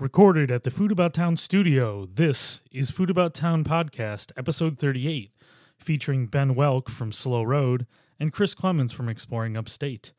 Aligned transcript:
Recorded 0.00 0.50
at 0.50 0.62
the 0.62 0.70
Food 0.70 0.92
About 0.92 1.12
Town 1.12 1.36
studio, 1.36 2.06
this 2.06 2.62
is 2.72 2.90
Food 2.90 3.10
About 3.10 3.34
Town 3.34 3.64
Podcast, 3.64 4.32
episode 4.34 4.78
38, 4.78 5.30
featuring 5.76 6.26
Ben 6.26 6.54
Welk 6.54 6.88
from 6.88 7.12
Slow 7.12 7.42
Road 7.42 7.86
and 8.18 8.32
Chris 8.32 8.54
Clemens 8.54 8.92
from 8.92 9.10
Exploring 9.10 9.58
Upstate. 9.58 10.14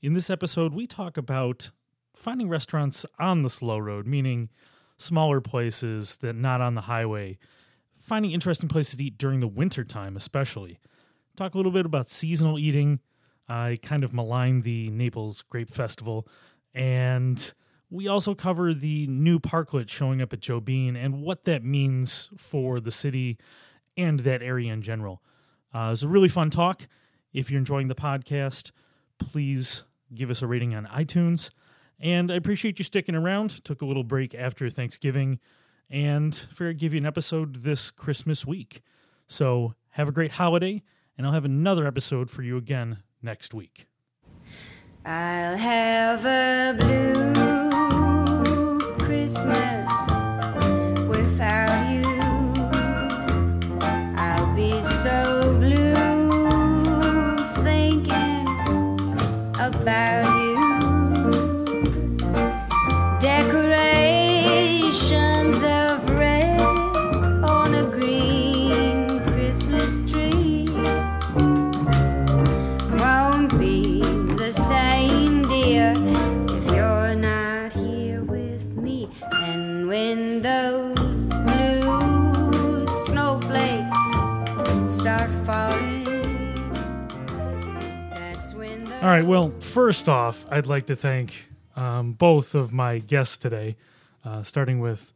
In 0.00 0.14
this 0.14 0.30
episode, 0.30 0.72
we 0.72 0.86
talk 0.86 1.18
about 1.18 1.70
finding 2.14 2.48
restaurants 2.48 3.04
on 3.18 3.42
the 3.42 3.50
slow 3.50 3.76
road, 3.76 4.06
meaning 4.06 4.48
smaller 4.96 5.42
places 5.42 6.16
that 6.22 6.34
not 6.34 6.62
on 6.62 6.74
the 6.74 6.80
highway, 6.80 7.36
finding 7.94 8.32
interesting 8.32 8.70
places 8.70 8.96
to 8.96 9.04
eat 9.04 9.18
during 9.18 9.40
the 9.40 9.46
winter 9.46 9.84
time, 9.84 10.16
especially. 10.16 10.80
Talk 11.36 11.52
a 11.52 11.58
little 11.58 11.72
bit 11.72 11.84
about 11.84 12.08
seasonal 12.08 12.58
eating. 12.58 13.00
I 13.50 13.78
kind 13.82 14.02
of 14.02 14.14
malign 14.14 14.62
the 14.62 14.88
Naples 14.88 15.42
Grape 15.42 15.68
Festival, 15.68 16.26
and 16.74 17.52
we 17.90 18.08
also 18.08 18.34
cover 18.34 18.74
the 18.74 19.06
new 19.06 19.38
parklet 19.38 19.88
showing 19.88 20.20
up 20.20 20.32
at 20.32 20.40
Joe 20.40 20.60
Bean 20.60 20.96
and 20.96 21.22
what 21.22 21.44
that 21.44 21.64
means 21.64 22.30
for 22.36 22.80
the 22.80 22.90
city 22.90 23.38
and 23.96 24.20
that 24.20 24.42
area 24.42 24.72
in 24.72 24.82
general. 24.82 25.22
Uh, 25.74 25.88
it 25.88 25.90
was 25.90 26.02
a 26.02 26.08
really 26.08 26.28
fun 26.28 26.50
talk. 26.50 26.88
If 27.32 27.50
you're 27.50 27.58
enjoying 27.58 27.88
the 27.88 27.94
podcast, 27.94 28.72
please 29.18 29.84
give 30.14 30.30
us 30.30 30.42
a 30.42 30.46
rating 30.46 30.74
on 30.74 30.86
iTunes. 30.86 31.50
And 32.00 32.30
I 32.30 32.34
appreciate 32.34 32.78
you 32.78 32.84
sticking 32.84 33.14
around. 33.14 33.64
Took 33.64 33.82
a 33.82 33.86
little 33.86 34.04
break 34.04 34.34
after 34.34 34.68
Thanksgiving 34.68 35.38
and 35.88 36.34
figured 36.34 36.70
I'd 36.70 36.78
give 36.78 36.92
you 36.92 36.98
an 36.98 37.06
episode 37.06 37.62
this 37.62 37.90
Christmas 37.90 38.46
week. 38.46 38.82
So 39.26 39.74
have 39.90 40.08
a 40.08 40.12
great 40.12 40.32
holiday, 40.32 40.82
and 41.16 41.26
I'll 41.26 41.32
have 41.32 41.44
another 41.44 41.86
episode 41.86 42.30
for 42.30 42.42
you 42.42 42.56
again 42.56 42.98
next 43.22 43.54
week. 43.54 43.86
I'll 45.04 45.56
have 45.56 46.24
a 46.24 46.76
blue 46.78 47.65
Christmas 49.16 49.85
right. 89.16 89.26
Well, 89.26 89.50
first 89.60 90.08
off, 90.08 90.44
I'd 90.50 90.66
like 90.66 90.86
to 90.86 90.96
thank 90.96 91.48
um, 91.74 92.12
both 92.12 92.54
of 92.54 92.72
my 92.72 92.98
guests 92.98 93.38
today, 93.38 93.76
uh, 94.24 94.42
starting 94.42 94.78
with 94.80 95.12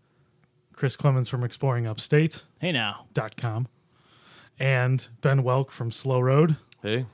Chris 0.72 0.96
Clemens 0.96 1.28
from 1.28 1.44
Exploring 1.44 1.86
Upstate. 1.86 2.44
Hey 2.58 2.72
now. 2.72 3.06
Dot 3.12 3.36
com. 3.36 3.68
and 4.58 5.06
Ben 5.20 5.42
Welk 5.42 5.70
from 5.70 5.90
Slow 5.90 6.20
Road. 6.20 6.56
Hey, 6.82 7.04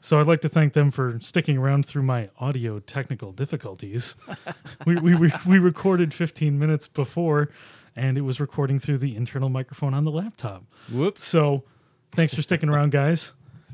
So 0.00 0.20
I'd 0.20 0.28
like 0.28 0.40
to 0.42 0.48
thank 0.48 0.74
them 0.74 0.92
for 0.92 1.18
sticking 1.20 1.58
around 1.58 1.86
through 1.86 2.04
my 2.04 2.30
audio 2.38 2.78
technical 2.78 3.32
difficulties. 3.32 4.14
we, 4.86 4.96
we, 4.96 5.14
we, 5.16 5.32
we 5.46 5.58
recorded 5.58 6.14
15 6.14 6.56
minutes 6.56 6.86
before, 6.86 7.48
and 7.96 8.16
it 8.16 8.20
was 8.20 8.38
recording 8.38 8.78
through 8.78 8.98
the 8.98 9.16
internal 9.16 9.48
microphone 9.48 9.92
on 9.94 10.04
the 10.04 10.12
laptop. 10.12 10.64
Whoops. 10.88 11.24
So 11.24 11.64
thanks 12.12 12.32
for 12.32 12.42
sticking 12.42 12.68
around, 12.68 12.92
guys. 12.92 13.32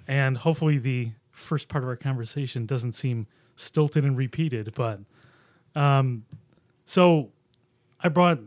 And 0.09 0.39
hopefully 0.39 0.79
the 0.79 1.13
first 1.35 1.69
part 1.69 1.85
of 1.85 1.89
our 1.89 1.97
conversation 1.97 2.67
doesn't 2.67 2.93
seem 2.93 3.27
stilted 3.57 4.05
and 4.05 4.17
repeated. 4.17 4.73
But 4.75 5.01
um, 5.75 6.25
so 6.85 7.31
I 8.01 8.09
brought 8.09 8.41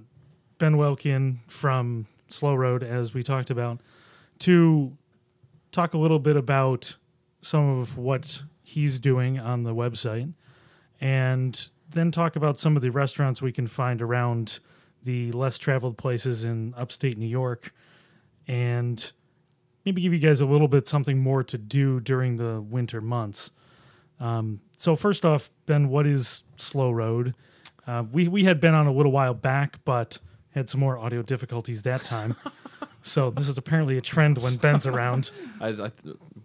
Ben 0.57 0.77
Welkin 0.77 1.41
from 1.47 2.07
Slow 2.29 2.55
Road, 2.55 2.83
as 2.83 3.13
we 3.13 3.23
talked 3.23 3.49
about, 3.49 3.81
to 4.39 4.97
talk 5.71 5.93
a 5.93 5.97
little 5.97 6.19
bit 6.19 6.35
about 6.35 6.97
some 7.41 7.79
of 7.79 7.97
what 7.97 8.41
he's 8.63 8.99
doing 8.99 9.39
on 9.39 9.63
the 9.63 9.73
website 9.73 10.33
and 10.99 11.69
then 11.89 12.11
talk 12.11 12.35
about 12.35 12.59
some 12.59 12.75
of 12.75 12.81
the 12.81 12.89
restaurants 12.89 13.41
we 13.41 13.51
can 13.51 13.67
find 13.67 14.01
around 14.01 14.59
the 15.03 15.31
less 15.31 15.57
traveled 15.57 15.97
places 15.97 16.43
in 16.43 16.73
upstate 16.75 17.17
New 17.17 17.27
York 17.27 17.73
and 18.47 19.11
maybe 19.87 20.01
give 20.01 20.11
you 20.11 20.19
guys 20.19 20.41
a 20.41 20.45
little 20.45 20.67
bit 20.67 20.85
something 20.85 21.17
more 21.17 21.45
to 21.45 21.57
do 21.57 22.01
during 22.01 22.35
the 22.35 22.59
winter 22.59 22.99
months. 22.99 23.51
Um, 24.19 24.59
so 24.75 24.97
first 24.97 25.23
off, 25.23 25.49
Ben, 25.65 25.87
what 25.87 26.05
is 26.05 26.43
Slow 26.57 26.91
Road? 26.91 27.35
Uh, 27.87 28.03
we 28.11 28.27
we 28.27 28.43
had 28.43 28.59
been 28.59 28.73
on 28.73 28.85
a 28.85 28.91
little 28.91 29.13
while 29.13 29.33
back, 29.33 29.79
but 29.85 30.19
had 30.53 30.69
some 30.69 30.81
more 30.81 30.97
audio 30.97 31.21
difficulties 31.21 31.83
that 31.83 32.03
time. 32.03 32.35
so 33.01 33.29
this 33.31 33.47
is 33.47 33.57
apparently 33.57 33.97
a 33.97 34.01
trend 34.01 34.39
when 34.39 34.57
Ben's 34.57 34.85
around. 34.93 35.31
I, 35.61 35.69
I, 35.69 35.91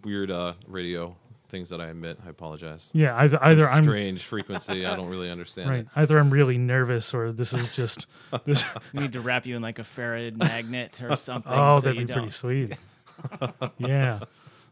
weird 0.05 0.31
uh, 0.31 0.53
radio 0.65 1.17
things 1.49 1.67
that 1.69 1.81
I 1.81 1.87
admit. 1.87 2.19
I 2.25 2.29
apologize. 2.29 2.91
Yeah, 2.93 3.13
either 3.17 3.43
either 3.43 3.67
I'm 3.67 3.83
strange 3.83 4.23
frequency. 4.23 4.85
I 4.85 4.95
don't 4.95 5.09
really 5.09 5.29
understand. 5.29 5.69
right, 5.69 5.79
It. 5.81 5.87
either 5.97 6.17
I'm 6.17 6.31
really 6.31 6.57
nervous 6.57 7.13
or 7.13 7.33
this 7.33 7.51
is 7.51 7.75
just 7.75 8.07
this. 8.45 8.63
We 8.93 9.01
need 9.01 9.11
to 9.13 9.19
wrap 9.19 9.45
you 9.45 9.57
in 9.57 9.61
like 9.61 9.79
a 9.79 9.83
Farad 9.83 10.37
magnet 10.37 11.01
or 11.03 11.17
something. 11.17 11.51
oh, 11.53 11.79
so 11.79 11.81
that'd 11.81 11.99
you 11.99 12.07
be 12.07 12.13
pretty 12.13 12.27
don't. 12.27 12.33
sweet. 12.33 12.77
yeah. 13.77 14.19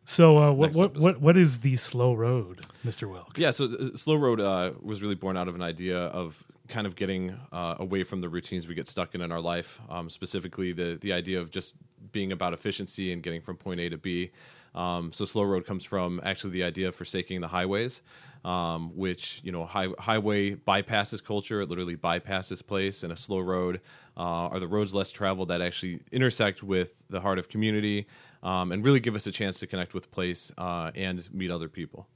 So 0.06 0.38
uh, 0.38 0.52
what 0.52 0.74
what, 0.75 0.97
what 0.97 1.22
what 1.22 1.38
is 1.38 1.59
the 1.59 1.75
slow 1.75 2.13
road, 2.13 2.66
Mister 2.84 3.07
Welk? 3.07 3.38
Yeah, 3.38 3.52
so 3.52 3.66
uh, 3.66 3.96
Slow 3.96 4.16
Road 4.16 4.40
uh, 4.40 4.72
was 4.81 5.02
really 5.02 5.16
born 5.16 5.38
out 5.38 5.47
of 5.47 5.56
an 5.56 5.62
idea 5.62 5.97
of 5.97 6.44
kind 6.68 6.88
of 6.88 6.96
getting 6.96 7.38
uh, 7.52 7.75
away 7.79 8.03
from 8.03 8.22
the 8.22 8.29
routines 8.29 8.68
we 8.68 8.74
get 8.74 8.88
stuck 8.88 9.13
in 9.13 9.22
in 9.22 9.31
our 9.31 9.41
life. 9.41 9.79
Um, 9.90 10.09
specifically, 10.09 10.74
the 10.74 10.97
the 11.00 11.13
idea 11.13 11.40
of 11.40 11.52
just 11.52 11.75
being 12.12 12.31
about 12.31 12.53
efficiency 12.53 13.13
and 13.13 13.22
getting 13.22 13.41
from 13.41 13.57
point 13.57 13.79
A 13.79 13.90
to 13.90 13.97
B. 13.97 14.31
Um, 14.73 15.12
so 15.12 15.25
Slow 15.25 15.44
Road 15.44 15.66
comes 15.66 15.84
from 15.84 16.22
actually 16.23 16.52
the 16.52 16.63
idea 16.63 16.88
of 16.88 16.96
forsaking 16.96 17.41
the 17.41 17.47
highways, 17.47 18.02
um, 18.44 18.96
which 18.96 19.41
you 19.44 19.52
know 19.52 19.66
high, 19.66 19.90
highway 20.00 20.56
bypasses 20.56 21.23
culture. 21.23 21.62
It 21.62 21.69
literally 21.69 21.96
bypasses 21.96 22.66
place, 22.66 23.03
and 23.03 23.13
a 23.13 23.18
slow 23.18 23.40
road 23.40 23.81
uh, 24.18 24.50
are 24.50 24.59
the 24.59 24.68
roads 24.68 24.94
less 24.96 25.12
traveled 25.12 25.50
that 25.50 25.62
actually 25.62 26.00
intersect 26.12 26.63
with 26.63 27.03
the 27.09 27.22
heart 27.22 27.38
of 27.38 27.50
community 27.50 28.08
um, 28.44 28.72
and 28.72 28.84
really 28.84 29.00
give 29.00 29.16
us 29.16 29.28
a 29.28 29.31
chance 29.31 29.59
to 29.59 29.68
connect 29.68 29.94
with 29.94 30.12
place 30.12 30.52
uh, 30.57 30.91
and 30.96 31.28
meet 31.34 31.52
other 31.52 31.69
people. 31.69 32.07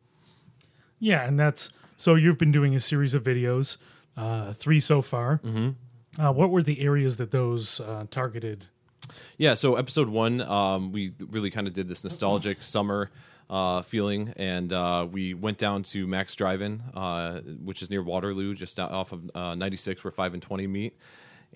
Yeah, 0.99 1.25
and 1.25 1.39
that's 1.39 1.71
so 1.97 2.15
you've 2.15 2.37
been 2.37 2.51
doing 2.51 2.75
a 2.75 2.79
series 2.79 3.13
of 3.13 3.23
videos, 3.23 3.77
uh, 4.17 4.53
three 4.53 4.79
so 4.79 5.01
far. 5.01 5.39
Mm-hmm. 5.43 6.21
Uh, 6.21 6.31
what 6.31 6.49
were 6.49 6.63
the 6.63 6.81
areas 6.81 7.17
that 7.17 7.31
those 7.31 7.79
uh, 7.79 8.05
targeted? 8.09 8.67
Yeah, 9.37 9.53
so 9.53 9.75
episode 9.75 10.09
one, 10.09 10.41
um, 10.41 10.91
we 10.91 11.13
really 11.19 11.51
kind 11.51 11.67
of 11.67 11.73
did 11.73 11.87
this 11.87 12.03
nostalgic 12.03 12.63
summer 12.63 13.11
uh, 13.49 13.81
feeling, 13.81 14.33
and 14.37 14.73
uh, 14.73 15.07
we 15.09 15.33
went 15.33 15.57
down 15.57 15.83
to 15.83 16.07
Mac's 16.07 16.35
Drive-In, 16.35 16.81
uh, 16.95 17.41
which 17.41 17.81
is 17.81 17.89
near 17.89 18.01
Waterloo, 18.01 18.55
just 18.55 18.79
off 18.79 19.11
of 19.11 19.29
uh, 19.35 19.55
96, 19.55 20.03
where 20.03 20.11
five 20.11 20.33
and 20.33 20.41
twenty 20.41 20.65
meet, 20.67 20.97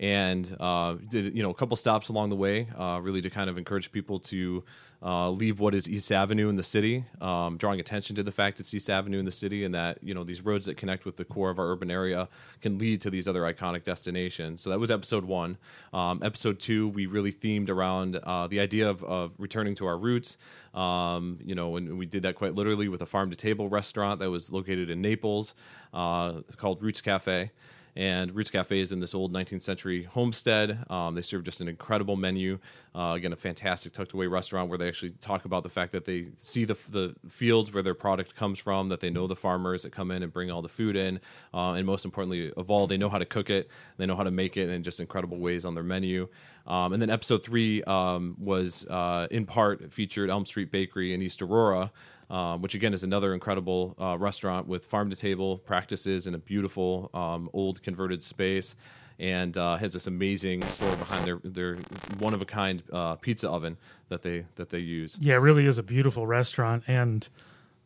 and 0.00 0.56
uh, 0.58 0.94
did 1.08 1.36
you 1.36 1.42
know 1.42 1.50
a 1.50 1.54
couple 1.54 1.76
stops 1.76 2.08
along 2.08 2.30
the 2.30 2.36
way, 2.36 2.66
uh, 2.76 2.98
really 3.02 3.20
to 3.20 3.28
kind 3.28 3.50
of 3.50 3.58
encourage 3.58 3.92
people 3.92 4.18
to 4.18 4.64
uh, 5.02 5.28
leave 5.30 5.60
what 5.60 5.74
is 5.74 5.88
East 5.88 6.10
Avenue 6.10 6.48
in 6.48 6.56
the 6.56 6.62
city, 6.62 7.04
um, 7.20 7.58
drawing 7.58 7.80
attention 7.80 8.16
to 8.16 8.22
the 8.22 8.32
fact 8.32 8.60
it's 8.60 8.72
East 8.72 8.88
Avenue 8.88 9.18
in 9.18 9.26
the 9.26 9.30
city, 9.30 9.62
and 9.62 9.74
that 9.74 10.02
you 10.02 10.14
know 10.14 10.24
these 10.24 10.42
roads 10.42 10.64
that 10.66 10.78
connect 10.78 11.04
with 11.04 11.16
the 11.16 11.24
core 11.24 11.50
of 11.50 11.58
our 11.58 11.70
urban 11.70 11.90
area 11.90 12.30
can 12.62 12.78
lead 12.78 13.02
to 13.02 13.10
these 13.10 13.28
other 13.28 13.42
iconic 13.42 13.84
destinations. 13.84 14.62
So 14.62 14.70
that 14.70 14.80
was 14.80 14.90
episode 14.90 15.26
one. 15.26 15.58
Um, 15.92 16.22
episode 16.22 16.60
two, 16.60 16.88
we 16.88 17.04
really 17.04 17.32
themed 17.32 17.68
around 17.68 18.16
uh, 18.16 18.46
the 18.46 18.58
idea 18.58 18.88
of, 18.88 19.04
of 19.04 19.32
returning 19.36 19.74
to 19.76 19.86
our 19.86 19.98
roots. 19.98 20.38
Um, 20.72 21.40
you 21.44 21.54
know, 21.54 21.76
and 21.76 21.98
we 21.98 22.06
did 22.06 22.22
that 22.22 22.36
quite 22.36 22.54
literally 22.54 22.88
with 22.88 23.02
a 23.02 23.06
farm 23.06 23.28
to 23.30 23.36
table 23.36 23.68
restaurant 23.68 24.20
that 24.20 24.30
was 24.30 24.50
located 24.50 24.88
in 24.88 25.02
Naples 25.02 25.54
uh, 25.92 26.40
called 26.56 26.82
Roots 26.82 27.02
Cafe. 27.02 27.50
And 27.96 28.34
Roots 28.34 28.50
Cafe 28.50 28.78
is 28.78 28.92
in 28.92 29.00
this 29.00 29.14
old 29.14 29.32
19th 29.32 29.62
century 29.62 30.04
homestead. 30.04 30.84
Um, 30.90 31.14
they 31.14 31.22
serve 31.22 31.44
just 31.44 31.60
an 31.60 31.68
incredible 31.68 32.16
menu. 32.16 32.58
Uh, 32.94 33.12
again, 33.16 33.32
a 33.32 33.36
fantastic 33.36 33.92
tucked 33.92 34.12
away 34.12 34.26
restaurant 34.26 34.68
where 34.68 34.78
they 34.78 34.88
actually 34.88 35.10
talk 35.20 35.44
about 35.44 35.62
the 35.62 35.68
fact 35.68 35.92
that 35.92 36.04
they 36.04 36.26
see 36.36 36.64
the, 36.64 36.76
the 36.90 37.14
fields 37.28 37.72
where 37.72 37.82
their 37.82 37.94
product 37.94 38.34
comes 38.36 38.58
from, 38.58 38.88
that 38.88 39.00
they 39.00 39.10
know 39.10 39.26
the 39.26 39.36
farmers 39.36 39.82
that 39.82 39.92
come 39.92 40.10
in 40.10 40.22
and 40.22 40.32
bring 40.32 40.50
all 40.50 40.62
the 40.62 40.68
food 40.68 40.96
in. 40.96 41.20
Uh, 41.52 41.72
and 41.72 41.86
most 41.86 42.04
importantly 42.04 42.52
of 42.56 42.70
all, 42.70 42.86
they 42.86 42.96
know 42.96 43.08
how 43.08 43.18
to 43.18 43.26
cook 43.26 43.50
it, 43.50 43.68
they 43.96 44.06
know 44.06 44.16
how 44.16 44.24
to 44.24 44.30
make 44.30 44.56
it 44.56 44.68
in 44.68 44.82
just 44.82 45.00
incredible 45.00 45.38
ways 45.38 45.64
on 45.64 45.74
their 45.74 45.84
menu. 45.84 46.28
Um, 46.66 46.92
and 46.92 47.02
then 47.02 47.10
episode 47.10 47.42
three 47.42 47.82
um, 47.84 48.36
was 48.38 48.86
uh, 48.86 49.26
in 49.30 49.46
part 49.46 49.92
featured 49.92 50.30
Elm 50.30 50.44
Street 50.44 50.70
Bakery 50.70 51.12
in 51.14 51.22
East 51.22 51.42
Aurora. 51.42 51.90
Um, 52.30 52.62
which 52.62 52.74
again 52.74 52.94
is 52.94 53.02
another 53.02 53.34
incredible 53.34 53.94
uh, 53.98 54.16
restaurant 54.18 54.66
with 54.66 54.86
farm 54.86 55.10
to 55.10 55.16
table 55.16 55.58
practices 55.58 56.26
in 56.26 56.34
a 56.34 56.38
beautiful 56.38 57.10
um, 57.12 57.50
old 57.52 57.82
converted 57.82 58.22
space. 58.22 58.76
And 59.18 59.58
uh, 59.58 59.76
has 59.76 59.92
this 59.92 60.06
amazing 60.06 60.62
store 60.68 60.96
behind 60.96 61.26
their 61.26 61.40
their 61.44 61.76
one 62.18 62.32
of 62.32 62.40
a 62.40 62.46
kind 62.46 62.82
uh, 62.90 63.16
pizza 63.16 63.50
oven 63.50 63.76
that 64.08 64.22
they 64.22 64.46
that 64.54 64.70
they 64.70 64.78
use. 64.78 65.18
Yeah, 65.20 65.34
it 65.34 65.40
really 65.40 65.66
is 65.66 65.76
a 65.76 65.82
beautiful 65.82 66.26
restaurant, 66.26 66.84
and 66.86 67.28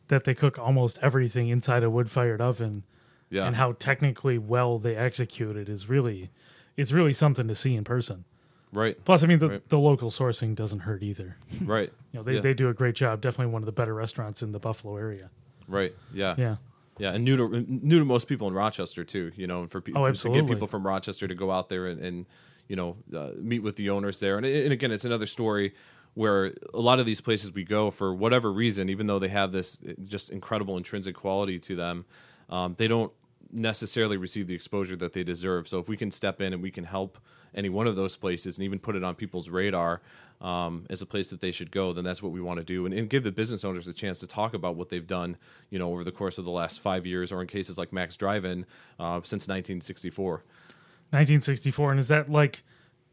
that 0.07 0.23
they 0.23 0.33
cook 0.33 0.57
almost 0.57 0.97
everything 1.01 1.49
inside 1.49 1.83
a 1.83 1.89
wood 1.89 2.09
fired 2.09 2.39
oven, 2.39 2.83
Yeah, 3.29 3.47
and 3.47 3.57
how 3.57 3.73
technically 3.73 4.37
well 4.37 4.79
they 4.79 4.95
execute 4.95 5.57
it 5.57 5.67
is 5.67 5.89
really, 5.89 6.29
it's 6.77 6.93
really 6.93 7.11
something 7.11 7.49
to 7.49 7.55
see 7.55 7.75
in 7.75 7.83
person. 7.83 8.23
Right, 8.75 9.03
Plus, 9.05 9.23
I 9.23 9.27
mean, 9.27 9.39
the, 9.39 9.49
Right. 9.49 9.69
the 9.69 9.79
local 9.79 10.11
sourcing 10.11 10.53
doesn't 10.55 10.79
hurt 10.81 11.01
either. 11.01 11.37
right, 11.63 11.91
You 12.11 12.19
know, 12.19 12.23
they, 12.23 12.35
Yeah. 12.35 12.41
they 12.41 12.53
do 12.53 12.69
a 12.69 12.73
great 12.73 12.95
job. 12.95 13.21
Definitely 13.21 13.51
one 13.53 13.61
of 13.61 13.65
the 13.65 13.71
better 13.71 13.93
restaurants 13.95 14.41
in 14.43 14.51
the 14.51 14.59
Buffalo 14.59 14.97
area. 14.97 15.29
right, 15.67 15.93
yeah, 16.13 16.35
Yeah. 16.37 16.55
Yeah, 16.97 17.11
and 17.11 17.25
new 17.25 17.35
to 17.35 17.65
new 17.67 17.99
to 17.99 18.05
most 18.05 18.25
people 18.27 18.47
in 18.47 18.53
Rochester 18.53 19.03
too. 19.03 19.31
You 19.35 19.47
know, 19.47 19.63
and 19.63 19.69
for 19.71 19.81
pe- 19.81 19.91
Oh, 19.93 20.09
to- 20.09 20.13
to, 20.17 20.29
get 20.29 20.47
people 20.47 20.65
from 20.67 20.87
Rochester 20.87 21.27
to 21.27 21.35
go 21.35 21.51
out 21.51 21.67
there 21.67 21.87
and, 21.87 21.99
and 21.99 22.25
you 22.69 22.77
know 22.77 22.95
uh, 23.13 23.31
meet 23.37 23.59
with 23.59 23.75
the 23.75 23.89
owners 23.89 24.21
there. 24.21 24.37
And, 24.37 24.45
and 24.45 24.71
again, 24.71 24.91
it's 24.93 25.03
another 25.03 25.25
story 25.25 25.73
where 26.13 26.53
a 26.73 26.79
lot 26.79 27.01
of 27.01 27.05
these 27.05 27.19
places 27.19 27.51
we 27.51 27.65
go 27.65 27.91
for 27.91 28.15
whatever 28.15 28.49
reason, 28.53 28.87
even 28.87 29.07
though 29.07 29.19
they 29.19 29.27
have 29.27 29.51
this 29.51 29.81
uh, 29.85 29.91
just 30.07 30.29
incredible 30.29 30.77
intrinsic 30.77 31.15
quality 31.15 31.59
to 31.59 31.75
them, 31.75 32.05
um, 32.49 32.75
they 32.77 32.87
don't 32.87 33.11
necessarily 33.55 34.17
receive 34.17 34.47
the 34.47 34.53
exposure 34.53 34.95
that 34.97 35.13
they 35.13 35.23
deserve. 35.23 35.67
So 35.67 35.79
if 35.79 35.87
we 35.87 35.97
can 35.97 36.11
step 36.11 36.41
in 36.41 36.53
and 36.53 36.61
we 36.61 36.71
can 36.71 36.83
help 36.83 37.17
any 37.55 37.69
one 37.69 37.87
of 37.87 37.95
those 37.95 38.17
places 38.17 38.57
and 38.57 38.65
even 38.65 38.79
put 38.79 38.95
it 38.95 39.03
on 39.03 39.15
people's 39.15 39.49
radar 39.49 40.01
um, 40.41 40.85
as 40.89 41.01
a 41.01 41.05
place 41.05 41.29
that 41.29 41.39
they 41.39 41.51
should 41.51 41.71
go, 41.71 41.93
then 41.93 42.03
that's 42.03 42.21
what 42.21 42.33
we 42.33 42.41
want 42.41 42.59
to 42.59 42.63
do, 42.63 42.85
and, 42.85 42.93
and 42.93 43.09
give 43.09 43.23
the 43.23 43.31
business 43.31 43.63
owners 43.63 43.87
a 43.87 43.93
chance 43.93 44.19
to 44.19 44.27
talk 44.27 44.53
about 44.53 44.75
what 44.75 44.89
they've 44.89 45.07
done, 45.07 45.37
you 45.69 45.79
know, 45.79 45.91
over 45.91 46.03
the 46.03 46.11
course 46.11 46.37
of 46.37 46.43
the 46.43 46.51
last 46.51 46.81
five 46.81 47.05
years, 47.05 47.31
or 47.31 47.41
in 47.41 47.47
cases 47.47 47.77
like 47.77 47.93
Mac's 47.93 48.17
Drive-In 48.17 48.65
uh, 48.99 49.21
since 49.23 49.47
1964. 49.47 50.43
1964, 51.11 51.91
and 51.91 51.99
is 51.99 52.09
that 52.09 52.29
like 52.29 52.63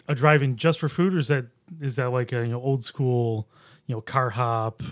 a 0.08 0.14
drive-in 0.14 0.56
just 0.56 0.80
for 0.80 0.88
food, 0.88 1.14
or 1.14 1.18
is 1.18 1.28
that 1.28 1.46
is 1.80 1.96
that 1.96 2.10
like 2.10 2.32
a 2.32 2.44
you 2.44 2.52
know 2.52 2.60
old 2.60 2.84
school, 2.84 3.48
you 3.86 3.94
know, 3.94 4.00
car 4.00 4.30
hop, 4.30 4.82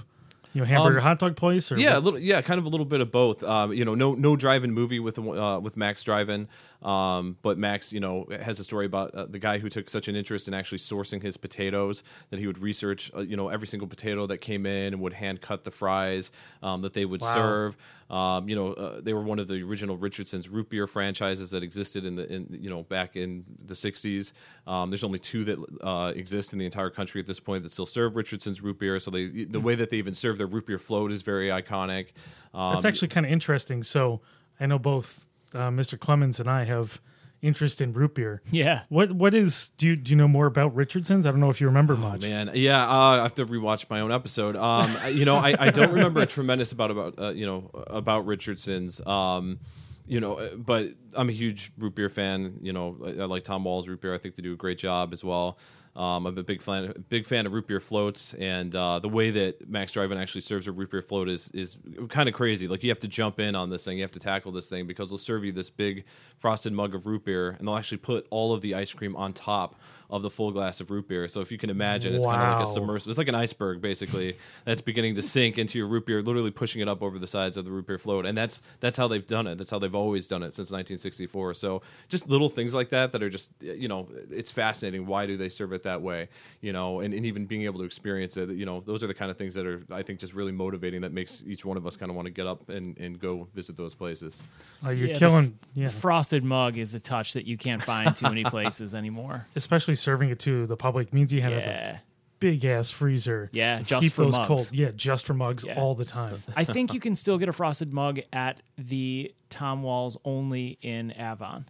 you 0.52 0.60
know, 0.60 0.66
hamburger 0.66 0.98
Um, 0.98 1.02
hot 1.04 1.18
dog 1.18 1.36
place? 1.36 1.70
Or 1.70 1.78
Yeah, 1.78 1.96
a 1.96 2.00
little, 2.00 2.18
yeah, 2.18 2.40
kind 2.42 2.58
of 2.58 2.66
a 2.66 2.68
little 2.68 2.86
bit 2.86 3.00
of 3.00 3.10
both. 3.10 3.42
Um, 3.42 3.72
you 3.72 3.84
know, 3.84 3.94
no 3.94 4.14
no 4.14 4.36
drive-in 4.36 4.72
movie 4.72 4.98
with 5.00 5.18
uh, 5.18 5.60
with 5.62 5.76
Mac's 5.76 6.02
Drive-In, 6.02 6.48
um, 6.82 7.36
but 7.42 7.58
Mac's, 7.58 7.92
you 7.92 8.00
know, 8.00 8.26
has 8.42 8.58
a 8.60 8.64
story 8.64 8.86
about 8.86 9.14
uh, 9.14 9.26
the 9.26 9.38
guy 9.38 9.58
who 9.58 9.68
took 9.68 9.88
such 9.90 10.08
an 10.08 10.16
interest 10.16 10.48
in 10.48 10.54
actually 10.54 10.78
sourcing 10.78 11.22
his 11.22 11.36
potatoes 11.36 12.02
that 12.30 12.38
he 12.38 12.46
would 12.46 12.58
research, 12.58 13.10
uh, 13.16 13.20
you 13.20 13.36
know, 13.36 13.48
every 13.48 13.66
single 13.66 13.86
potato 13.88 14.26
that 14.26 14.38
came 14.38 14.66
in 14.66 14.92
and 14.94 15.00
would 15.02 15.12
hand 15.14 15.40
cut 15.40 15.64
the 15.64 15.70
fries 15.70 16.30
um, 16.62 16.82
that 16.82 16.94
they 16.94 17.04
would 17.04 17.20
Wow. 17.20 17.34
serve. 17.34 17.76
Um, 18.10 18.48
you 18.48 18.56
know, 18.56 18.72
uh, 18.72 19.00
they 19.00 19.14
were 19.14 19.22
one 19.22 19.38
of 19.38 19.46
the 19.46 19.62
original 19.62 19.96
Richardson's 19.96 20.48
root 20.48 20.68
beer 20.68 20.88
franchises 20.88 21.50
that 21.50 21.62
existed 21.62 22.04
in 22.04 22.16
the 22.16 22.30
in 22.30 22.58
you 22.60 22.68
know 22.68 22.82
back 22.82 23.16
in 23.16 23.44
the 23.64 23.74
'60s. 23.74 24.32
Um, 24.66 24.90
there's 24.90 25.04
only 25.04 25.20
two 25.20 25.44
that 25.44 25.58
uh, 25.80 26.12
exist 26.14 26.52
in 26.52 26.58
the 26.58 26.64
entire 26.64 26.90
country 26.90 27.20
at 27.20 27.26
this 27.26 27.38
point 27.38 27.62
that 27.62 27.70
still 27.72 27.86
serve 27.86 28.16
Richardson's 28.16 28.60
root 28.60 28.80
beer. 28.80 28.98
So 28.98 29.10
they 29.10 29.44
the 29.44 29.60
way 29.60 29.76
that 29.76 29.90
they 29.90 29.98
even 29.98 30.14
serve 30.14 30.38
their 30.38 30.48
root 30.48 30.66
beer 30.66 30.78
float 30.78 31.12
is 31.12 31.22
very 31.22 31.48
iconic. 31.48 32.08
Um, 32.52 32.74
That's 32.74 32.86
actually 32.86 33.08
kind 33.08 33.24
of 33.24 33.32
interesting. 33.32 33.84
So 33.84 34.20
I 34.58 34.66
know 34.66 34.78
both 34.78 35.28
uh, 35.54 35.70
Mr. 35.70 35.98
Clemens 35.98 36.40
and 36.40 36.50
I 36.50 36.64
have 36.64 37.00
interest 37.42 37.80
in 37.80 37.92
root 37.92 38.14
beer. 38.14 38.42
Yeah. 38.50 38.82
What 38.88 39.12
what 39.12 39.34
is 39.34 39.70
do 39.78 39.86
you 39.86 39.96
do 39.96 40.10
you 40.10 40.16
know 40.16 40.28
more 40.28 40.46
about 40.46 40.74
Richardson's? 40.74 41.26
I 41.26 41.30
don't 41.30 41.40
know 41.40 41.50
if 41.50 41.60
you 41.60 41.66
remember 41.66 41.96
much. 41.96 42.24
Oh, 42.24 42.28
Man, 42.28 42.50
yeah, 42.54 42.86
uh, 42.86 43.18
I 43.18 43.22
have 43.22 43.34
to 43.36 43.46
rewatch 43.46 43.86
my 43.88 44.00
own 44.00 44.12
episode. 44.12 44.56
Um, 44.56 44.96
you 45.12 45.24
know, 45.24 45.36
I, 45.36 45.54
I 45.58 45.70
don't 45.70 45.92
remember 45.92 46.20
a 46.20 46.26
tremendous 46.38 46.72
about 46.72 46.90
about 46.90 47.18
uh, 47.18 47.30
you 47.30 47.46
know 47.46 47.70
about 47.86 48.26
Richardson's. 48.26 49.04
Um, 49.06 49.60
you 50.06 50.18
know, 50.18 50.34
uh, 50.34 50.56
but 50.56 50.88
I'm 51.14 51.28
a 51.28 51.32
huge 51.32 51.70
root 51.78 51.94
beer 51.94 52.08
fan. 52.08 52.58
You 52.60 52.72
know, 52.72 52.96
I, 53.04 53.22
I 53.22 53.24
like 53.26 53.44
Tom 53.44 53.64
Wahl's 53.64 53.88
root 53.88 54.00
beer. 54.00 54.14
I 54.14 54.18
think 54.18 54.34
they 54.34 54.42
do 54.42 54.52
a 54.52 54.56
great 54.56 54.78
job 54.78 55.12
as 55.12 55.22
well. 55.22 55.56
Um, 55.96 56.24
I'm 56.24 56.38
a 56.38 56.42
big 56.44 56.62
fan, 56.62 57.04
big 57.08 57.26
fan 57.26 57.46
of 57.46 57.52
root 57.52 57.66
beer 57.66 57.80
floats, 57.80 58.32
and 58.34 58.74
uh, 58.76 59.00
the 59.00 59.08
way 59.08 59.30
that 59.32 59.68
Mac's 59.68 59.90
Drive-In 59.92 60.18
actually 60.18 60.42
serves 60.42 60.68
a 60.68 60.72
root 60.72 60.90
beer 60.90 61.02
float 61.02 61.28
is 61.28 61.50
is 61.52 61.78
kind 62.08 62.28
of 62.28 62.34
crazy. 62.34 62.68
Like 62.68 62.84
you 62.84 62.90
have 62.90 63.00
to 63.00 63.08
jump 63.08 63.40
in 63.40 63.56
on 63.56 63.70
this 63.70 63.84
thing, 63.84 63.96
you 63.98 64.04
have 64.04 64.12
to 64.12 64.20
tackle 64.20 64.52
this 64.52 64.68
thing 64.68 64.86
because 64.86 65.10
they'll 65.10 65.18
serve 65.18 65.44
you 65.44 65.50
this 65.50 65.68
big 65.68 66.04
frosted 66.38 66.72
mug 66.72 66.94
of 66.94 67.06
root 67.06 67.24
beer, 67.24 67.50
and 67.58 67.66
they'll 67.66 67.76
actually 67.76 67.98
put 67.98 68.26
all 68.30 68.52
of 68.52 68.60
the 68.60 68.74
ice 68.74 68.94
cream 68.94 69.16
on 69.16 69.32
top 69.32 69.74
of 70.10 70.22
the 70.22 70.30
full 70.30 70.50
glass 70.50 70.80
of 70.80 70.90
root 70.90 71.06
beer. 71.08 71.28
So 71.28 71.40
if 71.40 71.52
you 71.52 71.58
can 71.58 71.70
imagine, 71.70 72.12
it's 72.14 72.26
kind 72.26 72.42
of 72.42 72.48
like 72.48 72.56
a 72.56 72.60
Wow. 72.60 72.64
submersible. 72.74 73.10
It's 73.10 73.18
like 73.18 73.28
an 73.28 73.34
iceberg 73.34 73.80
basically 73.80 74.36
that's 74.64 74.80
beginning 74.80 75.14
to 75.14 75.22
sink 75.22 75.56
into 75.56 75.78
your 75.78 75.86
root 75.86 76.04
beer, 76.06 76.20
literally 76.20 76.50
pushing 76.50 76.80
it 76.82 76.88
up 76.88 77.00
over 77.02 77.18
the 77.18 77.26
sides 77.28 77.56
of 77.56 77.64
the 77.64 77.70
root 77.70 77.86
beer 77.86 77.98
float. 77.98 78.26
And 78.26 78.36
that's 78.36 78.60
that's 78.80 78.98
how 78.98 79.06
they've 79.08 79.24
done 79.24 79.46
it. 79.46 79.56
That's 79.56 79.70
how 79.70 79.78
they've 79.78 79.94
always 79.94 80.26
done 80.26 80.42
it 80.42 80.52
since 80.54 80.70
1964. 80.70 81.54
So 81.54 81.82
just 82.08 82.28
little 82.28 82.48
things 82.48 82.74
like 82.74 82.88
that 82.90 83.12
that 83.12 83.22
are 83.22 83.30
just 83.30 83.52
you 83.62 83.88
know 83.88 84.08
it's 84.30 84.50
fascinating. 84.50 85.06
Why 85.06 85.26
do 85.26 85.36
they 85.36 85.48
serve 85.48 85.72
it 85.72 85.84
that 85.84 86.02
way? 86.02 86.28
You 86.60 86.72
know, 86.72 87.00
and, 87.00 87.14
and 87.14 87.24
even 87.24 87.46
being 87.46 87.62
able 87.62 87.78
to 87.80 87.84
experience 87.84 88.36
it. 88.36 88.50
You 88.50 88.66
know, 88.66 88.80
those 88.80 89.04
are 89.04 89.06
the 89.06 89.14
kind 89.14 89.30
of 89.30 89.36
things 89.38 89.54
that 89.54 89.66
are 89.66 89.82
I 89.92 90.02
think 90.02 90.18
just 90.18 90.34
really 90.34 90.52
motivating. 90.52 91.02
That 91.02 91.12
makes 91.12 91.42
each 91.46 91.64
one 91.64 91.76
of 91.76 91.86
us 91.86 91.96
kind 91.96 92.10
of 92.10 92.16
want 92.16 92.26
to 92.26 92.32
get 92.32 92.46
up 92.46 92.68
and, 92.68 92.98
and 92.98 93.18
go 93.20 93.46
visit 93.54 93.76
those 93.76 93.94
places. 93.94 94.42
Uh, 94.84 94.90
you're 94.90 95.08
Yeah, 95.08 95.12
the 95.14 95.18
killing, 95.18 95.44
f- 95.44 95.68
yeah. 95.74 95.88
The 95.88 95.94
frosted 95.94 96.42
mug 96.44 96.78
is 96.78 96.94
a 96.94 97.00
touch 97.00 97.34
that 97.34 97.46
you 97.46 97.56
can't 97.56 97.82
find 97.82 98.14
too 98.16 98.26
many 98.28 98.44
places 98.56 98.94
anymore. 98.94 99.46
Especially 99.54 99.94
serving 100.00 100.30
it 100.30 100.38
to 100.40 100.66
the 100.66 100.76
public 100.76 101.12
means 101.12 101.32
you 101.32 101.42
have 101.42 101.52
a 101.52 102.00
big 102.40 102.64
ass 102.64 102.90
freezer. 102.90 103.50
Yeah, 103.52 103.82
just 103.82 104.02
keep 104.02 104.12
for 104.14 104.22
those 104.22 104.32
mugs. 104.32 104.48
cold. 104.48 104.70
Yeah, 104.72 104.90
just 104.96 105.26
for 105.26 105.34
mugs 105.34 105.64
Yeah. 105.64 105.78
all 105.78 105.94
the 105.94 106.04
time. 106.06 106.38
I 106.56 106.64
think 106.64 106.94
you 106.94 107.00
can 107.00 107.14
still 107.14 107.38
get 107.38 107.48
a 107.48 107.52
frosted 107.52 107.92
mug 107.92 108.20
at 108.32 108.62
the 108.78 109.34
Tom 109.50 109.82
Wahl's 109.82 110.16
only 110.24 110.78
in 110.82 111.12
Avon. 111.12 111.66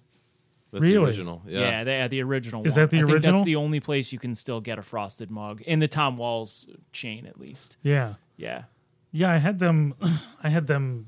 That's 0.73 0.85
the 0.85 0.97
original. 0.97 1.43
Yeah, 1.47 1.61
Yeah. 1.61 1.85
they 1.85 2.09
the 2.09 2.23
original. 2.23 2.65
Is 2.65 2.73
one. 2.73 2.83
that 2.83 2.91
the 2.91 2.99
I 2.99 3.01
think 3.01 3.13
original? 3.13 3.35
That's 3.39 3.45
the 3.45 3.57
only 3.57 3.81
place 3.81 4.13
you 4.13 4.21
can 4.21 4.37
still 4.37 4.61
get 4.61 4.79
a 4.79 4.83
frosted 4.83 5.29
mug 5.31 5.61
in 5.63 5.81
the 5.81 5.89
Tom 5.89 6.17
Wahl's 6.17 6.69
chain, 6.93 7.27
at 7.27 7.41
least. 7.41 7.77
Yeah. 7.83 8.15
Yeah. 8.37 8.65
Yeah, 9.11 9.33
I 9.33 9.39
had 9.39 9.59
them. 9.59 9.95
I 10.43 10.49
had 10.51 10.69
them. 10.69 11.07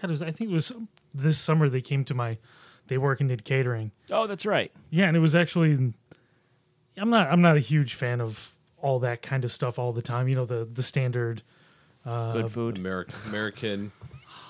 God, 0.00 0.04
it 0.04 0.12
was, 0.12 0.22
I 0.22 0.30
think 0.30 0.50
it 0.50 0.54
was 0.54 0.72
this 1.12 1.38
summer 1.38 1.68
they 1.68 1.82
came 1.82 2.04
to 2.06 2.14
my. 2.14 2.38
They 2.86 2.96
work 2.96 3.20
and 3.20 3.28
did 3.28 3.44
catering. 3.44 3.90
Oh, 4.10 4.26
that's 4.26 4.46
right. 4.46 4.72
Yeah, 4.88 5.08
and 5.08 5.16
it 5.16 5.20
was 5.20 5.34
actually. 5.34 5.92
I'm 7.00 7.10
not. 7.10 7.30
I'm 7.30 7.40
not 7.40 7.56
a 7.56 7.60
huge 7.60 7.94
fan 7.94 8.20
of 8.20 8.54
all 8.78 8.98
that 9.00 9.22
kind 9.22 9.44
of 9.44 9.52
stuff 9.52 9.78
all 9.78 9.92
the 9.92 10.02
time. 10.02 10.28
You 10.28 10.36
know 10.36 10.44
the 10.44 10.68
the 10.70 10.82
standard. 10.82 11.42
Uh, 12.06 12.32
Good 12.32 12.50
food. 12.50 12.78
American, 12.78 13.16
American. 13.26 13.92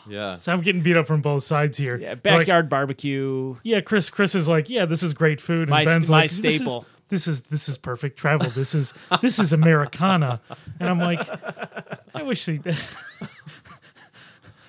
Yeah. 0.09 0.39
So 0.39 0.53
I'm 0.55 0.62
getting 0.62 0.81
beat 0.81 0.97
up 0.97 1.06
from 1.06 1.21
both 1.21 1.45
sides 1.45 1.77
here. 1.77 1.97
Yeah, 1.99 2.15
They're 2.15 2.33
like, 2.33 2.41
backyard 2.47 2.69
barbecue. 2.71 3.56
yeah, 3.62 3.81
Chris. 3.83 4.09
Chris 4.09 4.35
is 4.35 4.49
like, 4.49 4.71
yeah, 4.71 4.87
this 4.87 5.03
is 5.03 5.12
great 5.12 5.39
food. 5.41 5.62
And 5.62 5.71
My- 5.71 5.85
Ben's 5.85 6.09
my 6.09 6.23
like, 6.23 6.31
this 6.31 6.41
is- 6.55 6.56
staple. 6.61 6.87
This 7.11 7.26
is, 7.26 7.43
this 7.43 7.69
is 7.71 7.78
perfect 7.78 8.19
travel. 8.19 8.50
This 8.50 8.75
is 8.75 8.93
this 9.23 9.38
is 9.38 9.52
Americana, 9.55 10.40
and 10.81 10.88
I'm 10.90 10.99
like, 10.99 11.26
I 12.14 12.23
wish 12.23 12.45
they. 12.45 12.59
did. 12.59 12.76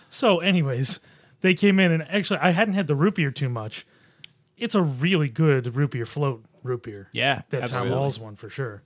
so, 0.09 0.39
anyways, 0.39 0.99
they 1.41 1.53
came 1.53 1.79
in 1.79 1.91
and 1.91 2.03
actually, 2.09 2.39
I 2.39 2.51
hadn't 2.51 2.73
had 2.75 2.87
the 2.87 2.95
root 2.95 3.15
beer 3.15 3.31
too 3.31 3.49
much. 3.49 3.85
It's 4.57 4.75
a 4.75 4.81
really 4.81 5.29
good 5.29 5.75
root 5.75 5.91
beer 5.91 6.05
float 6.05 6.43
root 6.63 6.83
beer. 6.83 7.09
Yeah, 7.11 7.41
that 7.49 7.59
Tom 7.59 7.63
absolutely. 7.63 7.91
Wahl's 7.91 8.19
one 8.19 8.35
for 8.35 8.49
sure. 8.49 8.83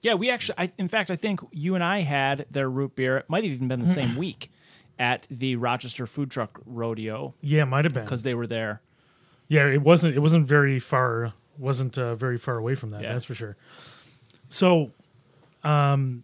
Yeah, 0.00 0.14
we 0.14 0.30
actually. 0.30 0.54
I, 0.58 0.72
in 0.78 0.88
fact, 0.88 1.10
I 1.10 1.16
think 1.16 1.40
you 1.50 1.74
and 1.74 1.82
I 1.82 2.00
had 2.00 2.46
their 2.50 2.70
root 2.70 2.94
beer. 2.94 3.16
It 3.18 3.28
might 3.28 3.44
have 3.44 3.52
even 3.52 3.68
been 3.68 3.80
the 3.80 3.88
same 3.88 4.16
week 4.24 4.50
at 4.98 5.26
the 5.30 5.56
Rochester 5.56 6.06
Food 6.06 6.30
Truck 6.30 6.60
Rodeo 6.64 7.34
Yeah, 7.40 7.64
might 7.64 7.84
have 7.84 7.94
been. 7.94 8.04
because 8.04 8.22
they 8.22 8.34
were 8.34 8.46
there. 8.46 8.80
Yeah, 9.48 9.66
it 9.66 9.82
wasn't. 9.82 10.14
It 10.14 10.20
wasn't 10.20 10.46
very 10.46 10.78
far. 10.78 11.32
Wasn't 11.58 11.98
uh, 11.98 12.14
very 12.14 12.38
far 12.38 12.56
away 12.58 12.74
from 12.76 12.90
that. 12.90 13.02
Yeah. 13.02 13.12
That's 13.14 13.24
for 13.24 13.34
sure. 13.34 13.56
So, 14.48 14.92
um, 15.64 16.22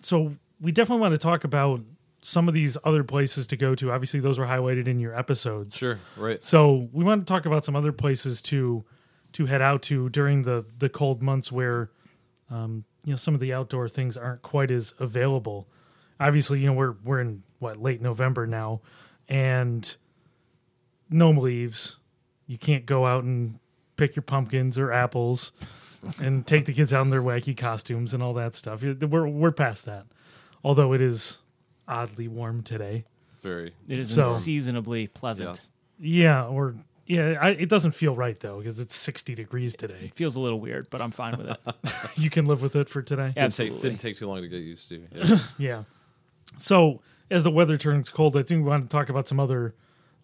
so 0.00 0.36
we 0.60 0.70
definitely 0.72 1.00
want 1.00 1.12
to 1.12 1.18
talk 1.18 1.42
about 1.42 1.80
some 2.22 2.46
of 2.48 2.54
these 2.54 2.76
other 2.84 3.02
places 3.02 3.46
to 3.48 3.56
go 3.56 3.74
to. 3.74 3.90
Obviously, 3.90 4.20
those 4.20 4.38
were 4.38 4.46
highlighted 4.46 4.86
in 4.86 5.00
your 5.00 5.16
episodes. 5.18 5.76
Sure. 5.76 5.98
Right. 6.16 6.42
So 6.42 6.88
we 6.92 7.02
want 7.02 7.26
to 7.26 7.32
talk 7.32 7.46
about 7.46 7.64
some 7.64 7.74
other 7.74 7.92
places 7.92 8.40
to 8.42 8.84
to 9.36 9.46
head 9.46 9.62
out 9.62 9.82
to 9.82 10.08
during 10.08 10.42
the 10.42 10.64
the 10.78 10.88
cold 10.88 11.22
months 11.22 11.50
where, 11.52 11.90
um, 12.50 12.84
you 13.04 13.12
know, 13.12 13.16
some 13.16 13.34
of 13.34 13.40
the 13.40 13.52
outdoor 13.52 13.88
things 13.88 14.16
aren't 14.16 14.42
quite 14.42 14.70
as 14.70 14.94
available. 14.98 15.66
Obviously, 16.18 16.60
you 16.60 16.66
know, 16.66 16.72
we're 16.72 16.94
we're 17.04 17.20
in 17.20 17.42
what 17.58 17.76
late 17.80 18.00
November 18.02 18.46
now, 18.46 18.80
and 19.28 19.96
gnome 21.10 21.38
leaves. 21.38 21.96
You 22.46 22.58
can't 22.58 22.86
go 22.86 23.06
out 23.06 23.24
and 23.24 23.58
pick 23.96 24.14
your 24.16 24.22
pumpkins 24.22 24.78
or 24.78 24.92
apples 24.92 25.52
and 26.20 26.46
take 26.46 26.66
the 26.66 26.72
kids 26.72 26.92
out 26.92 27.02
in 27.02 27.10
their 27.10 27.22
wacky 27.22 27.56
costumes 27.56 28.14
and 28.14 28.22
all 28.22 28.34
that 28.34 28.54
stuff. 28.54 28.82
We're 28.82 29.26
we're 29.28 29.52
past 29.52 29.84
that. 29.86 30.06
Although 30.64 30.92
it 30.92 31.00
is 31.00 31.38
oddly 31.88 32.28
warm 32.28 32.62
today. 32.62 33.04
Very. 33.42 33.74
It 33.88 33.98
is 33.98 34.10
So- 34.14 34.22
unseasonably 34.22 35.06
pleasant. 35.08 35.48
Yes. 35.50 35.70
Yeah, 35.98 36.44
or 36.46 36.74
yeah, 37.06 37.38
I, 37.40 37.50
it 37.50 37.68
doesn't 37.68 37.92
feel 37.92 38.14
right 38.14 38.38
though 38.40 38.58
because 38.58 38.78
it's 38.80 38.94
60 38.96 39.34
degrees 39.34 39.74
today. 39.76 39.98
It 40.06 40.14
feels 40.14 40.36
a 40.36 40.40
little 40.40 40.60
weird, 40.60 40.90
but 40.90 41.00
I'm 41.00 41.10
fine 41.12 41.36
with 41.36 41.48
it. 41.48 41.58
You 42.16 42.30
can 42.30 42.46
live 42.46 42.62
with 42.62 42.74
it 42.76 42.88
for 42.88 43.02
today. 43.02 43.32
Yeah. 43.36 43.42
Didn't 43.44 43.54
take, 43.54 43.66
Absolutely. 43.66 43.88
didn't 43.90 44.00
take 44.00 44.16
too 44.16 44.26
long 44.28 44.42
to 44.42 44.48
get 44.48 44.58
used 44.62 44.88
to. 44.88 45.06
Yeah. 45.12 45.38
Yeah. 45.58 45.82
So 46.58 47.00
as 47.30 47.44
the 47.44 47.50
weather 47.50 47.76
turns 47.76 48.10
cold, 48.10 48.36
I 48.36 48.42
think 48.42 48.64
we 48.64 48.68
want 48.70 48.88
to 48.88 48.94
talk 48.94 49.08
about 49.08 49.28
some 49.28 49.38
other, 49.40 49.74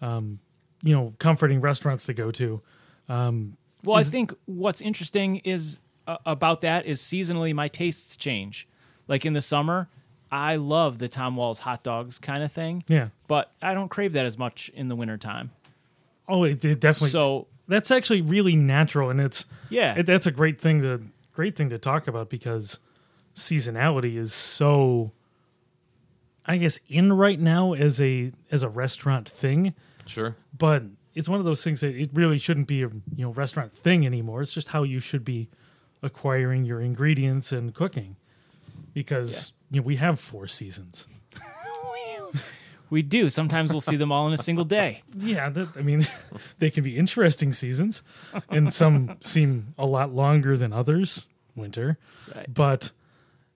um, 0.00 0.38
you 0.82 0.94
know, 0.94 1.14
comforting 1.18 1.60
restaurants 1.60 2.04
to 2.06 2.14
go 2.14 2.30
to. 2.32 2.60
Um, 3.08 3.56
Well, 3.84 3.96
I 3.98 4.02
think 4.04 4.32
what's 4.46 4.80
interesting 4.80 5.36
is 5.38 5.78
uh, 6.06 6.16
about 6.26 6.60
that 6.62 6.86
is 6.86 7.00
seasonally 7.00 7.54
my 7.54 7.68
tastes 7.68 8.16
change. 8.16 8.66
Like 9.08 9.26
in 9.26 9.32
the 9.32 9.42
summer, 9.42 9.88
I 10.30 10.56
love 10.56 10.98
the 10.98 11.08
Tom 11.08 11.36
Wahl's 11.36 11.60
hot 11.60 11.82
dogs 11.82 12.18
kind 12.18 12.42
of 12.42 12.50
thing. 12.52 12.84
Yeah. 12.88 13.08
But 13.28 13.52
I 13.60 13.74
don't 13.74 13.88
crave 13.88 14.12
that 14.14 14.24
as 14.26 14.38
much 14.38 14.70
in 14.74 14.88
the 14.88 14.96
wintertime. 14.96 15.50
Oh, 16.34 16.44
it, 16.44 16.64
it 16.64 16.80
definitely. 16.80 17.10
So 17.10 17.46
that's 17.68 17.90
actually 17.90 18.22
really 18.22 18.56
natural, 18.56 19.10
and 19.10 19.20
it's 19.20 19.44
Yeah. 19.68 19.94
it, 19.98 20.06
that's 20.06 20.26
a 20.26 20.30
great 20.30 20.58
thing 20.60 20.80
to 20.80 21.02
great 21.34 21.54
thing 21.56 21.68
to 21.68 21.78
talk 21.78 22.08
about 22.08 22.30
because 22.30 22.78
seasonality 23.34 24.16
is 24.16 24.32
so, 24.32 25.12
I 26.46 26.56
guess, 26.56 26.78
in 26.88 27.12
right 27.12 27.38
now 27.38 27.74
as 27.74 28.00
a 28.00 28.32
as 28.50 28.62
a 28.62 28.68
restaurant 28.70 29.28
thing, 29.28 29.74
Sure. 30.06 30.36
but 30.56 30.84
it's 31.14 31.28
one 31.28 31.38
of 31.38 31.44
those 31.44 31.62
things 31.62 31.80
that 31.82 31.94
it 31.94 32.08
really 32.14 32.38
shouldn't 32.38 32.66
be 32.66 32.82
a 32.82 32.88
you 32.88 33.24
know 33.26 33.30
restaurant 33.32 33.72
thing 33.74 34.06
anymore. 34.06 34.40
It's 34.40 34.54
just 34.54 34.68
how 34.68 34.82
you 34.84 35.00
should 35.00 35.24
be 35.24 35.48
acquiring 36.02 36.64
your 36.64 36.80
ingredients 36.80 37.52
and 37.52 37.74
cooking, 37.74 38.16
because 38.94 39.52
you 39.70 39.80
know 39.80 39.84
we 39.86 39.96
have 39.96 40.18
four 40.18 40.46
seasons. 40.46 41.06
we 42.92 43.02
do. 43.02 43.30
Sometimes 43.30 43.72
we'll 43.72 43.80
see 43.80 43.96
them 43.96 44.12
all 44.12 44.26
in 44.28 44.34
a 44.34 44.38
single 44.38 44.64
day. 44.66 45.02
Yeah, 45.16 45.48
that, 45.48 45.68
I 45.76 45.82
mean, 45.82 46.06
they 46.58 46.70
can 46.70 46.84
be 46.84 46.96
interesting 46.98 47.52
seasons, 47.52 48.02
and 48.50 48.72
some 48.72 49.16
seem 49.22 49.74
a 49.78 49.86
lot 49.86 50.14
longer 50.14 50.56
than 50.56 50.72
others. 50.72 51.26
Winter, 51.54 51.98
Right. 52.34 52.52
but 52.52 52.90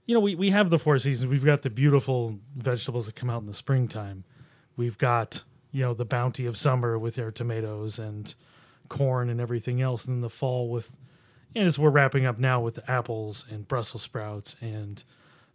you 0.06 0.14
know, 0.14 0.20
we 0.20 0.34
we 0.34 0.50
have 0.50 0.70
the 0.70 0.78
four 0.78 0.98
seasons. 0.98 1.28
We've 1.30 1.44
got 1.44 1.62
the 1.62 1.70
beautiful 1.70 2.38
vegetables 2.54 3.06
that 3.06 3.14
come 3.16 3.30
out 3.30 3.40
in 3.40 3.46
the 3.46 3.54
springtime. 3.54 4.24
We've 4.76 4.98
got 4.98 5.44
you 5.72 5.82
know 5.82 5.94
the 5.94 6.04
bounty 6.04 6.44
of 6.46 6.56
summer 6.56 6.98
with 6.98 7.18
our 7.18 7.30
tomatoes 7.30 7.98
and 7.98 8.34
corn 8.88 9.28
and 9.30 9.40
everything 9.40 9.80
else, 9.82 10.04
and 10.04 10.16
then 10.16 10.20
the 10.20 10.30
fall 10.30 10.68
with, 10.70 10.96
and 11.54 11.66
as 11.66 11.78
we're 11.78 11.90
wrapping 11.90 12.26
up 12.26 12.38
now 12.38 12.60
with 12.60 12.78
apples 12.88 13.44
and 13.50 13.66
Brussels 13.66 14.02
sprouts 14.02 14.56
and 14.60 15.02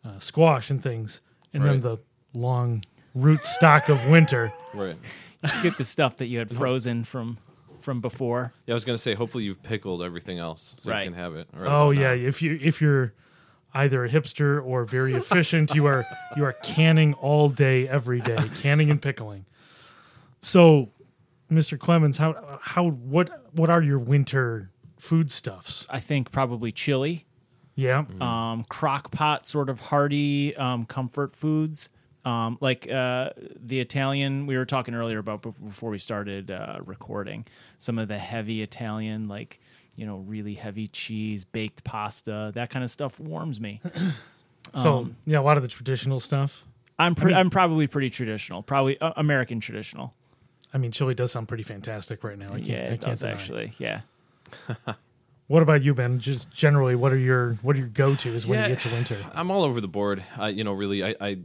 uh, 0.04 0.20
squash 0.20 0.70
and 0.70 0.82
things, 0.84 1.22
and 1.54 1.64
then 1.64 1.82
the 1.82 1.98
long 2.34 2.84
root 3.14 3.46
stock 3.46 3.90
of 3.90 4.06
winter. 4.06 4.54
Right. 4.74 4.98
You 5.44 5.62
Get 5.64 5.78
the 5.78 5.84
stuff 5.86 6.18
that 6.18 6.28
you 6.28 6.40
had 6.40 6.56
frozen 6.56 7.04
from 7.04 7.38
from 7.82 8.00
before. 8.00 8.54
Yeah, 8.68 8.74
I 8.74 8.76
was 8.76 8.86
gonna 8.86 8.98
say. 8.98 9.16
Hopefully, 9.16 9.44
you've 9.44 9.64
pickled 9.64 10.04
everything 10.04 10.38
else 10.38 10.76
so 10.80 10.92
Right. 10.92 11.04
you 11.06 11.12
can 11.12 11.20
have 11.20 11.34
it. 11.36 11.48
right 11.54 11.68
Oh 11.68 11.92
about 11.92 12.00
yeah, 12.02 12.12
if 12.14 12.42
you 12.42 12.60
if 12.62 12.80
you're 12.82 13.14
either 13.74 14.06
a 14.06 14.10
hipster 14.10 14.64
or 14.64 14.86
very 14.86 15.14
efficient, 15.16 15.74
you 15.74 15.86
are 15.88 16.06
you 16.38 16.44
are 16.46 16.54
canning 16.54 17.14
all 17.16 17.50
day 17.50 17.88
every 17.88 18.22
day, 18.22 18.38
canning 18.62 18.92
and 18.92 19.02
pickling. 19.02 19.46
So, 20.42 20.90
Mr. 21.52 21.78
Clemens, 21.80 22.18
how 22.18 22.60
how 22.62 22.90
what 22.90 23.50
what 23.54 23.70
are 23.70 23.82
your 23.82 24.00
winter 24.00 24.70
foodstuffs? 25.00 25.88
I 25.90 26.00
think 26.00 26.32
probably 26.32 26.72
chili, 26.72 27.26
Yeah. 27.76 28.06
um, 28.20 28.64
crock 28.70 29.12
pot 29.12 29.48
sort 29.48 29.70
of 29.70 29.80
hearty 29.80 30.56
um, 30.56 30.86
comfort 30.86 31.36
foods. 31.36 31.90
Um, 32.24 32.58
like 32.62 32.88
uh, 32.90 33.32
the 33.60 33.80
Italian 33.80 34.46
we 34.46 34.56
were 34.56 34.66
talking 34.66 34.94
earlier 34.94 35.18
about 35.18 35.42
before 35.42 35.90
we 35.90 35.98
started 35.98 36.52
uh, 36.52 36.80
recording, 36.86 37.46
some 37.80 37.98
of 37.98 38.08
the 38.08 38.18
heavy 38.20 38.62
Italian, 38.62 39.28
like 39.28 39.60
you 39.96 40.06
know, 40.06 40.18
really 40.20 40.54
heavy 40.54 40.88
cheese, 40.88 41.44
baked 41.44 41.84
pasta, 41.84 42.52
that 42.56 42.70
kind 42.70 42.84
of 42.86 42.92
stuff 42.92 43.20
warms 43.20 43.60
me. 43.60 43.82
So, 44.76 45.00
um, 45.00 45.16
yeah, 45.26 45.40
a 45.40 45.42
lot 45.42 45.58
of 45.58 45.64
the 45.64 45.70
traditional 45.70 46.20
stuff. 46.20 46.64
I'm 47.00 47.16
pre- 47.16 47.30
mean- 47.30 47.36
I'm 47.36 47.50
probably 47.50 47.88
pretty 47.88 48.10
traditional, 48.12 48.62
probably 48.62 49.02
uh, 49.02 49.12
American 49.18 49.60
traditional. 49.60 50.14
I 50.74 50.78
mean, 50.78 50.92
chili 50.92 51.16
does 51.16 51.32
sound 51.32 51.48
pretty 51.48 51.64
fantastic 51.64 52.24
right 52.24 52.38
now. 52.38 52.50
I 52.54 52.58
can't, 52.62 52.68
Yeah, 52.68 52.76
I 52.76 52.80
it 52.82 52.88
can't 52.90 53.02
does 53.02 53.20
deny. 53.22 53.32
actually. 53.34 53.74
Yeah. 53.80 54.02
What 55.48 55.62
about 55.64 55.84
you, 55.84 55.94
Ben? 55.94 56.20
Just 56.20 56.50
generally, 56.52 56.96
what 56.96 57.12
are 57.12 57.18
your 57.18 57.56
what 57.62 57.76
are 57.76 57.80
your 57.80 57.90
go 57.90 58.16
tos 58.16 58.46
when 58.48 58.58
Yeah. 58.60 58.68
you 58.68 58.76
get 58.76 58.80
to 58.88 58.90
winter? 58.96 59.18
I'm 59.34 59.52
all 59.52 59.64
over 59.66 59.82
the 59.82 59.88
board. 59.90 60.24
I, 60.38 60.48
you 60.48 60.64
know, 60.64 60.72
really, 60.72 61.04
I, 61.04 61.14
I, 61.20 61.38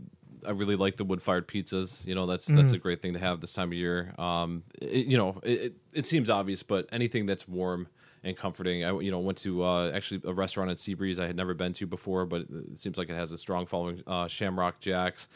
I 0.46 0.50
really 0.50 0.76
like 0.76 0.96
the 0.96 1.04
wood 1.04 1.22
fired 1.22 1.46
pizzas. 1.48 2.04
You 2.06 2.14
know, 2.14 2.26
that's 2.26 2.46
that's 2.46 2.72
Mm. 2.72 2.76
a 2.76 2.78
great 2.78 3.00
thing 3.02 3.12
to 3.14 3.18
have 3.18 3.40
this 3.40 3.52
time 3.52 3.68
of 3.68 3.74
year. 3.78 4.14
Um, 4.18 4.62
it, 4.80 5.06
you 5.06 5.16
know, 5.16 5.40
it, 5.42 5.74
it, 5.92 6.06
seems 6.06 6.28
obvious, 6.30 6.62
but 6.62 6.88
anything 6.92 7.26
that's 7.26 7.46
warm 7.48 7.88
and 8.24 8.36
comforting. 8.36 8.84
I, 8.84 8.98
you 9.00 9.10
know, 9.10 9.20
went 9.20 9.38
to 9.38 9.62
uh, 9.62 9.90
actually 9.94 10.20
a 10.24 10.32
restaurant 10.32 10.70
at 10.70 10.78
Seabreeze 10.78 11.18
I 11.18 11.26
had 11.26 11.36
never 11.36 11.54
been 11.54 11.72
to 11.74 11.86
before, 11.86 12.26
but 12.26 12.42
it 12.50 12.78
seems 12.78 12.98
like 12.98 13.08
it 13.08 13.14
has 13.14 13.30
a 13.32 13.38
strong 13.38 13.66
following. 13.66 14.02
Uh, 14.06 14.26
Shamrock 14.28 14.80
Jacks. 14.80 15.28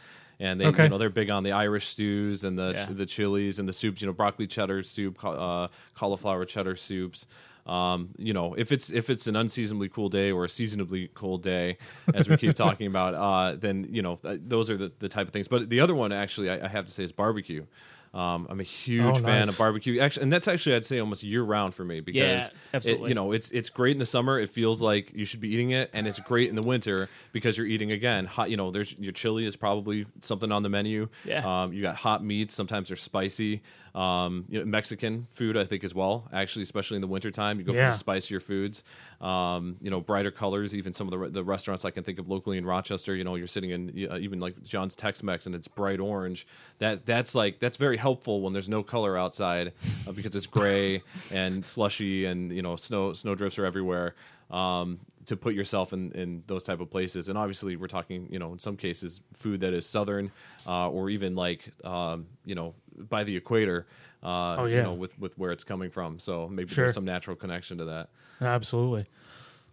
And 0.43 0.59
they, 0.59 0.65
Okay. 0.67 0.85
you 0.85 0.89
know, 0.89 0.97
they're 0.97 1.11
big 1.11 1.29
on 1.29 1.43
the 1.43 1.53
Irish 1.53 1.87
stews 1.89 2.45
and 2.45 2.59
the 2.59 2.73
Yeah. 2.75 2.87
the 2.91 3.05
chilies 3.05 3.59
and 3.59 3.69
the 3.69 3.75
soups. 3.75 4.01
You 4.01 4.07
know, 4.07 4.15
broccoli 4.15 4.47
cheddar 4.47 4.83
soup, 4.83 5.23
uh, 5.23 5.69
cauliflower 5.95 6.47
cheddar 6.47 6.77
soups. 6.77 7.27
Um, 7.67 8.11
you 8.19 8.33
know, 8.33 8.55
if 8.55 8.73
it's 8.73 8.91
if 8.91 9.11
it's 9.11 9.27
an 9.27 9.37
unseasonably 9.37 9.89
cool 9.89 10.09
day 10.09 10.31
or 10.31 10.45
a 10.45 10.49
seasonably 10.49 11.09
cold 11.09 11.43
day, 11.43 11.79
as 12.15 12.29
we 12.29 12.37
keep 12.37 12.55
talking 12.67 12.87
about, 12.87 13.15
uh, 13.15 13.57
then 13.57 13.87
you 13.91 14.03
know 14.03 14.17
th- 14.17 14.41
those 14.45 14.71
are 14.71 14.77
the, 14.77 14.93
the 14.99 15.09
type 15.09 15.27
of 15.27 15.33
things. 15.33 15.49
But 15.49 15.71
the 15.71 15.81
other 15.81 15.95
one, 15.95 16.13
actually, 16.13 16.51
I, 16.51 16.65
I 16.65 16.69
have 16.69 16.87
to 16.87 16.93
say 16.93 17.05
is 17.05 17.13
barbecue. 17.13 17.67
Um, 18.13 18.49
I'm 18.51 18.59
a 18.59 18.65
huge 18.65 19.05
Oh, 19.05 19.15
fan 19.21 19.47
nice. 19.47 19.55
of 19.55 19.59
barbecue, 19.59 20.01
actually, 20.01 20.25
and 20.25 20.33
that's 20.33 20.49
actually 20.49 20.75
I'd 20.75 20.85
say 20.85 20.99
almost 20.99 21.23
year 21.23 21.43
round 21.45 21.75
for 21.77 21.85
me 21.85 22.01
because 22.01 22.51
Yeah, 22.73 22.81
it- 22.83 22.99
you 23.01 23.15
know 23.15 23.31
it's 23.31 23.53
it's 23.53 23.71
great 23.71 23.93
in 23.93 23.99
the 23.99 24.05
summer. 24.07 24.41
It 24.41 24.49
feels 24.49 24.83
like 24.83 25.13
you 25.15 25.25
should 25.25 25.41
be 25.41 25.49
eating 25.55 25.71
it, 25.71 25.91
and 25.93 26.09
it's 26.09 26.19
great 26.19 26.49
in 26.49 26.57
the 26.57 26.63
winter 26.63 27.09
because 27.33 27.57
you're 27.57 27.69
eating 27.69 27.93
again 27.93 28.27
hot. 28.27 28.51
You 28.51 28.57
know, 28.57 28.73
there's 28.73 28.97
your 28.99 29.13
chili 29.13 29.47
is 29.47 29.55
probably 29.55 30.07
something 30.23 30.51
on 30.51 30.65
the 30.65 30.69
menu. 30.69 31.09
Yeah. 31.25 31.63
Um, 31.63 31.73
you 31.73 31.83
got 31.83 31.95
hot 31.97 32.25
meats. 32.25 32.53
Sometimes 32.53 32.89
they're 32.89 32.97
spicy. 32.97 33.63
Um, 33.95 34.45
you 34.49 34.59
know, 34.61 34.65
Mexican 34.65 35.27
food, 35.33 35.57
I 35.57 35.65
think, 35.65 35.83
as 35.83 35.95
well. 35.95 36.29
Actually, 36.33 36.63
especially 36.63 36.97
in 36.97 37.01
the 37.01 37.09
wintertime, 37.09 37.59
you 37.59 37.65
go 37.65 37.73
Yeah. 37.73 37.91
for 37.91 37.93
the 37.97 37.99
spicier 37.99 38.39
foods. 38.41 38.85
Um, 39.21 39.77
you 39.81 39.91
know, 39.91 40.01
brighter 40.01 40.31
colors. 40.31 40.75
Even 40.75 40.93
some 40.93 41.13
of 41.13 41.19
the 41.21 41.29
the 41.31 41.45
restaurants 41.45 41.85
I 41.85 41.91
can 41.91 42.03
think 42.05 42.19
of 42.19 42.29
locally 42.29 42.59
in 42.59 42.65
Rochester. 42.67 43.15
You 43.15 43.23
know, 43.25 43.37
you're 43.37 43.47
sitting 43.47 43.71
in 43.71 44.09
uh, 44.11 44.19
even 44.19 44.41
like 44.41 44.61
John's 44.65 44.97
Tex-Mex, 44.97 45.47
and 45.47 45.55
it's 45.55 45.69
bright 45.69 46.01
orange. 46.01 46.47
That 46.79 47.07
that's 47.07 47.35
like 47.37 47.59
that's 47.61 47.77
very 47.77 47.97
helpful 48.01 48.41
when 48.43 48.53
there's 48.53 48.69
no 48.69 48.83
color 48.83 49.17
outside 49.17 49.73
uh, 50.09 50.13
because 50.13 50.35
it's 50.35 50.47
gray 50.47 51.03
and 51.31 51.65
slushy, 51.65 52.25
and 52.25 52.53
you 52.53 52.63
know, 52.63 52.75
snow 52.77 53.13
snow 53.13 53.35
drifts 53.37 53.59
are 53.59 53.65
everywhere. 53.67 54.15
Um, 54.51 54.99
to 55.27 55.37
put 55.37 55.55
yourself 55.55 55.93
in, 55.93 56.11
in 56.13 56.43
those 56.49 56.65
type 56.65 56.81
of 56.81 56.91
places, 56.91 57.29
and 57.29 57.39
obviously 57.39 57.77
we're 57.77 57.87
talking, 57.87 58.27
you 58.33 58.39
know, 58.41 58.53
in 58.53 58.59
some 58.59 58.77
cases, 58.77 59.21
food 59.35 59.61
that 59.61 59.73
is 59.73 59.87
southern, 59.87 60.33
uh, 60.67 60.89
or 60.91 61.09
even 61.11 61.37
like, 61.37 61.71
um, 61.85 62.27
you 62.45 62.55
know, 62.57 62.75
by 63.09 63.23
the 63.23 63.37
equator, 63.37 63.87
uh, 64.25 64.57
Oh, 64.59 64.65
yeah. 64.65 64.79
you 64.79 64.83
know, 64.83 64.95
with 64.95 65.17
with 65.21 65.39
where 65.39 65.53
it's 65.53 65.63
coming 65.63 65.91
from. 65.91 66.19
So 66.19 66.49
maybe 66.49 66.73
Sure. 66.75 66.87
there's 66.87 66.95
some 66.95 67.05
natural 67.05 67.37
connection 67.37 67.79
to 67.79 67.85
that. 67.85 68.09
Absolutely. 68.41 69.07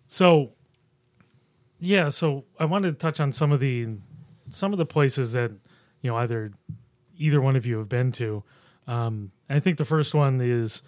So, 0.08 0.52
yeah. 1.80 2.10
So 2.10 2.44
I 2.60 2.66
wanted 2.66 2.92
to 2.92 2.98
touch 2.98 3.20
on 3.20 3.32
some 3.32 3.52
of 3.52 3.60
the 3.60 3.88
some 4.50 4.74
of 4.74 4.78
the 4.78 4.86
places 4.86 5.32
that 5.34 5.52
you 6.02 6.12
know 6.12 6.18
either 6.18 6.52
either 7.18 7.42
one 7.42 7.56
of 7.56 7.66
you 7.66 7.78
have 7.80 7.90
been 7.90 8.12
to. 8.14 8.44
Um, 8.88 9.32
I 9.50 9.60
think 9.60 9.78
the 9.78 9.86
first 9.86 10.14
one 10.14 10.40
is 10.42 10.82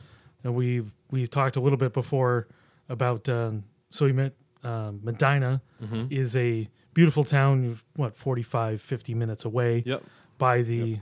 we 0.43 0.83
we 1.11 1.27
talked 1.27 1.55
a 1.55 1.59
little 1.61 1.77
bit 1.77 1.93
before 1.93 2.47
about. 2.87 3.27
Um, 3.29 3.65
so 3.89 4.05
we 4.05 4.13
met 4.13 4.33
uh, 4.63 4.91
Medina 5.01 5.61
is 6.09 6.35
a 6.35 6.67
beautiful 6.93 7.23
town. 7.23 7.79
What 7.95 8.15
45, 8.15 8.81
50 8.81 9.13
minutes 9.15 9.45
away 9.45 9.83
Yep. 9.85 10.03
by 10.37 10.61
the 10.61 10.99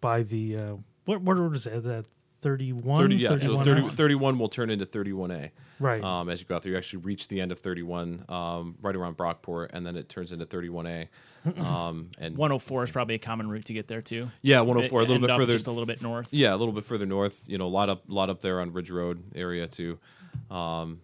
by 0.00 0.22
the 0.22 0.56
uh, 0.56 0.74
what 1.04 1.20
what 1.22 1.36
was 1.38 1.66
it? 1.66 1.82
That 1.84 2.06
31, 2.44 2.98
30, 2.98 3.16
yeah, 3.16 3.28
so 3.30 3.38
31 3.38 3.64
30, 3.64 3.88
31 3.96 4.38
will 4.38 4.48
turn 4.50 4.68
into 4.68 4.84
31A. 4.84 5.50
Right. 5.80 6.04
Um, 6.04 6.28
as 6.28 6.40
you 6.40 6.46
go 6.46 6.54
out 6.54 6.62
there, 6.62 6.72
you 6.72 6.78
actually 6.78 6.98
reach 6.98 7.28
the 7.28 7.40
end 7.40 7.50
of 7.50 7.58
31, 7.58 8.26
um, 8.28 8.76
right 8.82 8.94
around 8.94 9.16
Brockport, 9.16 9.70
and 9.72 9.86
then 9.86 9.96
it 9.96 10.10
turns 10.10 10.30
into 10.30 10.44
31A. 10.44 11.08
Um, 11.58 12.10
and 12.18 12.38
104 12.38 12.84
is 12.84 12.90
probably 12.90 13.16
a 13.16 13.18
common 13.18 13.50
route 13.50 13.66
to 13.66 13.74
get 13.74 13.86
there 13.86 14.00
too. 14.00 14.30
yeah, 14.40 14.60
104, 14.60 15.00
a 15.00 15.04
little 15.04 15.18
bit 15.18 15.28
further, 15.36 15.52
just 15.52 15.66
a 15.66 15.70
little 15.70 15.84
bit 15.84 16.00
north. 16.00 16.28
Yeah, 16.30 16.54
a 16.54 16.56
little 16.56 16.72
bit 16.72 16.86
further 16.86 17.04
north. 17.04 17.44
You 17.46 17.58
know, 17.58 17.66
a 17.66 17.68
lot 17.68 17.90
up, 17.90 18.04
lot 18.08 18.30
up 18.30 18.40
there 18.40 18.62
on 18.62 18.72
Ridge 18.72 18.90
Road 18.90 19.22
area 19.34 19.68
too. 19.68 19.98
Um, 20.50 21.02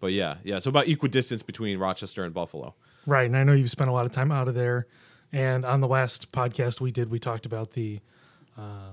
but 0.00 0.08
yeah, 0.08 0.38
yeah. 0.42 0.58
So 0.58 0.70
about 0.70 0.88
equidistance 0.88 1.44
between 1.44 1.78
Rochester 1.78 2.24
and 2.24 2.34
Buffalo. 2.34 2.74
Right, 3.06 3.26
and 3.26 3.36
I 3.36 3.44
know 3.44 3.52
you've 3.52 3.70
spent 3.70 3.88
a 3.88 3.92
lot 3.92 4.06
of 4.06 4.10
time 4.10 4.32
out 4.32 4.48
of 4.48 4.56
there. 4.56 4.88
And 5.32 5.64
on 5.64 5.80
the 5.80 5.88
last 5.88 6.32
podcast 6.32 6.80
we 6.80 6.90
did, 6.90 7.08
we 7.08 7.20
talked 7.20 7.46
about 7.46 7.72
the 7.72 8.00
uh, 8.58 8.92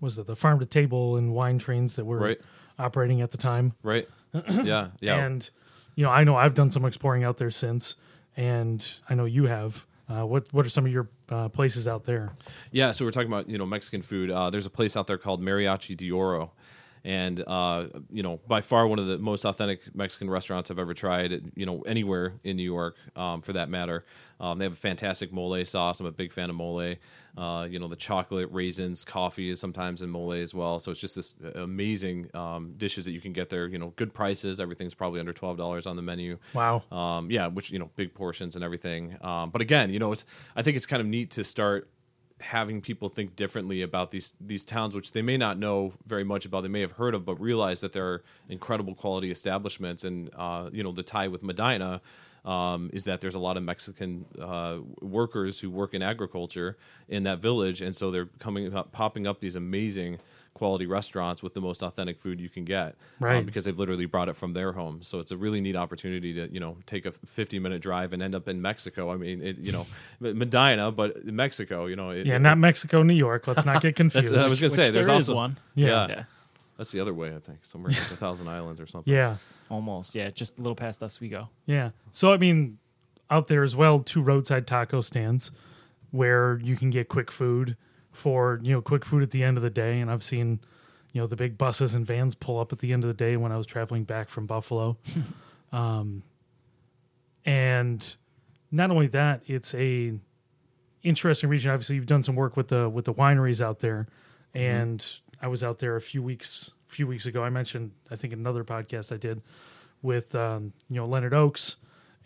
was 0.00 0.18
it 0.18 0.26
the 0.26 0.36
farm 0.36 0.58
to 0.60 0.66
table 0.66 1.16
and 1.16 1.32
wine 1.32 1.58
trains 1.58 1.96
that 1.96 2.04
were 2.04 2.18
Right. 2.18 2.40
operating 2.78 3.20
at 3.22 3.30
the 3.30 3.38
time. 3.38 3.72
Right. 3.82 4.08
yeah. 4.62 4.88
Yeah. 5.00 5.24
And 5.24 5.48
you 5.94 6.04
know, 6.04 6.10
I 6.10 6.24
know 6.24 6.36
I've 6.36 6.54
done 6.54 6.70
some 6.70 6.84
exploring 6.84 7.24
out 7.24 7.38
there 7.38 7.50
since, 7.50 7.94
and 8.36 8.86
I 9.08 9.14
know 9.14 9.24
you 9.24 9.46
have. 9.46 9.86
Uh, 10.08 10.24
what 10.24 10.46
what 10.52 10.64
are 10.64 10.68
some 10.68 10.86
of 10.86 10.92
your 10.92 11.08
uh, 11.30 11.48
places 11.48 11.88
out 11.88 12.04
there? 12.04 12.32
Yeah, 12.70 12.92
so 12.92 13.04
we're 13.04 13.10
talking 13.10 13.26
about 13.32 13.48
you 13.48 13.58
know 13.58 13.66
Mexican 13.66 14.02
food. 14.02 14.30
Uh, 14.30 14.50
there's 14.50 14.66
a 14.66 14.70
place 14.70 14.96
out 14.96 15.06
there 15.08 15.18
called 15.18 15.42
Mariachi 15.42 15.96
de 15.96 16.10
Oro, 16.12 16.52
and 17.06 17.40
uh, 17.46 17.86
you 18.10 18.24
know 18.24 18.40
by 18.48 18.60
far 18.60 18.88
one 18.88 18.98
of 18.98 19.06
the 19.06 19.16
most 19.16 19.44
authentic 19.44 19.94
Mexican 19.94 20.28
restaurants 20.28 20.72
I've 20.72 20.78
ever 20.80 20.92
tried. 20.92 21.52
You 21.54 21.64
know 21.64 21.82
anywhere 21.82 22.34
in 22.42 22.56
New 22.56 22.64
York, 22.64 22.96
um, 23.14 23.40
for 23.40 23.52
that 23.54 23.70
matter. 23.70 24.04
Um, 24.40 24.58
they 24.58 24.64
have 24.64 24.72
a 24.72 24.76
fantastic 24.76 25.32
mole 25.32 25.64
sauce. 25.64 26.00
I'm 26.00 26.06
a 26.06 26.12
big 26.12 26.32
fan 26.32 26.50
of 26.50 26.56
mole. 26.56 26.96
Uh, 27.38 27.66
you 27.70 27.78
know 27.78 27.86
the 27.86 27.96
chocolate, 27.96 28.48
raisins, 28.50 29.04
coffee 29.04 29.50
is 29.50 29.60
sometimes 29.60 30.02
in 30.02 30.10
mole 30.10 30.32
as 30.32 30.52
well. 30.52 30.80
So 30.80 30.90
it's 30.90 31.00
just 31.00 31.14
this 31.14 31.36
amazing 31.54 32.28
um, 32.34 32.74
dishes 32.76 33.04
that 33.04 33.12
you 33.12 33.20
can 33.20 33.32
get 33.32 33.50
there. 33.50 33.68
You 33.68 33.78
know, 33.78 33.92
good 33.94 34.12
prices. 34.12 34.58
Everything's 34.58 34.94
probably 34.94 35.20
under 35.20 35.32
twelve 35.32 35.56
dollars 35.56 35.86
on 35.86 35.94
the 35.94 36.02
menu. 36.02 36.38
Wow. 36.54 36.82
Um, 36.90 37.30
yeah, 37.30 37.46
which 37.46 37.70
you 37.70 37.78
know, 37.78 37.88
big 37.94 38.14
portions 38.14 38.56
and 38.56 38.64
everything. 38.64 39.16
Um, 39.20 39.50
but 39.50 39.60
again, 39.60 39.90
you 39.90 40.00
know, 40.00 40.10
it's 40.10 40.24
I 40.56 40.62
think 40.62 40.76
it's 40.76 40.86
kind 40.86 41.00
of 41.00 41.06
neat 41.06 41.30
to 41.32 41.44
start 41.44 41.88
having 42.40 42.82
people 42.82 43.08
think 43.08 43.34
differently 43.34 43.82
about 43.82 44.10
these 44.10 44.34
these 44.40 44.64
towns, 44.64 44.94
which 44.94 45.12
they 45.12 45.22
may 45.22 45.36
not 45.36 45.58
know 45.58 45.94
very 46.06 46.24
much 46.24 46.44
about. 46.44 46.62
They 46.62 46.68
may 46.68 46.80
have 46.80 46.92
heard 46.92 47.14
of, 47.14 47.24
but 47.24 47.40
realize 47.40 47.80
that 47.80 47.92
there 47.92 48.06
are 48.06 48.22
incredible 48.48 48.94
quality 48.94 49.30
establishments. 49.30 50.04
And 50.04 50.30
uh, 50.36 50.70
you 50.72 50.82
know, 50.82 50.92
the 50.92 51.02
tie 51.02 51.28
with 51.28 51.42
Medina 51.42 52.00
um, 52.44 52.90
is 52.92 53.04
that 53.04 53.20
there's 53.20 53.34
a 53.34 53.40
lot 53.40 53.56
of 53.56 53.62
Mexican 53.62 54.26
uh, 54.40 54.78
workers 55.00 55.60
who 55.60 55.70
work 55.70 55.94
in 55.94 56.02
agriculture 56.02 56.76
in 57.08 57.24
that 57.24 57.40
village, 57.40 57.80
and 57.80 57.96
so 57.96 58.10
they're 58.10 58.28
coming 58.38 58.74
up, 58.74 58.92
popping 58.92 59.26
up 59.26 59.40
these 59.40 59.56
amazing 59.56 60.18
quality 60.56 60.86
restaurants 60.86 61.42
with 61.42 61.54
the 61.54 61.60
most 61.60 61.82
authentic 61.82 62.18
food 62.18 62.40
you 62.40 62.48
can 62.48 62.64
get, 62.64 62.88
um, 62.88 62.94
Right. 63.20 63.46
because 63.46 63.64
they've 63.64 63.78
literally 63.78 64.06
brought 64.06 64.28
it 64.28 64.34
from 64.36 64.52
their 64.52 64.72
home. 64.72 65.02
So 65.02 65.20
it's 65.20 65.30
a 65.30 65.36
really 65.36 65.60
neat 65.60 65.76
opportunity 65.76 66.32
to 66.34 66.52
you 66.52 66.58
know 66.60 66.76
take 66.86 67.06
a 67.06 67.12
50 67.12 67.58
minute 67.58 67.80
drive 67.82 68.12
and 68.12 68.22
end 68.22 68.34
up 68.34 68.48
in 68.48 68.60
Mexico. 68.60 69.12
I 69.12 69.16
mean, 69.16 69.42
it, 69.42 69.58
you 69.58 69.70
know, 69.72 69.86
Medina, 70.20 70.90
but 70.90 71.24
Mexico, 71.24 71.86
you 71.86 71.96
know, 71.96 72.10
it, 72.10 72.26
Yeah, 72.26 72.36
it- 72.36 72.40
not 72.40 72.58
Mexico, 72.58 73.02
New 73.02 73.14
York. 73.14 73.46
Let's 73.46 73.64
not 73.64 73.82
get 73.82 73.94
confused. 74.02 74.34
I 74.34 74.48
was 74.48 74.60
gonna 74.60 74.70
Which 74.70 74.76
say 74.80 74.90
there's 74.90 75.06
there 75.06 75.14
is 75.16 75.28
also 75.28 75.34
one. 75.34 75.58
Yeah. 75.74 76.08
Yeah. 76.08 76.24
That's 76.76 76.92
the 76.92 77.00
other 77.00 77.14
way, 77.14 77.34
I 77.34 77.38
think, 77.38 77.64
somewhere 77.64 77.90
like 77.92 78.10
a 78.12 78.16
thousand 78.16 78.48
islands 78.48 78.80
or 78.80 78.86
something. 78.86 79.12
yeah. 79.12 79.36
Almost. 79.70 80.14
Yeah. 80.14 80.30
Just 80.30 80.58
a 80.58 80.62
little 80.62 80.76
past 80.76 81.02
Oswego. 81.02 81.48
Yeah. 81.66 81.90
So 82.10 82.32
I 82.32 82.36
mean, 82.36 82.78
out 83.30 83.48
there 83.48 83.62
as 83.62 83.74
well, 83.74 83.98
two 84.00 84.20
roadside 84.22 84.66
taco 84.66 85.00
stands 85.00 85.50
where 86.10 86.58
you 86.62 86.76
can 86.76 86.90
get 86.90 87.08
quick 87.08 87.30
food 87.30 87.76
for 88.16 88.60
you 88.62 88.72
know 88.72 88.80
quick 88.80 89.04
food 89.04 89.22
at 89.22 89.30
the 89.30 89.44
end 89.44 89.56
of 89.56 89.62
the 89.62 89.70
day. 89.70 90.00
And 90.00 90.10
I've 90.10 90.24
seen 90.24 90.60
you 91.12 91.20
know 91.20 91.26
the 91.26 91.36
big 91.36 91.56
buses 91.56 91.94
and 91.94 92.06
vans 92.06 92.34
pull 92.34 92.58
up 92.58 92.72
at 92.72 92.80
the 92.80 92.92
end 92.92 93.04
of 93.04 93.08
the 93.08 93.14
day 93.14 93.36
when 93.36 93.52
I 93.52 93.56
was 93.56 93.66
traveling 93.66 94.04
back 94.04 94.28
from 94.28 94.46
Buffalo. 94.46 94.96
um, 95.72 96.22
and 97.44 98.16
not 98.70 98.90
only 98.90 99.06
that, 99.08 99.42
it's 99.46 99.74
a 99.74 100.14
interesting 101.02 101.48
region. 101.48 101.70
Obviously, 101.70 101.94
you've 101.96 102.06
done 102.06 102.22
some 102.22 102.34
work 102.34 102.56
with 102.56 102.68
the 102.68 102.88
with 102.88 103.04
the 103.04 103.14
wineries 103.14 103.60
out 103.60 103.80
there, 103.80 104.08
and 104.54 105.04
I 105.40 105.48
was 105.48 105.62
out 105.62 105.78
there 105.78 105.96
a 105.96 106.00
few 106.00 106.22
weeks 106.22 106.72
a 106.88 106.92
few 106.92 107.06
weeks 107.06 107.26
ago. 107.26 107.42
I 107.42 107.50
mentioned 107.50 107.92
I 108.10 108.16
think 108.16 108.32
another 108.32 108.64
podcast 108.64 109.12
I 109.12 109.16
did 109.16 109.42
with 110.02 110.34
um, 110.34 110.72
you 110.88 110.96
know 110.96 111.06
Leonard 111.06 111.34
Oakes 111.34 111.76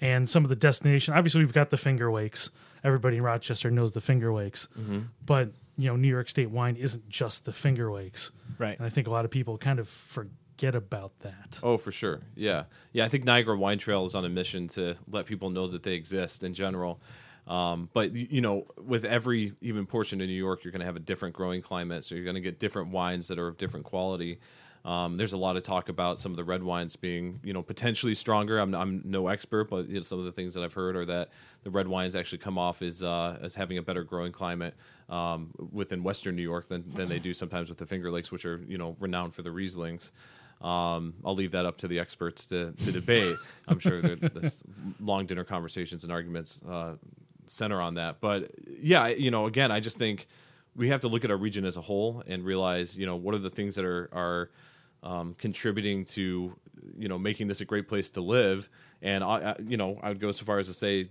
and 0.00 0.28
some 0.28 0.44
of 0.44 0.48
the 0.48 0.56
destination. 0.56 1.14
Obviously, 1.14 1.40
we've 1.40 1.52
got 1.52 1.70
the 1.70 1.76
Finger 1.76 2.10
Lakes. 2.10 2.50
Everybody 2.82 3.18
in 3.18 3.22
Rochester 3.22 3.70
knows 3.70 3.92
the 3.92 4.00
Finger 4.00 4.32
Lakes, 4.32 4.68
but 5.24 5.52
you 5.80 5.88
know 5.90 5.96
New 5.96 6.08
York 6.08 6.28
State 6.28 6.50
wine 6.50 6.76
isn't 6.76 7.08
just 7.08 7.44
the 7.44 7.52
Finger 7.52 7.90
Lakes, 7.90 8.30
Right. 8.58 8.76
and 8.76 8.86
I 8.86 8.90
think 8.90 9.06
a 9.06 9.10
lot 9.10 9.24
of 9.24 9.30
people 9.30 9.56
kind 9.58 9.78
of 9.78 9.88
forget 9.88 10.74
about 10.74 11.18
that. 11.20 11.58
Oh, 11.62 11.76
for 11.78 11.90
sure. 11.92 12.20
Yeah. 12.34 12.64
Yeah. 12.92 13.04
I 13.04 13.08
think 13.08 13.24
Niagara 13.24 13.56
Wine 13.56 13.78
Trail 13.78 14.04
is 14.04 14.14
on 14.14 14.24
a 14.24 14.28
mission 14.28 14.68
to 14.68 14.96
let 15.10 15.26
people 15.26 15.50
know 15.50 15.66
that 15.68 15.82
they 15.82 15.94
exist 15.94 16.44
in 16.44 16.52
general. 16.54 17.00
Um, 17.46 17.88
but, 17.94 18.14
you 18.14 18.40
know, 18.42 18.66
with 18.76 19.04
every 19.04 19.54
even 19.60 19.86
portion 19.86 20.20
of 20.20 20.28
New 20.28 20.34
York, 20.34 20.62
you're 20.62 20.70
going 20.70 20.80
to 20.80 20.86
have 20.86 20.96
a 20.96 21.00
different 21.00 21.34
growing 21.34 21.62
climate. 21.62 22.04
So 22.04 22.14
you're 22.14 22.24
going 22.24 22.34
to 22.34 22.40
get 22.40 22.58
different 22.60 22.90
wines 22.90 23.26
that 23.28 23.38
are 23.38 23.48
of 23.48 23.56
different 23.56 23.86
quality. 23.86 24.38
Um, 24.84 25.16
there's 25.18 25.34
a 25.34 25.36
lot 25.36 25.56
of 25.56 25.62
talk 25.62 25.88
about 25.88 26.18
some 26.18 26.32
of 26.32 26.36
the 26.36 26.44
red 26.44 26.62
wines 26.62 26.96
being, 26.96 27.40
you 27.42 27.52
know, 27.52 27.62
potentially 27.62 28.14
stronger. 28.14 28.58
I'm, 28.58 28.74
I'm 28.74 29.02
no 29.04 29.28
expert, 29.28 29.68
but 29.68 29.88
you 29.88 29.96
know, 29.96 30.02
some 30.02 30.18
of 30.18 30.24
the 30.24 30.32
things 30.32 30.54
that 30.54 30.64
I've 30.64 30.72
heard 30.72 30.96
are 30.96 31.04
that 31.04 31.28
the 31.64 31.70
red 31.70 31.86
wines 31.86 32.16
actually 32.16 32.38
come 32.38 32.56
off 32.56 32.80
as 32.80 33.02
uh, 33.02 33.38
as 33.42 33.54
having 33.54 33.76
a 33.76 33.82
better 33.82 34.04
growing 34.04 34.32
climate 34.32 34.74
um, 35.10 35.50
within 35.72 36.02
Western 36.02 36.34
New 36.34 36.42
York 36.42 36.68
than, 36.68 36.84
than 36.92 37.08
they 37.08 37.18
do 37.18 37.34
sometimes 37.34 37.68
with 37.68 37.78
the 37.78 37.86
Finger 37.86 38.10
Lakes, 38.10 38.32
which 38.32 38.46
are 38.46 38.62
you 38.66 38.78
know 38.78 38.96
renowned 39.00 39.34
for 39.34 39.42
the 39.42 39.50
Rieslings. 39.50 40.12
Um, 40.62 41.14
I'll 41.24 41.34
leave 41.34 41.52
that 41.52 41.64
up 41.64 41.78
to 41.78 41.88
the 41.88 41.98
experts 41.98 42.46
to, 42.46 42.72
to 42.72 42.92
debate. 42.92 43.36
I'm 43.68 43.78
sure 43.78 44.02
that's 44.02 44.62
long 45.00 45.26
dinner 45.26 45.44
conversations 45.44 46.04
and 46.04 46.12
arguments 46.12 46.62
uh, 46.68 46.96
center 47.46 47.80
on 47.80 47.94
that. 47.94 48.20
But 48.20 48.50
yeah, 48.80 49.08
you 49.08 49.30
know, 49.30 49.46
again, 49.46 49.70
I 49.70 49.80
just 49.80 49.96
think 49.96 50.26
we 50.80 50.88
have 50.88 51.02
to 51.02 51.08
look 51.08 51.26
at 51.26 51.30
our 51.30 51.36
region 51.36 51.66
as 51.66 51.76
a 51.76 51.82
whole 51.82 52.22
and 52.26 52.42
realize, 52.42 52.96
you 52.96 53.04
know, 53.04 53.14
what 53.14 53.34
are 53.34 53.38
the 53.38 53.50
things 53.50 53.74
that 53.74 53.84
are 53.84 54.08
are 54.12 54.50
um, 55.02 55.34
contributing 55.38 56.06
to, 56.06 56.56
you 56.96 57.08
know, 57.08 57.18
making 57.18 57.48
this 57.48 57.60
a 57.60 57.66
great 57.66 57.86
place 57.86 58.08
to 58.12 58.22
live. 58.22 58.66
And 59.02 59.22
I, 59.22 59.26
I, 59.28 59.56
you 59.62 59.76
know, 59.76 60.00
I 60.02 60.08
would 60.08 60.20
go 60.20 60.32
so 60.32 60.46
far 60.46 60.58
as 60.58 60.68
to 60.68 60.74
say, 60.74 61.10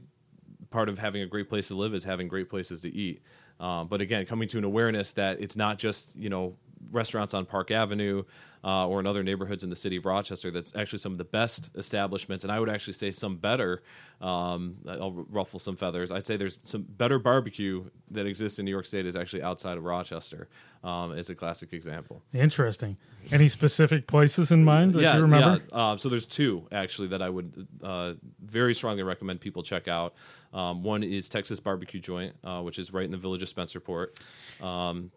part 0.72 0.90
of 0.90 0.98
having 0.98 1.22
a 1.22 1.28
great 1.28 1.50
place 1.50 1.68
to 1.68 1.76
live 1.76 1.94
is 1.94 2.04
having 2.04 2.28
great 2.28 2.50
places 2.50 2.82
to 2.82 2.90
eat. 2.90 3.22
Um, 3.60 3.88
but 3.88 4.02
again, 4.02 4.26
coming 4.26 4.48
to 4.50 4.58
an 4.58 4.64
awareness 4.64 5.12
that 5.14 5.40
it's 5.40 5.56
not 5.56 5.78
just 5.78 6.16
you 6.16 6.30
know 6.30 6.56
restaurants 6.92 7.34
on 7.34 7.46
Park 7.46 7.72
Avenue 7.72 8.24
uh, 8.64 8.88
or 8.88 9.00
in 9.00 9.08
other 9.08 9.24
neighborhoods 9.24 9.64
in 9.64 9.70
the 9.70 9.76
city 9.76 9.98
of 9.98 10.06
Rochester. 10.06 10.52
That's 10.52 10.76
actually 10.76 11.00
some 11.00 11.12
of 11.12 11.18
the 11.18 11.24
best 11.24 11.72
establishments, 11.76 12.44
and 12.44 12.52
I 12.52 12.60
would 12.60 12.70
actually 12.70 12.94
say 12.94 13.12
some 13.12 13.38
better. 13.38 13.82
Um, 14.22 14.78
I'll 14.88 15.26
ruffle 15.30 15.60
some 15.60 15.78
feathers. 15.78 16.12
I'd 16.12 16.26
say 16.26 16.36
there's 16.36 16.60
some 16.64 16.84
better 16.84 17.20
barbecue 17.20 17.86
that 18.12 18.26
exists 18.26 18.60
in 18.60 18.66
New 18.66 18.72
York 18.72 18.86
State 18.86 19.06
is 19.06 19.16
actually 19.16 19.44
outside 19.44 19.78
of 19.78 19.84
Rochester. 19.84 20.50
Um, 20.82 21.12
is 21.18 21.30
a 21.30 21.36
classic 21.36 21.74
example. 21.74 22.22
Interesting. 22.34 22.96
Any 23.34 23.50
specific 23.50 24.08
places 24.08 24.50
in 24.50 24.64
mind 24.64 24.94
that 24.94 25.14
you 25.14 25.22
remember? 25.22 25.62
Yeah. 25.74 25.92
Um, 25.92 25.98
so 25.98 26.08
there's 26.08 26.26
two 26.26 26.68
actually 26.72 27.10
that 27.10 27.22
I 27.22 27.30
would 27.30 27.68
uh, 27.84 28.14
very 28.42 28.74
strongly 28.74 29.04
recommend 29.04 29.42
people 29.42 29.62
check 29.62 29.90
out. 29.90 30.14
Um, 30.54 30.82
one 30.82 31.04
is 31.04 31.28
Texas 31.28 31.60
Barbecue 31.60 32.00
Joint, 32.00 32.34
uh, 32.46 32.62
which 32.62 32.80
is 32.80 32.94
right 32.94 33.04
in 33.04 33.12
the 33.12 33.18
village 33.18 33.42
of 33.42 33.50
Spencerport. 33.54 34.20
Um, 34.64 35.12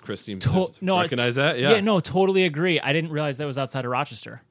Chris 0.00 0.20
seems 0.20 0.44
To- 0.44 0.70
no, 0.80 1.00
recognize 1.00 1.34
that. 1.36 1.58
Yeah. 1.58 1.80
no, 1.80 2.00
totally 2.00 2.44
agree. 2.44 2.78
I 2.80 2.92
didn't 2.92 3.10
realize 3.10 3.38
that 3.38 3.46
was 3.46 3.58
outside 3.58 3.84
of 3.84 3.90
Rochester. 3.90 4.42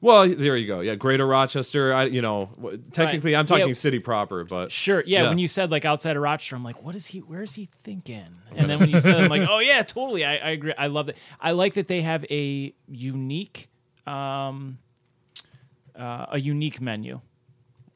Well, 0.00 0.28
there 0.28 0.56
you 0.56 0.66
go. 0.66 0.80
Yeah, 0.80 0.96
Greater 0.96 1.24
Rochester. 1.26 1.94
I, 1.94 2.06
you 2.06 2.22
know, 2.22 2.50
technically, 2.90 3.36
I'm 3.36 3.46
talking 3.46 3.68
Yeah. 3.68 3.74
city 3.74 4.00
proper, 4.00 4.42
but 4.42 4.72
Sure. 4.72 5.04
Yeah, 5.06 5.22
Yeah. 5.22 5.28
When 5.28 5.38
you 5.38 5.46
said 5.46 5.70
like 5.70 5.84
outside 5.84 6.16
of 6.16 6.22
Rochester, 6.22 6.56
I'm 6.56 6.64
like, 6.64 6.82
what 6.82 6.96
is 6.96 7.06
he? 7.06 7.20
Where 7.20 7.42
is 7.42 7.54
he 7.54 7.68
thinking? 7.84 8.26
And 8.56 8.68
then 8.68 8.80
when 8.80 8.90
you 8.90 8.98
said, 8.98 9.14
I'm 9.14 9.30
like, 9.30 9.46
oh 9.48 9.60
yeah, 9.60 9.82
totally. 9.84 10.24
I, 10.24 10.32
I 10.38 10.50
agree. 10.50 10.74
I 10.76 10.88
love 10.88 11.06
that. 11.06 11.16
I 11.40 11.52
like 11.52 11.74
that 11.74 11.86
they 11.86 12.00
have 12.00 12.24
a 12.30 12.74
unique, 12.88 13.68
um, 14.04 14.78
uh, 15.96 16.26
a 16.30 16.40
unique 16.40 16.80
menu. 16.80 17.20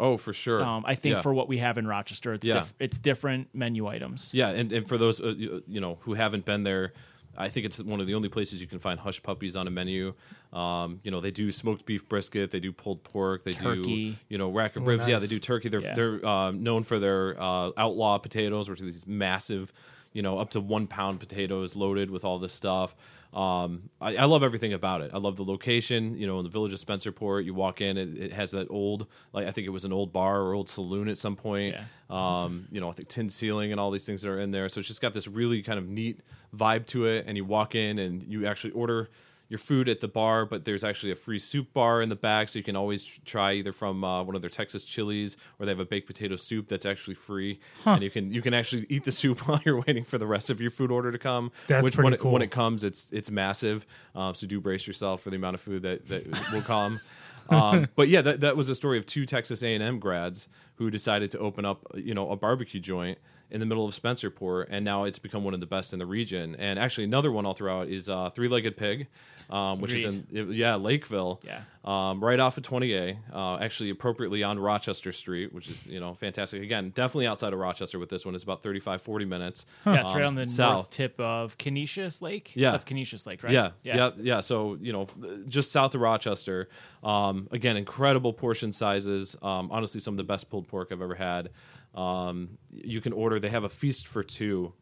Oh, 0.00 0.16
for 0.16 0.32
sure. 0.32 0.62
Um, 0.62 0.84
I 0.86 0.94
think 0.94 1.16
Yeah. 1.16 1.22
for 1.22 1.32
what 1.34 1.48
we 1.48 1.58
have 1.58 1.78
in 1.78 1.86
Rochester, 1.86 2.34
it's 2.34 2.46
Yeah. 2.46 2.54
diff- 2.60 2.74
it's 2.78 2.98
different 2.98 3.48
menu 3.54 3.86
items. 3.86 4.30
Yeah, 4.34 4.48
and, 4.50 4.72
and 4.72 4.88
for 4.88 4.98
those 4.98 5.20
uh, 5.20 5.34
you 5.36 5.62
you 5.66 5.80
know 5.80 5.98
who 6.02 6.14
haven't 6.14 6.44
been 6.44 6.62
there, 6.64 6.92
I 7.38 7.48
think 7.50 7.66
it's 7.66 7.78
one 7.82 8.00
of 8.00 8.06
the 8.06 8.14
only 8.14 8.28
places 8.30 8.60
you 8.62 8.66
can 8.66 8.78
find 8.78 8.98
hush 9.00 9.22
puppies 9.22 9.56
on 9.56 9.66
a 9.66 9.70
menu. 9.70 10.14
Um, 10.52 11.00
you 11.02 11.10
know, 11.10 11.20
they 11.20 11.30
do 11.30 11.52
smoked 11.52 11.84
beef 11.84 12.08
brisket, 12.08 12.50
they 12.50 12.60
do 12.60 12.72
pulled 12.72 13.04
pork, 13.04 13.44
they 13.44 13.52
do 13.52 14.14
you 14.28 14.38
know 14.38 14.50
rack 14.50 14.76
of 14.76 14.82
Oh, 14.84 14.86
ribs. 14.86 15.06
Yeah, 15.06 15.14
nice. 15.18 15.28
they 15.28 15.34
do 15.34 15.38
turkey. 15.38 15.68
They're 15.68 15.80
Yeah. 15.82 15.94
they're 15.94 16.26
um, 16.26 16.62
known 16.62 16.82
for 16.82 16.98
their 16.98 17.40
uh, 17.40 17.72
outlaw 17.76 18.18
potatoes, 18.18 18.70
which 18.70 18.80
are 18.80 18.84
these 18.84 19.06
massive, 19.06 19.72
you 20.14 20.22
know, 20.22 20.38
up 20.38 20.50
to 20.50 20.60
one 20.60 20.86
pound 20.86 21.20
potatoes 21.20 21.76
loaded 21.76 22.10
with 22.10 22.24
all 22.24 22.38
this 22.38 22.52
stuff. 22.54 22.94
Um, 23.32 23.90
I, 24.00 24.16
I 24.16 24.24
love 24.24 24.42
everything 24.42 24.72
about 24.72 25.00
it. 25.02 25.10
I 25.12 25.18
love 25.18 25.36
the 25.36 25.44
location. 25.44 26.16
You 26.16 26.26
know, 26.26 26.38
in 26.38 26.44
the 26.44 26.50
village 26.50 26.72
of 26.72 26.78
Spencerport, 26.78 27.44
you 27.44 27.54
walk 27.54 27.80
in, 27.80 27.96
it, 27.96 28.18
it 28.18 28.32
has 28.32 28.50
that 28.52 28.68
old, 28.70 29.06
like 29.32 29.46
I 29.46 29.50
think 29.50 29.66
it 29.66 29.70
was 29.70 29.84
an 29.84 29.92
old 29.92 30.12
bar 30.12 30.40
or 30.40 30.54
old 30.54 30.68
saloon 30.68 31.08
at 31.08 31.18
some 31.18 31.36
point. 31.36 31.74
Yeah. 31.74 31.84
Um, 32.08 32.68
you 32.70 32.80
know, 32.80 32.88
I 32.88 32.92
think 32.92 33.08
tin 33.08 33.28
ceiling 33.28 33.72
and 33.72 33.80
all 33.80 33.90
these 33.90 34.06
things 34.06 34.22
that 34.22 34.30
are 34.30 34.40
in 34.40 34.50
there. 34.50 34.68
So 34.68 34.78
it's 34.78 34.88
just 34.88 35.00
got 35.00 35.12
this 35.12 35.28
really 35.28 35.62
kind 35.62 35.78
of 35.78 35.88
neat 35.88 36.20
vibe 36.56 36.86
to 36.88 37.06
it. 37.06 37.24
And 37.26 37.36
you 37.36 37.44
walk 37.44 37.74
in 37.74 37.98
and 37.98 38.22
you 38.22 38.46
actually 38.46 38.72
order 38.72 39.10
your 39.48 39.58
food 39.58 39.88
at 39.88 40.00
the 40.00 40.08
bar, 40.08 40.44
but 40.44 40.64
there's 40.64 40.82
actually 40.82 41.12
a 41.12 41.16
free 41.16 41.38
soup 41.38 41.72
bar 41.72 42.02
in 42.02 42.08
the 42.08 42.16
back, 42.16 42.48
so 42.48 42.58
you 42.58 42.64
can 42.64 42.76
always 42.76 43.04
try 43.24 43.52
either 43.52 43.72
from 43.72 44.02
uh, 44.02 44.22
one 44.22 44.34
of 44.34 44.42
their 44.42 44.50
Texas 44.50 44.84
chilies 44.84 45.36
or 45.58 45.66
they 45.66 45.72
have 45.72 45.80
a 45.80 45.84
baked 45.84 46.06
potato 46.06 46.36
soup 46.36 46.68
that's 46.68 46.86
actually 46.86 47.14
free, 47.14 47.60
and 47.84 48.02
you 48.02 48.10
can 48.10 48.32
you 48.32 48.42
can 48.42 48.54
actually 48.54 48.86
eat 48.88 49.04
the 49.04 49.12
soup 49.12 49.40
while 49.48 49.60
you're 49.64 49.80
waiting 49.80 50.04
for 50.04 50.18
the 50.18 50.26
rest 50.26 50.50
of 50.50 50.60
your 50.60 50.70
food 50.70 50.90
order 50.90 51.12
to 51.12 51.18
come. 51.18 51.52
That's 51.68 51.84
which 51.84 51.94
pretty 51.94 52.04
when 52.04 52.14
it, 52.14 52.20
cool. 52.20 52.32
when 52.32 52.42
it 52.42 52.50
comes, 52.50 52.84
it's 52.84 53.10
it's 53.12 53.30
massive. 53.30 53.86
Um, 54.14 54.34
so 54.34 54.46
do 54.46 54.60
brace 54.60 54.86
yourself 54.86 55.22
for 55.22 55.30
the 55.30 55.36
amount 55.36 55.54
of 55.54 55.60
food 55.60 55.82
that 55.82 56.08
that 56.08 56.26
will 56.52 56.62
come. 56.62 57.00
um, 57.48 57.86
but 57.94 58.08
yeah, 58.08 58.22
that, 58.22 58.40
that 58.40 58.56
was 58.56 58.68
a 58.68 58.74
story 58.74 58.98
of 58.98 59.06
two 59.06 59.24
Texas 59.24 59.62
A&M 59.62 60.00
grads 60.00 60.48
who 60.76 60.90
decided 60.90 61.30
to 61.30 61.38
open 61.38 61.64
up, 61.64 61.86
you 61.94 62.12
know, 62.12 62.30
a 62.30 62.36
barbecue 62.36 62.80
joint 62.80 63.18
in 63.50 63.60
the 63.60 63.66
middle 63.66 63.86
of 63.86 63.94
Spencerport, 63.94 64.66
and 64.70 64.84
now 64.84 65.04
it's 65.04 65.18
become 65.18 65.44
one 65.44 65.54
of 65.54 65.60
the 65.60 65.66
best 65.66 65.92
in 65.92 65.98
the 65.98 66.06
region. 66.06 66.56
And 66.56 66.78
actually, 66.78 67.04
another 67.04 67.30
one 67.30 67.46
I'll 67.46 67.54
throw 67.54 67.80
out 67.82 67.88
is 67.88 68.08
uh, 68.08 68.30
Three 68.30 68.48
Legged 68.48 68.76
Pig, 68.76 69.06
um, 69.50 69.80
which 69.80 69.92
is 69.92 70.14
in 70.32 70.52
yeah 70.52 70.74
Lakeville, 70.74 71.40
Yeah. 71.44 71.60
um, 71.84 72.22
right 72.24 72.40
off 72.40 72.56
of 72.56 72.64
20A, 72.64 73.16
uh, 73.32 73.56
actually 73.58 73.90
appropriately 73.90 74.42
on 74.42 74.58
Rochester 74.58 75.12
Street, 75.12 75.52
which 75.52 75.68
is 75.68 75.86
you 75.86 76.00
know 76.00 76.14
fantastic. 76.14 76.62
Again, 76.62 76.90
definitely 76.94 77.28
outside 77.28 77.52
of 77.52 77.58
Rochester 77.60 77.98
with 78.00 78.08
this 78.08 78.24
one. 78.26 78.34
It's 78.34 78.42
about 78.44 78.62
35, 78.64 79.00
40 79.02 79.24
minutes. 79.24 79.66
Yeah, 79.86 79.92
um, 79.92 79.98
it's 80.06 80.14
right 80.14 80.24
on 80.24 80.34
the 80.34 80.46
north 80.46 80.90
tip 80.90 81.18
of 81.20 81.56
Conesus 81.58 82.20
Lake. 82.20 82.52
Yeah. 82.56 82.72
that's 82.72 82.84
Conesus 82.84 83.26
Lake, 83.26 83.42
right? 83.44 83.52
Yeah, 83.52 83.70
yeah, 83.84 84.10
yeah, 84.18 84.40
So 84.40 84.76
you 84.80 84.92
know, 84.92 85.06
just 85.48 85.70
south 85.70 85.94
of 85.94 86.00
Rochester. 86.00 86.68
Um, 87.04 87.46
again, 87.52 87.76
incredible 87.76 88.32
portion 88.32 88.72
sizes. 88.72 89.36
Um, 89.42 89.70
honestly, 89.70 90.00
some 90.00 90.14
of 90.14 90.18
the 90.18 90.24
best 90.24 90.50
pulled 90.50 90.66
pork 90.66 90.88
I've 90.90 91.00
ever 91.02 91.14
had. 91.14 91.50
Um, 91.96 92.58
you 92.70 93.00
can 93.00 93.12
order. 93.12 93.40
They 93.40 93.48
have 93.48 93.64
a 93.64 93.68
feast 93.68 94.06
for 94.06 94.22
two, 94.22 94.72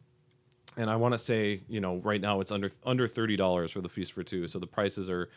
and 0.75 0.89
I 0.89 0.97
want 0.97 1.13
to 1.13 1.17
say, 1.17 1.61
you 1.69 1.79
know, 1.79 1.97
right 1.97 2.19
now 2.19 2.41
it's 2.41 2.51
under 2.51 2.69
under 2.85 3.07
thirty 3.07 3.37
dollars 3.37 3.71
for 3.71 3.81
the 3.81 3.89
feast 3.89 4.11
for 4.13 4.23
two. 4.23 4.47
So 4.47 4.59
the 4.59 4.67
prices 4.67 5.09
are, 5.09 5.29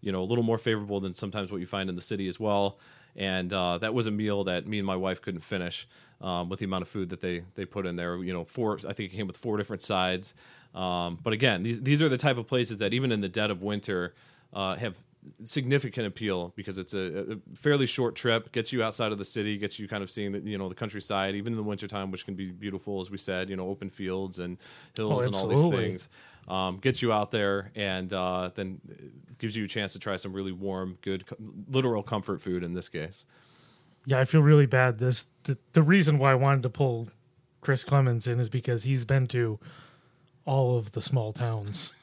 you 0.00 0.12
know, 0.12 0.20
a 0.22 0.28
little 0.30 0.44
more 0.44 0.58
favorable 0.58 1.00
than 1.00 1.12
sometimes 1.12 1.50
what 1.50 1.60
you 1.60 1.66
find 1.66 1.88
in 1.88 1.96
the 1.96 2.02
city 2.02 2.28
as 2.28 2.38
well. 2.38 2.78
And 3.16 3.52
uh, 3.52 3.78
that 3.78 3.94
was 3.94 4.06
a 4.06 4.10
meal 4.10 4.44
that 4.44 4.66
me 4.66 4.78
and 4.78 4.86
my 4.86 4.96
wife 4.96 5.22
couldn't 5.22 5.40
finish 5.40 5.86
um, 6.20 6.48
with 6.48 6.58
the 6.60 6.64
amount 6.64 6.82
of 6.82 6.88
food 6.88 7.08
that 7.10 7.20
they 7.20 7.42
they 7.56 7.64
put 7.64 7.86
in 7.86 7.96
there. 7.96 8.16
You 8.16 8.32
know, 8.32 8.44
four. 8.44 8.78
I 8.88 8.92
think 8.92 9.12
it 9.12 9.16
came 9.16 9.26
with 9.26 9.36
four 9.36 9.56
different 9.56 9.82
sides. 9.82 10.34
Um, 10.74 11.18
but 11.22 11.32
again, 11.32 11.62
these 11.62 11.80
these 11.80 12.02
are 12.02 12.08
the 12.08 12.18
type 12.18 12.38
of 12.38 12.46
places 12.46 12.78
that 12.78 12.94
even 12.94 13.12
in 13.12 13.20
the 13.20 13.28
dead 13.28 13.50
of 13.50 13.62
winter 13.62 14.14
uh, 14.52 14.76
have 14.76 14.96
significant 15.42 16.06
appeal 16.06 16.52
because 16.56 16.78
it's 16.78 16.92
a, 16.94 17.32
a 17.32 17.56
fairly 17.56 17.86
short 17.86 18.14
trip 18.14 18.52
gets 18.52 18.72
you 18.72 18.82
outside 18.82 19.12
of 19.12 19.18
the 19.18 19.24
city 19.24 19.56
gets 19.56 19.78
you 19.78 19.88
kind 19.88 20.02
of 20.02 20.10
seeing 20.10 20.32
the 20.32 20.40
you 20.40 20.58
know 20.58 20.68
the 20.68 20.74
countryside 20.74 21.34
even 21.34 21.52
in 21.52 21.56
the 21.56 21.62
wintertime 21.62 22.10
which 22.10 22.24
can 22.24 22.34
be 22.34 22.50
beautiful 22.50 23.00
as 23.00 23.10
we 23.10 23.16
said 23.16 23.48
you 23.48 23.56
know 23.56 23.68
open 23.68 23.88
fields 23.88 24.38
and 24.38 24.58
hills 24.94 25.22
Oh, 25.22 25.26
and 25.26 25.34
all 25.34 25.48
these 25.48 25.66
things 25.66 26.08
um, 26.46 26.78
gets 26.78 27.00
you 27.00 27.12
out 27.12 27.30
there 27.30 27.72
and 27.74 28.12
uh, 28.12 28.50
then 28.54 28.80
gives 29.38 29.56
you 29.56 29.64
a 29.64 29.68
chance 29.68 29.94
to 29.94 29.98
try 29.98 30.16
some 30.16 30.32
really 30.32 30.52
warm 30.52 30.98
good 31.00 31.24
literal 31.68 32.02
comfort 32.02 32.40
food 32.40 32.62
in 32.62 32.74
this 32.74 32.88
case 32.88 33.24
Yeah, 34.06 34.20
I 34.20 34.26
feel 34.26 34.42
really 34.42 34.66
bad. 34.66 34.98
This 34.98 35.26
the, 35.44 35.56
the 35.72 35.82
reason 35.82 36.18
why 36.18 36.32
I 36.32 36.34
wanted 36.34 36.62
to 36.64 36.68
pull 36.70 37.08
Chris 37.62 37.82
Clemens 37.84 38.26
in 38.26 38.38
is 38.38 38.50
because 38.50 38.82
he's 38.82 39.06
been 39.06 39.26
to 39.28 39.58
all 40.44 40.76
of 40.76 40.92
the 40.92 41.00
small 41.00 41.32
towns. 41.32 41.94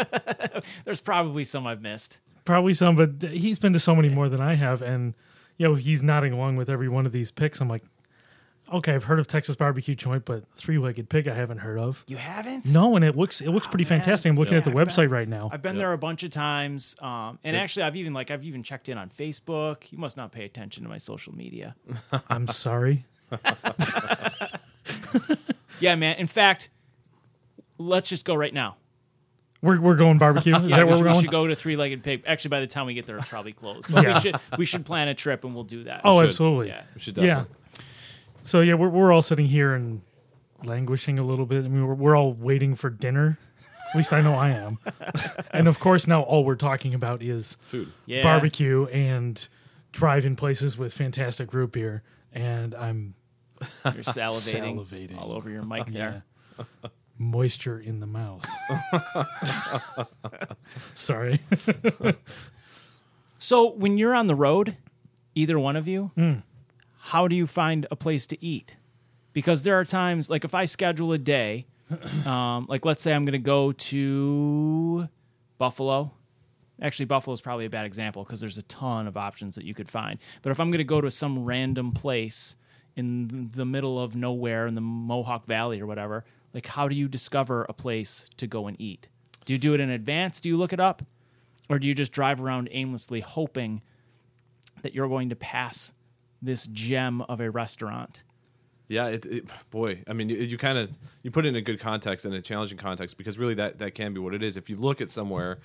There's 0.84 1.00
probably 1.00 1.44
some 1.46 1.66
I've 1.66 1.80
missed. 1.80 2.18
Probably 2.50 2.74
some, 2.74 2.96
but 2.96 3.30
he's 3.30 3.60
been 3.60 3.72
to 3.74 3.78
so 3.78 3.94
many 3.94 4.08
more 4.08 4.28
than 4.28 4.40
I 4.40 4.54
have, 4.54 4.82
and 4.82 5.14
you 5.56 5.68
know 5.68 5.76
he's 5.76 6.02
nodding 6.02 6.32
along 6.32 6.56
with 6.56 6.68
every 6.68 6.88
one 6.88 7.06
of 7.06 7.12
these 7.12 7.30
picks. 7.30 7.60
I'm 7.60 7.68
like, 7.68 7.84
okay, 8.72 8.92
I've 8.92 9.04
heard 9.04 9.20
of 9.20 9.28
Texas 9.28 9.54
barbecue 9.54 9.94
joint, 9.94 10.24
but 10.24 10.42
three 10.56 10.76
legged 10.76 11.08
pig 11.08 11.28
I 11.28 11.34
haven't 11.36 11.58
heard 11.58 11.78
of. 11.78 12.04
You 12.08 12.16
haven't? 12.16 12.66
No, 12.66 12.96
and 12.96 13.04
it 13.04 13.16
looks 13.16 13.40
it 13.40 13.50
looks 13.50 13.68
pretty 13.68 13.84
man. 13.84 14.00
fantastic. 14.00 14.30
I'm 14.30 14.36
looking 14.36 14.56
at 14.56 14.64
the 14.64 14.72
I 14.72 14.74
bet. 14.74 14.88
website 14.88 15.10
right 15.10 15.28
now. 15.28 15.48
I've 15.52 15.62
been 15.62 15.78
there 15.78 15.92
a 15.92 15.98
bunch 15.98 16.24
of 16.24 16.30
times, 16.30 16.96
um, 17.00 17.38
and 17.44 17.56
actually, 17.56 17.84
I've 17.84 17.94
even 17.94 18.14
like 18.14 18.32
I've 18.32 18.44
even 18.44 18.64
checked 18.64 18.88
in 18.88 18.98
on 18.98 19.10
Facebook. 19.10 19.92
You 19.92 19.98
must 19.98 20.16
not 20.16 20.32
pay 20.32 20.44
attention 20.44 20.82
to 20.82 20.88
my 20.88 20.98
social 20.98 21.32
media. 21.32 21.76
I'm 22.28 22.48
sorry. 22.48 23.06
yeah, 25.78 25.94
man. 25.94 26.16
In 26.16 26.26
fact, 26.26 26.68
let's 27.78 28.08
just 28.08 28.24
go 28.24 28.34
right 28.34 28.52
now. 28.52 28.76
We're 29.62 29.80
we're 29.80 29.96
going 29.96 30.18
barbecue. 30.18 30.56
Is 30.56 30.62
Yeah, 30.66 30.76
that 30.76 30.86
we, 30.86 30.92
where 30.92 30.96
should, 30.96 31.04
we're 31.04 31.08
we 31.08 31.12
going? 31.12 31.20
should 31.24 31.30
go 31.30 31.46
to 31.46 31.54
Three 31.56 31.76
Legged 31.76 32.02
Pig. 32.02 32.22
Actually, 32.26 32.48
by 32.50 32.60
the 32.60 32.66
time 32.66 32.86
we 32.86 32.94
get 32.94 33.06
there, 33.06 33.18
it's 33.18 33.28
probably 33.28 33.52
closed. 33.52 33.92
But 33.92 34.04
Yeah. 34.04 34.14
we 34.14 34.20
should 34.20 34.40
we 34.58 34.64
should 34.64 34.84
plan 34.86 35.08
a 35.08 35.14
trip, 35.14 35.44
and 35.44 35.54
we'll 35.54 35.64
do 35.64 35.84
that. 35.84 36.00
Oh, 36.04 36.20
should. 36.20 36.28
absolutely. 36.28 36.68
yeah. 36.68 36.82
we 36.94 37.00
should 37.00 37.16
Yeah. 37.18 37.26
definitely 37.26 37.56
So 38.42 38.60
yeah, 38.62 38.74
we're 38.74 38.88
we're 38.88 39.12
all 39.12 39.22
sitting 39.22 39.46
here 39.46 39.74
and 39.74 40.00
languishing 40.64 41.18
a 41.18 41.22
little 41.24 41.46
bit. 41.46 41.64
I 41.64 41.68
mean, 41.68 41.86
we're 41.86 41.94
we're 41.94 42.16
all 42.16 42.32
waiting 42.32 42.74
for 42.74 42.88
dinner. 42.90 43.38
At 43.90 43.96
least 43.96 44.12
I 44.12 44.20
know 44.20 44.34
I 44.34 44.50
am. 44.50 44.78
and 45.50 45.66
of 45.68 45.80
course, 45.80 46.06
now 46.06 46.22
all 46.22 46.44
we're 46.44 46.54
talking 46.54 46.94
about 46.94 47.22
is 47.22 47.56
food 47.62 47.92
Yeah. 48.06 48.22
barbecue 48.22 48.86
and 48.86 49.46
drive-in 49.92 50.36
places 50.36 50.78
with 50.78 50.94
fantastic 50.94 51.52
root 51.52 51.72
beer. 51.72 52.02
And 52.32 52.72
I'm 52.76 53.14
You're 53.84 53.94
salivating, 54.04 54.76
Salivating. 54.86 55.18
all 55.20 55.32
over 55.32 55.50
your 55.50 55.64
mic 55.64 55.86
there. 55.88 56.22
Yeah, 57.20 57.26
moisture 57.26 57.78
in 57.78 58.00
the 58.00 58.06
mouth. 58.06 58.46
Sorry. 60.94 61.40
So 63.38 63.70
when 63.72 63.98
you're 63.98 64.14
on 64.14 64.26
the 64.26 64.34
road, 64.34 64.76
either 65.34 65.58
one 65.58 65.76
of 65.76 65.88
you, 65.88 66.10
Hmm. 66.14 66.34
how 66.98 67.28
do 67.28 67.34
you 67.34 67.46
find 67.46 67.86
a 67.90 67.96
place 67.96 68.26
to 68.28 68.44
eat? 68.44 68.76
Because 69.32 69.62
there 69.62 69.78
are 69.78 69.84
times, 69.84 70.28
like 70.28 70.44
if 70.44 70.54
I 70.54 70.64
schedule 70.66 71.12
a 71.12 71.18
day, 71.18 71.66
um, 72.26 72.66
like 72.68 72.84
let's 72.84 73.02
say 73.02 73.12
I'm 73.14 73.24
going 73.24 73.32
to 73.32 73.38
go 73.38 73.72
to 73.72 75.08
Buffalo. 75.58 76.12
Actually, 76.82 77.06
Buffalo 77.06 77.34
is 77.34 77.40
probably 77.42 77.66
a 77.66 77.70
bad 77.70 77.84
example 77.86 78.24
because 78.24 78.40
there's 78.40 78.56
a 78.58 78.62
ton 78.62 79.06
of 79.06 79.16
options 79.16 79.54
that 79.54 79.64
you 79.64 79.74
could 79.74 79.88
find. 79.90 80.18
But 80.42 80.50
if 80.50 80.60
I'm 80.60 80.70
going 80.70 80.78
to 80.78 80.84
go 80.84 81.00
to 81.00 81.10
some 81.10 81.44
random 81.44 81.92
place 81.92 82.56
in 83.00 83.50
the 83.52 83.64
middle 83.64 84.00
of 84.00 84.14
nowhere 84.14 84.68
in 84.68 84.76
the 84.76 84.80
Mohawk 84.80 85.46
Valley 85.46 85.80
or 85.80 85.86
whatever, 85.86 86.24
like 86.54 86.66
how 86.66 86.86
do 86.86 86.94
you 86.94 87.08
discover 87.08 87.66
a 87.68 87.72
place 87.72 88.28
to 88.36 88.46
go 88.46 88.68
and 88.68 88.80
eat? 88.80 89.08
Do 89.44 89.52
you 89.52 89.58
do 89.58 89.74
it 89.74 89.80
in 89.80 89.90
advance? 89.90 90.38
Do 90.38 90.48
you 90.48 90.56
look 90.56 90.72
it 90.72 90.78
up? 90.78 91.02
Or 91.68 91.78
do 91.78 91.86
you 91.86 91.94
just 91.94 92.12
drive 92.12 92.40
around 92.40 92.68
aimlessly 92.70 93.20
hoping 93.20 93.82
that 94.82 94.94
you're 94.94 95.08
going 95.08 95.30
to 95.30 95.36
pass 95.36 95.92
this 96.42 96.66
gem 96.68 97.22
of 97.22 97.40
a 97.40 97.50
restaurant? 97.50 98.22
Yeah, 98.88 99.06
it, 99.06 99.26
it 99.26 99.44
boy, 99.70 100.02
I 100.08 100.12
mean, 100.12 100.28
you, 100.28 100.36
you 100.36 100.58
kind 100.58 100.76
of 100.76 100.90
you 101.22 101.30
put 101.30 101.46
it 101.46 101.50
in 101.50 101.56
a 101.56 101.60
good 101.60 101.78
context 101.78 102.24
and 102.24 102.34
a 102.34 102.42
challenging 102.42 102.76
context 102.76 103.16
because 103.16 103.38
really 103.38 103.54
that 103.54 103.78
that 103.78 103.94
can 103.94 104.12
be 104.12 104.20
what 104.20 104.34
it 104.34 104.42
is. 104.42 104.56
If 104.56 104.68
you 104.68 104.76
look 104.76 105.00
at 105.00 105.10
somewhere, 105.10 105.58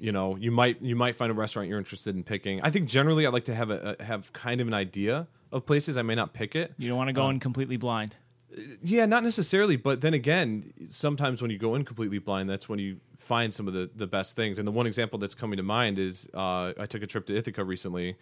you 0.00 0.12
know, 0.12 0.36
you 0.36 0.50
might 0.50 0.80
you 0.80 0.96
might 0.96 1.14
find 1.14 1.30
a 1.30 1.34
restaurant 1.34 1.68
you're 1.68 1.78
interested 1.78 2.16
in 2.16 2.24
picking. 2.24 2.60
I 2.62 2.70
think 2.70 2.88
generally 2.88 3.26
I 3.26 3.30
like 3.30 3.44
to 3.44 3.54
have 3.54 3.70
a, 3.70 3.96
a 3.98 4.04
have 4.04 4.32
kind 4.32 4.60
of 4.60 4.66
an 4.66 4.74
idea 4.74 5.28
of 5.52 5.66
places. 5.66 5.96
I 5.96 6.02
may 6.02 6.14
not 6.14 6.32
pick 6.32 6.56
it. 6.56 6.72
You 6.78 6.88
don't 6.88 6.96
want 6.96 7.08
to 7.08 7.12
go 7.12 7.28
in 7.28 7.38
completely 7.40 7.76
blind. 7.76 8.16
Yeah, 8.82 9.06
not 9.06 9.22
necessarily, 9.22 9.76
but 9.76 10.00
then 10.00 10.12
again, 10.12 10.72
sometimes 10.88 11.40
when 11.40 11.52
you 11.52 11.58
go 11.58 11.76
in 11.76 11.84
completely 11.84 12.18
blind, 12.18 12.50
that's 12.50 12.68
when 12.68 12.80
you 12.80 12.96
find 13.16 13.54
some 13.54 13.68
of 13.68 13.74
the, 13.74 13.88
the 13.94 14.08
best 14.08 14.34
things. 14.34 14.58
And 14.58 14.66
the 14.66 14.72
one 14.72 14.86
example 14.88 15.20
that's 15.20 15.36
coming 15.36 15.56
to 15.58 15.62
mind 15.62 16.00
is 16.00 16.28
uh, 16.34 16.72
I 16.76 16.86
took 16.86 17.02
a 17.02 17.06
trip 17.06 17.26
to 17.26 17.36
Ithaca 17.36 17.62
recently, 17.62 18.16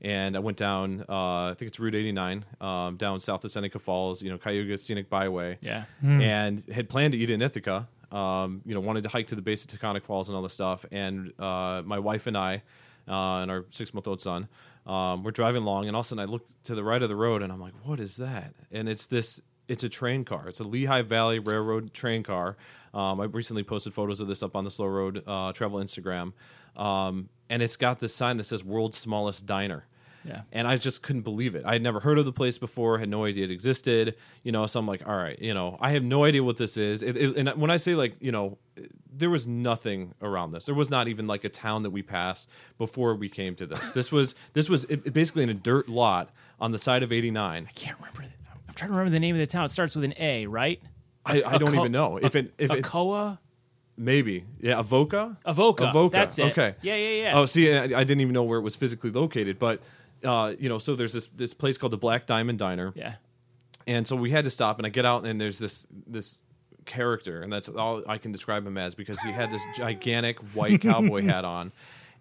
and 0.00 0.36
I 0.36 0.38
went 0.38 0.56
down. 0.56 1.04
Uh, 1.08 1.50
I 1.50 1.54
think 1.58 1.68
it's 1.68 1.80
Route 1.80 1.96
89 1.96 2.44
um, 2.60 2.96
down 2.96 3.18
south 3.18 3.44
of 3.44 3.50
Seneca 3.50 3.80
Falls. 3.80 4.22
You 4.22 4.30
know, 4.30 4.38
Cayuga 4.38 4.78
Scenic 4.78 5.10
Byway. 5.10 5.58
Yeah. 5.60 5.84
and 6.02 6.64
had 6.72 6.88
planned 6.88 7.12
to 7.12 7.18
eat 7.18 7.30
in 7.30 7.42
Ithaca. 7.42 7.88
Um, 8.12 8.60
you 8.66 8.74
know, 8.74 8.80
wanted 8.80 9.02
to 9.04 9.08
hike 9.08 9.28
to 9.28 9.34
the 9.34 9.42
base 9.42 9.64
of 9.64 9.70
Taughannock 9.70 10.04
Falls 10.04 10.28
and 10.28 10.36
all 10.36 10.42
this 10.42 10.52
stuff. 10.52 10.84
And 10.92 11.32
uh, 11.40 11.82
my 11.84 11.98
wife 11.98 12.26
and 12.26 12.36
I 12.36 12.62
uh, 13.08 13.38
and 13.38 13.50
our 13.50 13.64
six 13.70 13.94
month 13.94 14.06
old 14.06 14.20
son 14.20 14.48
um, 14.86 15.22
we're 15.22 15.30
driving 15.30 15.62
along, 15.62 15.86
and 15.86 15.94
all 15.94 16.00
of 16.00 16.06
a 16.06 16.08
sudden 16.08 16.22
I 16.22 16.30
look 16.30 16.46
to 16.64 16.74
the 16.74 16.82
right 16.82 17.02
of 17.02 17.08
the 17.08 17.16
road, 17.16 17.42
and 17.42 17.52
I'm 17.52 17.60
like, 17.60 17.74
"What 17.84 18.00
is 18.00 18.16
that?" 18.16 18.54
And 18.70 18.88
it's 18.88 19.06
this. 19.06 19.40
It's 19.68 19.84
a 19.84 19.88
train 19.88 20.24
car. 20.24 20.48
It's 20.48 20.58
a 20.60 20.64
Lehigh 20.64 21.02
Valley 21.02 21.38
Railroad 21.38 21.94
train 21.94 22.24
car. 22.24 22.56
Um, 22.92 23.20
I 23.20 23.24
recently 23.24 23.62
posted 23.62 23.94
photos 23.94 24.20
of 24.20 24.26
this 24.26 24.42
up 24.42 24.56
on 24.56 24.64
the 24.64 24.70
Slow 24.70 24.86
Road 24.86 25.22
uh, 25.26 25.52
Travel 25.52 25.78
Instagram, 25.78 26.32
um, 26.76 27.28
and 27.48 27.62
it's 27.62 27.76
got 27.76 28.00
this 28.00 28.14
sign 28.14 28.38
that 28.38 28.44
says 28.44 28.64
"World's 28.64 28.98
Smallest 28.98 29.46
Diner." 29.46 29.86
Yeah. 30.24 30.42
and 30.52 30.68
I 30.68 30.76
just 30.76 31.02
couldn't 31.02 31.22
believe 31.22 31.54
it. 31.54 31.64
I 31.64 31.72
had 31.72 31.82
never 31.82 32.00
heard 32.00 32.18
of 32.18 32.24
the 32.24 32.32
place 32.32 32.58
before, 32.58 32.98
had 32.98 33.08
no 33.08 33.24
idea 33.24 33.44
it 33.44 33.50
existed. 33.50 34.16
You 34.42 34.52
know, 34.52 34.66
so 34.66 34.80
I'm 34.80 34.86
like, 34.86 35.06
all 35.06 35.16
right, 35.16 35.38
you 35.40 35.54
know, 35.54 35.76
I 35.80 35.90
have 35.90 36.02
no 36.04 36.24
idea 36.24 36.42
what 36.44 36.56
this 36.56 36.76
is. 36.76 37.02
It, 37.02 37.16
it, 37.16 37.36
and 37.36 37.48
when 37.60 37.70
I 37.70 37.76
say 37.76 37.94
like, 37.94 38.14
you 38.20 38.32
know, 38.32 38.58
there 39.14 39.30
was 39.30 39.46
nothing 39.46 40.14
around 40.22 40.52
this. 40.52 40.64
There 40.64 40.74
was 40.74 40.90
not 40.90 41.08
even 41.08 41.26
like 41.26 41.44
a 41.44 41.48
town 41.48 41.82
that 41.82 41.90
we 41.90 42.02
passed 42.02 42.48
before 42.78 43.14
we 43.14 43.28
came 43.28 43.54
to 43.56 43.66
this. 43.66 43.90
This 43.90 44.10
was 44.10 44.34
this 44.52 44.68
was 44.68 44.84
it, 44.84 45.02
it 45.06 45.12
basically 45.12 45.42
in 45.42 45.48
a 45.50 45.54
dirt 45.54 45.88
lot 45.88 46.30
on 46.60 46.72
the 46.72 46.78
side 46.78 47.02
of 47.02 47.12
89. 47.12 47.66
I 47.68 47.72
can't 47.72 47.96
remember. 47.98 48.22
The, 48.22 48.28
I'm 48.68 48.74
trying 48.74 48.88
to 48.88 48.92
remember 48.94 49.10
the 49.10 49.20
name 49.20 49.34
of 49.34 49.40
the 49.40 49.46
town. 49.46 49.66
It 49.66 49.70
starts 49.70 49.94
with 49.94 50.04
an 50.04 50.14
A, 50.18 50.46
right? 50.46 50.80
I, 51.24 51.42
I 51.42 51.58
don't 51.58 51.74
even 51.74 51.92
know 51.92 52.16
if 52.16 52.34
it 52.34 52.52
if 52.58 52.72
it 52.72 52.84
maybe 53.96 54.44
yeah 54.60 54.78
Avoca 54.78 55.36
Avoca. 55.44 55.90
Avoca. 55.90 56.12
That's 56.12 56.38
it. 56.38 56.46
Okay. 56.46 56.74
Yeah, 56.82 56.96
yeah, 56.96 57.22
yeah. 57.22 57.38
Oh, 57.38 57.44
see, 57.44 57.72
I, 57.72 57.82
I 57.84 58.04
didn't 58.04 58.20
even 58.20 58.32
know 58.32 58.42
where 58.42 58.58
it 58.58 58.62
was 58.62 58.74
physically 58.74 59.10
located, 59.10 59.58
but 59.58 59.80
uh, 60.24 60.54
you 60.58 60.68
know, 60.68 60.78
so 60.78 60.94
there's 60.96 61.12
this 61.12 61.26
this 61.28 61.54
place 61.54 61.78
called 61.78 61.92
the 61.92 61.98
Black 61.98 62.26
Diamond 62.26 62.58
Diner. 62.58 62.92
yeah. 62.94 63.14
and 63.86 64.06
so 64.06 64.14
we 64.16 64.30
had 64.30 64.44
to 64.44 64.50
stop 64.50 64.78
and 64.78 64.86
i 64.86 64.88
get 64.90 65.04
out 65.04 65.26
and 65.26 65.40
there's 65.40 65.58
this 65.58 65.86
this 66.06 66.38
character 66.84 67.42
and 67.42 67.52
that's 67.52 67.68
all 67.68 68.02
i 68.08 68.16
can 68.18 68.30
describe 68.32 68.64
him 68.66 68.76
as 68.78 68.94
because 68.94 69.18
he 69.20 69.30
had 69.32 69.50
this 69.52 69.62
gigantic 69.76 70.38
white 70.54 70.80
cowboy 70.80 71.22
hat 71.32 71.44
on 71.44 71.72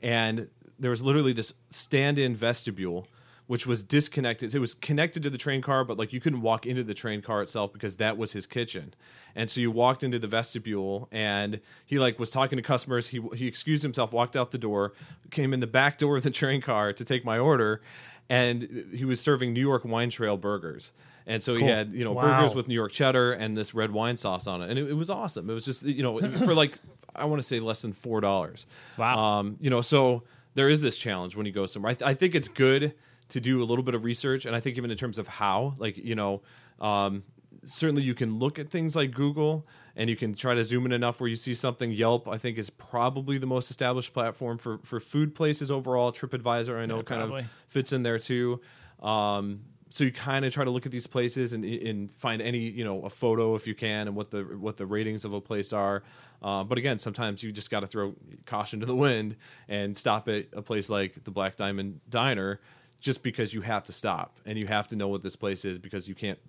and 0.02 0.48
there 0.80 0.90
was 0.90 1.02
literally 1.04 1.34
this 1.34 1.54
stand-in 1.70 2.36
vestibule 2.36 3.08
which 3.52 3.68
was 3.68 3.84
disconnected. 3.84 4.56
It 4.56 4.60
was 4.60 4.74
connected 4.74 5.22
to 5.24 5.30
the 5.30 5.38
train 5.38 5.62
car, 5.62 5.84
but 5.84 5.98
like 5.98 6.14
you 6.14 6.22
couldn't 6.22 6.40
walk 6.40 6.66
into 6.66 6.86
the 6.86 6.94
train 6.94 7.22
car 7.22 7.42
itself 7.42 7.74
because 7.74 7.98
that 7.98 8.18
was 8.18 8.32
his 8.32 8.46
kitchen. 8.48 8.94
And 9.36 9.50
so 9.50 9.60
you 9.60 9.70
walked 9.72 10.04
into 10.04 10.18
the 10.20 10.28
vestibule, 10.28 11.10
and 11.12 11.60
he 11.86 12.00
like 12.00 12.18
was 12.18 12.30
talking 12.30 12.56
to 12.56 12.62
customers. 12.64 13.10
He 13.10 13.20
he 13.36 13.48
excused 13.48 13.84
himself, 13.84 14.14
walked 14.14 14.38
out 14.38 14.52
the 14.52 14.58
door, 14.58 14.94
came 15.32 15.54
in 15.54 15.60
the 15.60 15.68
back 15.68 15.98
door 15.98 16.16
of 16.16 16.24
the 16.24 16.32
train 16.32 16.62
car 16.62 16.94
to 16.94 17.04
take 17.04 17.26
my 17.26 17.38
order, 17.38 17.82
and 18.30 18.88
he 18.96 19.04
was 19.04 19.20
serving 19.20 19.52
New 19.52 19.60
York 19.60 19.84
Wine 19.84 20.10
Trail 20.10 20.38
burgers. 20.38 20.94
And 21.28 21.44
so 21.44 21.54
he 21.56 21.66
had 21.66 21.94
you 21.94 22.06
know 22.06 22.14
Wow. 22.14 22.22
burgers 22.22 22.56
with 22.56 22.70
New 22.70 22.74
York 22.74 22.94
cheddar 22.94 23.34
and 23.34 23.58
this 23.58 23.74
red 23.74 23.92
wine 23.92 24.16
sauce 24.16 24.48
on 24.48 24.62
it, 24.62 24.70
and 24.70 24.80
it, 24.80 24.92
it 24.92 24.94
was 24.94 25.10
awesome. 25.10 25.50
It 25.50 25.54
was 25.54 25.66
just 25.66 25.84
you 25.84 26.04
know 26.04 26.22
for 26.46 26.54
like 26.54 26.80
I 27.14 27.26
want 27.26 27.42
to 27.42 27.46
say 27.46 27.60
less 27.60 27.82
than 27.82 27.92
four 27.92 28.22
dollars. 28.22 28.66
Wow. 28.98 29.18
Um, 29.18 29.58
you 29.60 29.70
know, 29.70 29.82
so 29.82 30.24
there 30.54 30.70
is 30.70 30.82
this 30.82 30.98
challenge 30.98 31.36
when 31.36 31.46
you 31.46 31.52
go 31.52 31.66
somewhere. 31.66 31.92
I, 31.92 31.96
th- 31.96 32.10
I 32.10 32.14
think 32.14 32.34
it's 32.34 32.48
good 32.48 32.94
to 33.32 33.42
do 33.42 33.62
a 33.62 33.66
little 33.66 33.84
bit 33.84 33.96
of 33.96 34.04
research, 34.04 34.46
and 34.46 34.56
I 34.56 34.60
think 34.60 34.78
even 34.78 34.92
in 34.92 34.98
terms 34.98 35.18
of 35.18 35.28
how, 35.28 35.74
like 35.78 35.98
you 35.98 36.16
know, 36.16 36.42
um, 36.80 37.24
certainly 37.64 38.04
you 38.04 38.14
can 38.14 38.40
look 38.40 38.60
at 38.60 38.70
things 38.70 38.96
like 38.96 39.12
Google 39.12 39.68
and 39.96 40.10
you 40.10 40.16
can 40.16 40.34
try 40.34 40.54
to 40.54 40.64
zoom 40.64 40.86
in 40.86 40.92
enough 40.92 41.20
where 41.20 41.30
you 41.30 41.36
see 41.36 41.54
something. 41.54 41.92
Yelp, 41.92 42.28
I 42.28 42.38
think, 42.38 42.58
is 42.58 42.70
probably 42.70 43.38
the 43.38 43.46
most 43.46 43.70
established 43.70 44.14
platform 44.14 44.58
for 44.58 44.80
for 44.84 45.00
food 45.00 45.36
places 45.36 45.72
overall. 45.72 46.12
TripAdvisor, 46.12 46.78
I 46.78 46.86
know, 46.86 46.98
Yeah, 46.98 47.04
kind 47.04 47.22
of 47.22 47.30
fits 47.68 47.92
in 47.92 48.04
there 48.04 48.20
too. 48.20 48.62
Um, 49.02 49.62
so 49.90 50.06
you 50.06 50.12
kind 50.12 50.46
of 50.46 50.54
try 50.54 50.64
to 50.64 50.72
look 50.72 50.86
at 50.86 50.92
these 50.94 51.06
places 51.06 51.52
and, 51.52 51.66
and 51.66 52.10
find 52.12 52.42
any 52.42 52.60
you 52.60 52.86
know 52.86 53.02
a 53.04 53.10
photo 53.10 53.56
if 53.56 53.68
you 53.68 53.76
can 53.76 54.08
and 54.08 54.16
what 54.16 54.32
the 54.32 54.44
what 54.44 54.78
the 54.78 54.86
ratings 54.86 55.26
of 55.26 55.34
a 55.34 55.42
place 55.42 55.74
are. 55.74 56.04
Uh, 56.42 56.64
but 56.64 56.78
again, 56.78 56.98
sometimes 56.98 57.44
you 57.44 57.52
just 57.52 57.70
got 57.70 57.82
to 57.82 57.88
throw 57.88 58.16
caution 58.46 58.80
to 58.80 58.86
the 58.86 58.96
wind 58.96 59.36
and 59.68 59.96
stop 59.96 60.28
at 60.28 60.48
a 60.54 60.62
place 60.62 60.90
like 60.90 61.24
the 61.24 61.32
Black 61.32 61.56
Diamond 61.56 62.00
Diner 62.10 62.60
just 63.02 63.24
because 63.24 63.54
you 63.54 63.62
have 63.62 63.84
to 63.84 63.92
stop 63.92 64.40
and 64.46 64.58
you 64.58 64.68
have 64.68 64.88
to 64.88 64.96
know 64.96 65.08
what 65.08 65.24
this 65.24 65.36
place 65.36 65.66
is 65.66 65.78
because 65.78 66.08
you 66.08 66.16
can't 66.16 66.40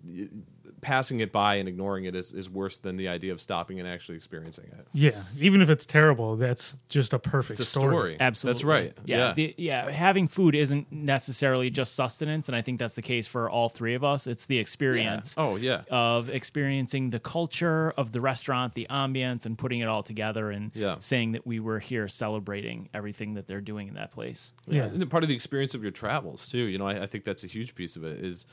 passing 0.83 1.21
it 1.21 1.31
by 1.33 1.55
and 1.55 1.69
ignoring 1.69 2.05
it 2.05 2.15
is, 2.15 2.33
is 2.33 2.51
worse 2.51 2.77
than 2.77 2.97
the 2.97 3.07
idea 3.09 3.33
of 3.33 3.41
stopping 3.41 3.79
and 3.79 3.89
actually 3.89 4.17
experiencing 4.17 4.65
it. 4.79 4.87
Yeah, 4.93 5.23
even 5.39 5.63
if 5.63 5.71
it's 5.71 5.87
terrible, 5.87 6.35
that's 6.37 6.81
just 6.89 7.13
a 7.15 7.19
perfect 7.21 7.61
It's 7.61 7.69
a 7.69 7.79
story. 7.81 7.93
story. 7.95 8.17
Absolutely. 8.21 8.55
That's 8.59 8.65
right. 8.65 8.99
Yeah. 9.07 9.17
Yeah. 9.29 9.33
The, 9.35 9.55
yeah. 9.57 9.91
Having 9.91 10.29
food 10.29 10.55
isn't 10.57 10.91
necessarily 10.91 11.71
just 11.71 11.95
sustenance. 11.95 12.49
And 12.49 12.57
I 12.57 12.63
think 12.63 12.81
that's 12.81 12.97
the 12.97 13.03
case 13.03 13.29
for 13.29 13.49
all 13.49 13.69
three 13.69 13.95
of 13.95 14.03
us. 14.03 14.27
It's 14.27 14.47
the 14.47 14.59
experience 14.59 15.35
Oh 15.39 15.55
yeah. 15.55 15.83
of 15.89 16.29
experiencing 16.29 17.11
the 17.11 17.21
culture 17.21 17.93
of 17.93 18.11
the 18.11 18.21
restaurant, 18.21 18.75
the 18.75 18.89
ambience, 18.91 19.47
and 19.47 19.57
putting 19.57 19.79
it 19.81 19.87
all 19.89 20.03
together 20.03 20.51
and 20.51 20.73
Yeah. 20.75 20.97
saying 20.99 21.33
that 21.33 21.47
we 21.47 21.61
were 21.61 21.79
here 21.79 22.09
celebrating 22.09 22.89
everything 22.93 23.35
that 23.35 23.47
they're 23.47 23.61
doing 23.61 23.87
in 23.87 23.95
that 23.95 24.11
place. 24.11 24.53
Yeah. 24.67 24.87
and 24.87 25.09
part 25.09 25.23
of 25.23 25.29
the 25.29 25.35
experience 25.37 25.75
of 25.75 25.83
your 25.83 25.93
travels 25.93 26.49
too. 26.49 26.59
You 26.65 26.79
know, 26.79 26.89
I, 26.89 27.05
I 27.05 27.07
think 27.07 27.23
that's 27.23 27.45
a 27.45 27.47
huge 27.47 27.77
piece 27.77 27.95
of 27.95 28.03
it. 28.05 28.25
Is 28.25 28.47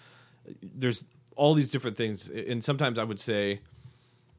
uh, 0.48 0.54
there's 0.62 1.04
all 1.40 1.54
these 1.54 1.72
different 1.72 1.96
things, 1.96 2.30
and 2.30 2.62
sometimes 2.62 3.00
I 3.00 3.06
would 3.06 3.20
say 3.20 3.62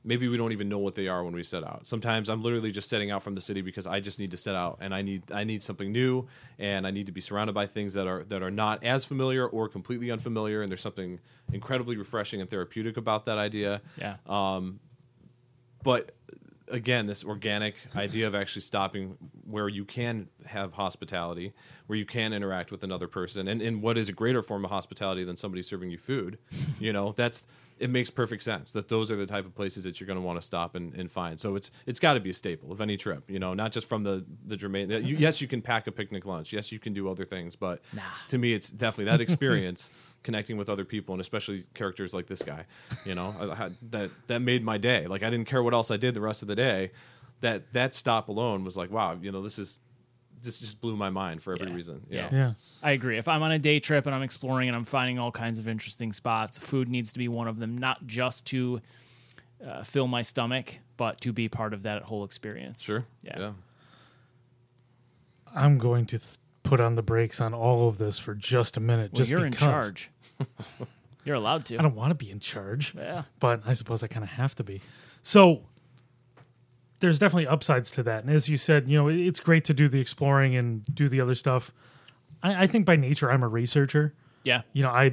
maybe 0.05 0.29
we 0.29 0.37
don't 0.37 0.53
even 0.53 0.69
know 0.69 0.79
what 0.79 0.95
they 0.95 1.09
are 1.09 1.25
when 1.25 1.35
we 1.35 1.43
set 1.43 1.65
out. 1.65 1.87
Sometimes 1.87 2.29
I'm 2.29 2.43
literally 2.43 2.71
just 2.71 2.91
setting 2.91 3.11
out 3.11 3.23
from 3.23 3.35
the 3.35 3.41
city 3.41 3.63
because 3.63 3.87
I 3.87 4.01
just 4.01 4.19
need 4.19 4.31
to 4.33 4.37
set 4.37 4.55
out, 4.55 4.79
and 4.83 4.95
I 4.95 5.01
need 5.01 5.23
I 5.33 5.45
need 5.45 5.63
something 5.63 5.91
new, 5.91 6.29
and 6.59 6.87
I 6.87 6.91
need 6.91 7.07
to 7.07 7.13
be 7.13 7.23
surrounded 7.23 7.55
by 7.55 7.67
things 7.67 7.95
that 7.95 8.07
are 8.07 8.25
that 8.25 8.43
are 8.43 8.51
not 8.51 8.85
as 8.85 9.07
familiar 9.07 9.47
or 9.47 9.67
completely 9.67 10.11
unfamiliar. 10.11 10.61
And 10.61 10.69
there's 10.69 10.83
something 10.83 11.21
incredibly 11.53 11.97
refreshing 11.97 12.43
and 12.43 12.51
therapeutic 12.51 12.99
about 12.99 13.25
that 13.25 13.39
idea 13.39 13.81
Yeah. 13.97 14.17
Um, 14.29 14.79
but 15.83 16.15
again 16.71 17.07
this 17.07 17.25
organic 17.25 17.75
idea 17.97 18.27
of 18.27 18.35
actually 18.35 18.63
stopping 18.63 19.17
where 19.45 19.69
you 19.69 19.85
can 19.85 20.29
have 20.47 20.73
hospitality 20.75 21.53
where 21.87 21.99
you 21.99 22.07
can 22.07 22.33
interact 22.33 22.71
with 22.71 22.85
another 22.85 23.09
person. 23.09 23.49
And, 23.49 23.61
and 23.61 23.83
what 23.83 23.99
is 23.99 24.09
a 24.09 24.13
greater 24.13 24.43
form 24.43 24.65
of 24.65 24.71
hospitality 24.71 25.25
than 25.25 25.37
somebody 25.37 25.63
serving 25.63 25.91
you 25.91 25.99
food? 25.99 26.39
You 26.79 26.93
know 26.93 27.13
that's 27.13 27.43
it 27.81 27.89
makes 27.89 28.11
perfect 28.11 28.43
sense 28.43 28.73
that 28.73 28.89
those 28.89 29.11
are 29.11 29.17
the 29.17 29.27
type 29.27 29.47
of 29.47 29.55
places 29.55 29.85
that 29.85 29.99
you're 29.99 30.07
going 30.07 30.19
to 30.19 30.25
want 30.25 30.39
to 30.39 30.47
stop 30.47 30.75
and, 30.75 30.95
and 30.95 31.11
find. 31.11 31.41
So 31.41 31.57
it's 31.57 31.71
it's 31.87 31.99
got 31.99 32.15
to 32.15 32.21
be 32.21 32.31
a 32.31 32.35
staple 32.35 32.71
of 32.71 32.81
any 32.81 32.97
trip 32.97 33.29
you 33.29 33.39
know 33.39 33.55
not 33.55 33.73
just 33.73 33.89
from 33.89 34.05
the 34.05 34.25
the 34.47 34.57
germain 34.57 34.91
you, 34.91 35.17
yes 35.17 35.41
you 35.41 35.49
can 35.49 35.63
pack 35.63 35.87
a 35.87 35.93
picnic 35.93 36.27
lunch. 36.27 36.53
Yes 36.53 36.71
you 36.71 36.79
can 36.79 36.93
do 36.93 37.09
other 37.09 37.25
things 37.25 37.57
but 37.57 37.81
to 38.29 38.39
me 38.39 38.53
it's 38.53 38.69
definitely 38.71 39.07
that 39.07 39.21
experience 39.21 39.91
connecting 40.23 40.59
with 40.59 40.69
other 40.69 40.85
people 40.85 41.15
and 41.15 41.21
especially 41.21 41.65
characters 41.73 42.13
like 42.13 42.27
this 42.27 42.43
guy 42.43 42.67
you 43.07 43.15
know 43.15 43.35
I, 43.41 43.55
had, 43.55 43.77
that 43.91 44.11
that 44.27 44.41
made 44.41 44.63
my 44.63 44.77
day. 44.79 45.07
Like 45.07 45.23
i 45.23 45.31
didn't 45.31 45.47
care 45.47 45.63
what 45.63 45.73
else 45.73 45.91
i 45.91 45.97
did 45.97 46.15
the 46.15 46.21
rest 46.21 46.43
of 46.43 46.49
the 46.49 46.57
day. 46.57 46.93
That 47.41 47.73
that 47.73 47.95
stop 47.95 48.29
alone 48.29 48.65
was 48.65 48.77
like 48.77 48.91
wow 48.91 49.17
you 49.21 49.33
know 49.33 49.41
this 49.41 49.59
is 49.59 49.79
this 50.43 50.61
just 50.61 50.81
blew 50.81 50.97
my 50.97 51.11
mind 51.11 51.43
for 51.43 51.53
every 51.55 51.69
Yeah. 51.69 51.75
reason 51.75 52.07
you 52.09 52.17
Yeah. 52.19 52.29
Yeah. 52.33 52.53
I 52.83 52.93
agree. 52.93 53.19
If 53.19 53.29
I'm 53.29 53.43
on 53.43 53.53
a 53.53 53.59
day 53.59 53.81
trip 53.81 54.07
and 54.07 54.15
I'm 54.15 54.23
exploring 54.23 54.69
and 54.69 54.77
I'm 54.77 54.85
finding 54.85 55.19
all 55.19 55.31
kinds 55.33 55.59
of 55.59 55.69
interesting 55.69 56.13
spots, 56.13 56.59
food 56.59 56.89
needs 56.89 57.13
to 57.13 57.19
be 57.19 57.29
one 57.29 57.49
of 57.49 57.59
them, 57.59 57.77
not 57.79 58.07
just 58.07 58.47
to 58.47 58.81
uh, 59.67 59.83
fill 59.83 60.07
my 60.07 60.23
stomach, 60.23 60.79
but 60.97 61.21
to 61.21 61.33
be 61.33 61.49
part 61.49 61.75
of 61.75 61.83
that 61.83 62.03
whole 62.05 62.25
experience. 62.25 62.83
sure 62.83 63.05
Yeah. 63.23 63.39
yeah 63.39 63.53
I'm 65.55 65.79
going 65.79 66.07
to 66.07 66.19
th- 66.19 66.39
put 66.63 66.81
on 66.81 66.95
the 66.95 67.03
brakes 67.03 67.41
on 67.41 67.53
all 67.55 67.89
of 67.89 67.99
this 67.99 68.19
for 68.19 68.35
just 68.35 68.77
a 68.77 68.81
minute. 68.81 69.13
Well, 69.13 69.19
just 69.19 69.31
you're 69.31 69.45
in 69.45 69.51
because. 69.51 69.67
charge. 69.69 70.11
you're 71.25 71.35
allowed 71.35 71.65
to. 71.67 71.79
I 71.79 71.83
don't 71.83 71.97
want 71.97 72.11
to 72.11 72.15
be 72.15 72.31
in 72.31 72.39
charge, 72.41 72.95
Yeah. 72.97 73.25
but 73.41 73.63
I 73.67 73.73
suppose 73.73 74.03
I 74.03 74.07
kind 74.07 74.23
of 74.25 74.31
have 74.31 74.55
to 74.57 74.65
be. 74.65 74.81
So 75.23 75.63
there's 77.01 77.19
definitely 77.19 77.47
upsides 77.47 77.91
to 77.93 78.03
that. 78.05 78.25
And 78.25 78.33
as 78.33 78.49
you 78.49 78.57
said, 78.57 78.89
you 78.89 78.97
know, 78.97 79.09
it's 79.09 79.41
great 79.41 79.65
to 79.67 79.75
do 79.75 79.89
the 79.89 80.01
exploring 80.01 80.55
and 80.57 80.85
do 80.95 81.09
the 81.09 81.21
other 81.21 81.35
stuff. 81.35 81.73
I, 82.43 82.65
I 82.65 82.67
think 82.67 82.87
by 82.87 82.97
nature 82.97 83.31
I'm 83.31 83.43
a 83.43 83.49
researcher. 83.49 84.15
Yeah. 84.45 84.63
You 84.73 84.83
know, 84.83 84.91
I 84.91 85.13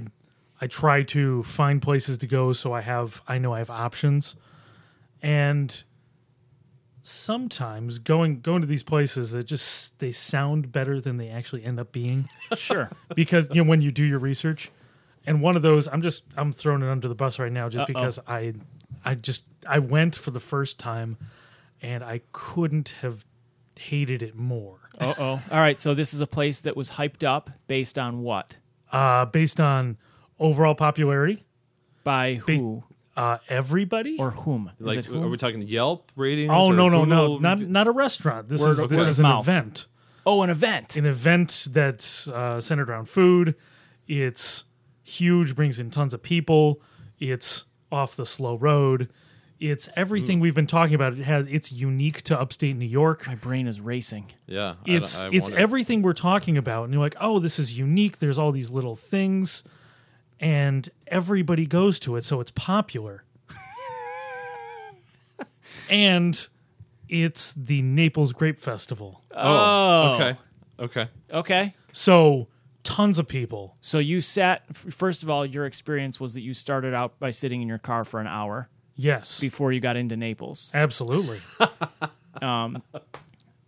I 0.61 0.67
try 0.67 1.03
to 1.03 1.43
find 1.43 1.81
places 1.81 2.17
to 2.19 2.27
go 2.27 2.53
so 2.53 2.73
I 2.73 2.81
have 2.81 3.21
I 3.27 3.37
know 3.37 3.53
I 3.53 3.59
have 3.59 3.69
options. 3.69 4.35
And 5.21 5.83
sometimes 7.03 7.99
going 7.99 8.41
going 8.41 8.61
to 8.61 8.67
these 8.67 8.83
places 8.83 9.31
that 9.31 9.45
just 9.45 9.97
they 9.99 10.11
sound 10.11 10.71
better 10.73 10.99
than 10.99 11.15
they 11.17 11.29
actually 11.29 11.63
end 11.63 11.79
up 11.79 11.91
being 11.93 12.27
Sure. 12.55 12.89
because 13.15 13.47
you 13.49 13.63
know 13.63 13.69
when 13.69 13.81
you 13.81 13.91
do 13.93 14.03
your 14.03 14.19
research 14.19 14.71
and 15.25 15.41
one 15.41 15.55
of 15.55 15.61
those 15.61 15.87
i'm 15.87 16.01
just 16.01 16.23
i'm 16.35 16.51
throwing 16.51 16.81
it 16.81 16.89
under 16.89 17.07
the 17.07 17.15
bus 17.15 17.39
right 17.39 17.51
now 17.51 17.69
just 17.69 17.83
Uh-oh. 17.83 17.85
because 17.87 18.19
i 18.27 18.53
i 19.05 19.15
just 19.15 19.45
i 19.65 19.79
went 19.79 20.17
for 20.17 20.31
the 20.31 20.41
first 20.41 20.79
time 20.79 21.15
and 21.81 22.03
i 22.03 22.21
couldn't 22.31 22.89
have 23.01 23.25
hated 23.77 24.23
it 24.23 24.35
more 24.35 24.79
Uh 24.99 25.13
oh. 25.19 25.23
All 25.51 25.59
right. 25.59 25.79
So 25.79 25.93
this 25.93 26.11
is 26.15 26.19
a 26.21 26.25
place 26.25 26.61
that 26.61 26.75
was 26.75 26.89
hyped 26.89 27.23
up 27.23 27.51
based 27.67 27.99
on 27.99 28.23
what? 28.23 28.57
uh 28.91 29.25
based 29.25 29.59
on 29.61 29.97
overall 30.39 30.73
popularity 30.73 31.45
By 32.03 32.35
who 32.35 32.83
uh 33.15 33.37
everybody 33.49 34.17
or 34.17 34.31
whom? 34.31 34.71
Is 34.79 34.85
like 34.85 34.97
it 34.99 35.05
whom? 35.05 35.23
are 35.23 35.29
we 35.29 35.37
talking 35.37 35.61
yelp 35.61 36.11
ratings 36.15 36.51
oh 36.51 36.67
or 36.69 36.73
no 36.73 36.89
no 36.89 37.05
no 37.05 37.21
Google 37.27 37.39
not 37.41 37.59
not 37.61 37.87
a 37.87 37.91
restaurant 37.91 38.49
this 38.49 38.61
Word 38.61 38.69
is 38.71 38.79
of- 38.79 38.89
this 38.89 39.01
word 39.01 39.07
is 39.09 39.19
of 39.19 39.25
an 39.25 39.31
mouth. 39.31 39.45
event 39.45 39.85
oh, 40.25 40.41
an 40.41 40.49
event. 40.49 40.95
an 40.95 41.05
event 41.05 41.67
that's 41.71 42.27
uh, 42.27 42.59
centered 42.59 42.89
around 42.89 43.07
food. 43.07 43.55
It's 44.07 44.63
huge, 45.03 45.55
brings 45.55 45.79
in 45.79 45.89
tons 45.91 46.13
of 46.13 46.21
people. 46.23 46.81
It's 47.19 47.63
off 47.91 48.15
the 48.17 48.25
slow 48.25 48.55
road. 48.57 49.09
It's 49.59 49.89
everything 49.95 50.37
mm. 50.37 50.41
we've 50.41 50.53
been 50.55 50.67
talking 50.67 50.93
about. 50.93 51.13
It 51.13 51.23
has 51.23 51.47
it's 51.47 51.71
unique 51.71 52.21
to 52.23 52.39
upstate 52.39 52.75
New 52.75 52.85
York. 52.85 53.25
My 53.27 53.35
brain 53.35 53.67
is 53.67 53.81
racing. 53.81 54.27
yeah 54.45 54.75
I- 54.85 54.91
It's 54.91 55.23
I 55.23 55.29
it's 55.31 55.49
wanna- 55.49 55.61
everything 55.61 56.01
we're 56.03 56.13
talking 56.13 56.57
about, 56.57 56.83
and 56.85 56.93
you're 56.93 57.01
like, 57.01 57.15
oh, 57.19 57.39
this 57.39 57.57
is 57.59 57.77
unique. 57.77 58.19
There's 58.19 58.37
all 58.37 58.51
these 58.51 58.69
little 58.69 58.95
things, 58.95 59.63
and 60.39 60.87
everybody 61.07 61.65
goes 61.65 61.99
to 62.01 62.15
it, 62.17 62.23
so 62.23 62.39
it's 62.39 62.51
popular. 62.51 63.23
and 65.89 66.47
it's 67.09 67.53
the 67.53 67.81
Naples 67.81 68.33
Grape 68.33 68.59
Festival, 68.59 69.23
oh. 69.33 69.41
oh 69.41 70.15
okay 70.15 70.37
okay 70.79 71.07
Okay. 71.33 71.73
so 71.91 72.47
tons 72.83 73.19
of 73.19 73.27
people. 73.27 73.75
So 73.81 73.99
you 73.99 74.21
sat. 74.21 74.63
f- 74.69 74.93
First 74.93 75.23
of 75.23 75.29
all, 75.29 75.45
your 75.45 75.65
experience 75.65 76.19
was 76.19 76.33
that 76.35 76.41
you 76.41 76.53
started 76.53 76.93
out 76.93 77.19
by 77.19 77.31
sitting 77.31 77.61
in 77.61 77.67
your 77.67 77.79
car 77.79 78.05
for 78.05 78.19
an 78.21 78.27
hour 78.27 78.69
Yes, 78.97 79.39
before 79.39 79.71
you 79.71 79.79
got 79.79 79.95
into 79.95 80.17
Naples. 80.17 80.71
absolutely. 80.73 81.39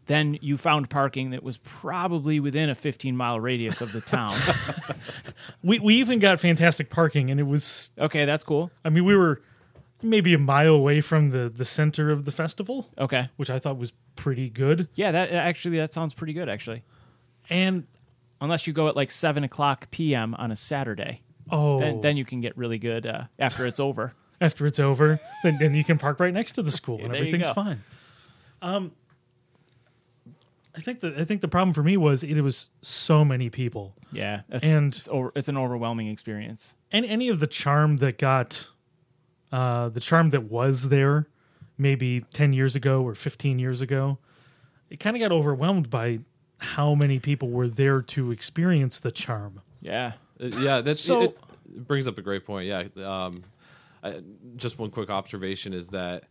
Then 0.05 0.39
you 0.41 0.57
found 0.57 0.89
parking 0.89 1.29
that 1.31 1.43
was 1.43 1.57
probably 1.57 2.39
within 2.39 2.67
a 2.71 2.73
15 2.73 3.15
mile 3.15 3.39
radius 3.39 3.79
of 3.79 3.91
the 3.91 4.01
town. 4.01 4.35
We 5.63 5.77
we 5.79 5.95
even 5.95 6.19
got 6.19 6.39
fantastic 6.39 6.89
parking, 6.89 7.29
and 7.29 7.39
it 7.39 7.43
was. 7.43 7.91
okay, 7.99 8.25
that's 8.25 8.43
cool. 8.43 8.71
I 8.83 8.89
mean, 8.89 9.05
we 9.05 9.15
were 9.15 9.41
maybe 10.01 10.33
a 10.33 10.37
mile 10.39 10.73
away 10.73 10.99
from 11.01 11.29
the 11.29 11.49
the 11.49 11.63
center 11.65 12.09
of 12.11 12.25
the 12.25 12.31
festival, 12.31 12.87
Okay. 12.97 13.29
which 13.37 13.49
I 13.49 13.59
thought 13.59 13.77
was 13.77 13.91
pretty 14.15 14.49
good. 14.49 14.87
Yeah, 14.95 15.11
that 15.11 15.31
actually 15.31 15.77
that 15.77 15.93
sounds 15.93 16.13
pretty 16.13 16.33
good. 16.33 16.49
Actually, 16.49 16.83
And 17.49 17.85
unless 18.41 18.65
you 18.67 18.73
go 18.73 18.87
at 18.87 18.95
like 18.95 19.11
seven 19.11 19.43
o'clock 19.43 19.91
p.m. 19.91 20.33
on 20.35 20.51
a 20.51 20.55
Saturday, 20.55 21.21
oh, 21.51 21.79
then 21.79 22.01
then 22.01 22.17
you 22.17 22.25
can 22.25 22.41
get 22.41 22.57
really 22.57 22.79
good 22.79 23.05
uh, 23.05 23.23
after 23.37 23.65
it's 23.67 23.79
over. 23.79 24.13
After 24.41 24.65
it's 24.67 24.79
over, 24.79 25.19
then 25.43 25.57
then 25.59 25.73
you 25.73 25.83
can 25.83 25.97
park 25.97 26.19
right 26.19 26.33
next 26.33 26.53
to 26.53 26.61
the 26.63 26.71
school, 26.71 26.99
and 27.03 27.07
there 27.13 27.21
you 27.23 27.27
everything's 27.27 27.47
go. 27.47 27.53
fine. 27.53 27.83
Um, 28.61 28.91
I 30.75 30.81
think 30.81 30.99
the 31.01 31.19
I 31.19 31.25
think 31.25 31.41
the 31.41 31.47
problem 31.47 31.73
for 31.73 31.83
me 31.83 31.97
was 31.97 32.23
it 32.23 32.39
was 32.41 32.69
so 32.81 33.25
many 33.25 33.49
people. 33.49 33.95
Yeah, 34.11 34.41
And- 34.49 34.95
it's, 34.95 35.07
over, 35.07 35.31
it's 35.35 35.47
an 35.47 35.57
overwhelming 35.57 36.07
experience. 36.07 36.75
and 36.91 37.05
any 37.05 37.29
of 37.29 37.39
the 37.39 37.47
charm 37.47 37.97
that 37.97 38.17
got 38.17 38.69
uh 39.51 39.89
the 39.89 39.99
charm 39.99 40.29
that 40.29 40.43
was 40.43 40.89
there 40.89 41.27
maybe 41.77 42.21
10 42.33 42.53
years 42.53 42.75
ago 42.75 43.01
or 43.01 43.15
15 43.15 43.57
years 43.57 43.81
ago 43.81 44.17
it 44.91 44.99
kind 44.99 45.15
of 45.15 45.21
got 45.21 45.31
overwhelmed 45.31 45.89
by 45.89 46.19
how 46.57 46.93
many 46.93 47.17
people 47.19 47.49
were 47.49 47.67
there 47.67 48.01
to 48.01 48.31
experience 48.31 48.99
the 48.99 49.11
charm 49.11 49.61
Yeah, 49.81 50.13
Uh, 50.41 50.47
yeah, 50.59 50.81
that's 50.81 51.01
So- 51.01 51.21
it, 51.23 51.39
it 51.75 51.87
brings 51.87 52.07
up 52.07 52.17
a 52.17 52.21
great 52.21 52.45
point. 52.45 52.67
Yeah, 52.67 52.83
um, 53.05 53.43
I, 54.03 54.21
just 54.55 54.79
one 54.79 54.91
quick 54.91 55.09
observation 55.09 55.73
is 55.73 55.89
that 55.89 56.25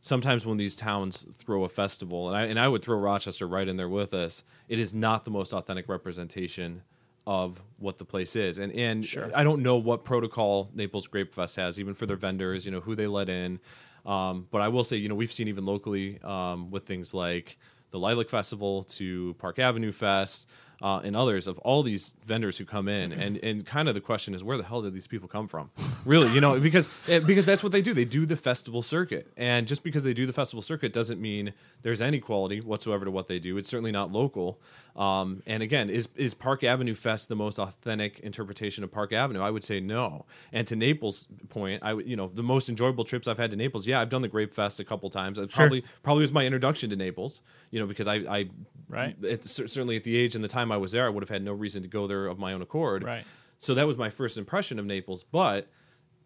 sometimes 0.00 0.44
when 0.44 0.56
these 0.56 0.76
towns 0.76 1.26
throw 1.34 1.64
a 1.64 1.68
festival, 1.68 2.28
and 2.28 2.36
I 2.36 2.44
and 2.44 2.58
I 2.58 2.68
would 2.68 2.82
throw 2.82 2.98
Rochester 2.98 3.46
right 3.46 3.66
in 3.66 3.76
there 3.76 3.88
with 3.88 4.14
us, 4.14 4.44
it 4.68 4.78
is 4.78 4.92
not 4.92 5.24
the 5.24 5.30
most 5.30 5.52
authentic 5.52 5.88
representation 5.88 6.82
of 7.26 7.62
what 7.78 7.98
the 7.98 8.04
place 8.04 8.36
is. 8.36 8.58
And 8.58 8.72
and 8.76 9.06
I 9.34 9.44
don't 9.44 9.62
know 9.62 9.76
what 9.76 10.04
protocol 10.04 10.70
Naples 10.74 11.06
Grape 11.06 11.32
Fest 11.32 11.56
has, 11.56 11.78
even 11.78 11.94
for 11.94 12.06
their 12.06 12.16
vendors, 12.16 12.66
you 12.66 12.72
know, 12.72 12.80
who 12.80 12.94
they 12.94 13.06
let 13.06 13.28
in. 13.28 13.60
Um, 14.04 14.48
but 14.50 14.60
I 14.60 14.68
will 14.68 14.84
say, 14.84 14.96
you 14.96 15.08
know, 15.08 15.14
we've 15.14 15.32
seen 15.32 15.48
even 15.48 15.64
locally 15.64 16.20
um, 16.22 16.70
with 16.70 16.86
things 16.86 17.14
like 17.14 17.56
the 17.92 17.98
Lilac 17.98 18.28
Festival 18.28 18.82
to 18.84 19.34
Park 19.38 19.58
Avenue 19.60 19.92
Fest 19.92 20.48
uh, 20.82 21.00
and 21.04 21.14
others 21.14 21.46
of 21.46 21.58
all 21.60 21.82
these 21.82 22.14
vendors 22.26 22.58
who 22.58 22.64
come 22.64 22.88
in, 22.88 23.12
and 23.12 23.36
and 23.38 23.64
kind 23.64 23.88
of 23.88 23.94
the 23.94 24.00
question 24.00 24.34
is, 24.34 24.42
where 24.42 24.56
the 24.56 24.64
hell 24.64 24.82
did 24.82 24.92
these 24.92 25.06
people 25.06 25.28
come 25.28 25.46
from? 25.46 25.70
Really, 26.04 26.32
you 26.34 26.40
know, 26.40 26.58
because 26.58 26.88
eh, 27.08 27.20
because 27.20 27.44
that's 27.44 27.62
what 27.62 27.72
they 27.72 27.82
do. 27.82 27.94
They 27.94 28.04
do 28.04 28.26
the 28.26 28.36
festival 28.36 28.82
circuit, 28.82 29.32
and 29.36 29.66
just 29.68 29.84
because 29.84 30.02
they 30.02 30.12
do 30.14 30.26
the 30.26 30.32
festival 30.32 30.62
circuit 30.62 30.92
doesn't 30.92 31.20
mean 31.20 31.52
there's 31.82 32.02
any 32.02 32.18
quality 32.18 32.60
whatsoever 32.60 33.04
to 33.04 33.10
what 33.10 33.28
they 33.28 33.38
do. 33.38 33.56
It's 33.56 33.68
certainly 33.68 33.92
not 33.92 34.10
local. 34.10 34.60
Um, 34.96 35.42
and 35.46 35.62
again, 35.62 35.88
is 35.88 36.08
is 36.16 36.34
Park 36.34 36.64
Avenue 36.64 36.94
Fest 36.94 37.28
the 37.28 37.36
most 37.36 37.58
authentic 37.58 38.18
interpretation 38.20 38.82
of 38.84 38.90
Park 38.90 39.12
Avenue? 39.12 39.40
I 39.40 39.50
would 39.50 39.64
say 39.64 39.80
no. 39.80 40.26
And 40.52 40.66
to 40.66 40.76
Naples' 40.76 41.28
point, 41.48 41.82
I 41.84 41.94
would 41.94 42.08
you 42.08 42.16
know 42.16 42.30
the 42.34 42.42
most 42.42 42.68
enjoyable 42.68 43.04
trips 43.04 43.28
I've 43.28 43.38
had 43.38 43.50
to 43.52 43.56
Naples. 43.56 43.86
Yeah, 43.86 44.00
I've 44.00 44.08
done 44.10 44.22
the 44.22 44.28
Grape 44.28 44.52
Fest 44.52 44.80
a 44.80 44.84
couple 44.84 45.08
times. 45.10 45.38
It 45.38 45.50
probably 45.50 45.84
probably 46.02 46.22
was 46.22 46.32
my 46.32 46.44
introduction 46.44 46.90
to 46.90 46.96
Naples. 46.96 47.40
You 47.70 47.80
know, 47.80 47.86
because 47.86 48.08
I 48.08 48.16
I 48.16 48.50
Right. 48.88 49.16
at, 49.24 49.42
certainly 49.42 49.96
at 49.96 50.04
the 50.04 50.14
age 50.14 50.34
and 50.34 50.44
the 50.44 50.48
time 50.72 50.78
I 50.78 50.78
was 50.78 50.92
there, 50.92 51.06
I 51.06 51.08
would 51.08 51.22
have 51.22 51.30
had 51.30 51.42
no 51.42 51.52
reason 51.52 51.82
to 51.82 51.88
go 51.88 52.06
there 52.06 52.26
of 52.26 52.38
my 52.38 52.52
own 52.52 52.62
accord. 52.62 53.04
Right. 53.04 53.24
So 53.58 53.74
that 53.74 53.86
was 53.86 53.96
my 53.96 54.10
first 54.10 54.38
impression 54.38 54.78
of 54.78 54.86
Naples. 54.86 55.22
But 55.22 55.68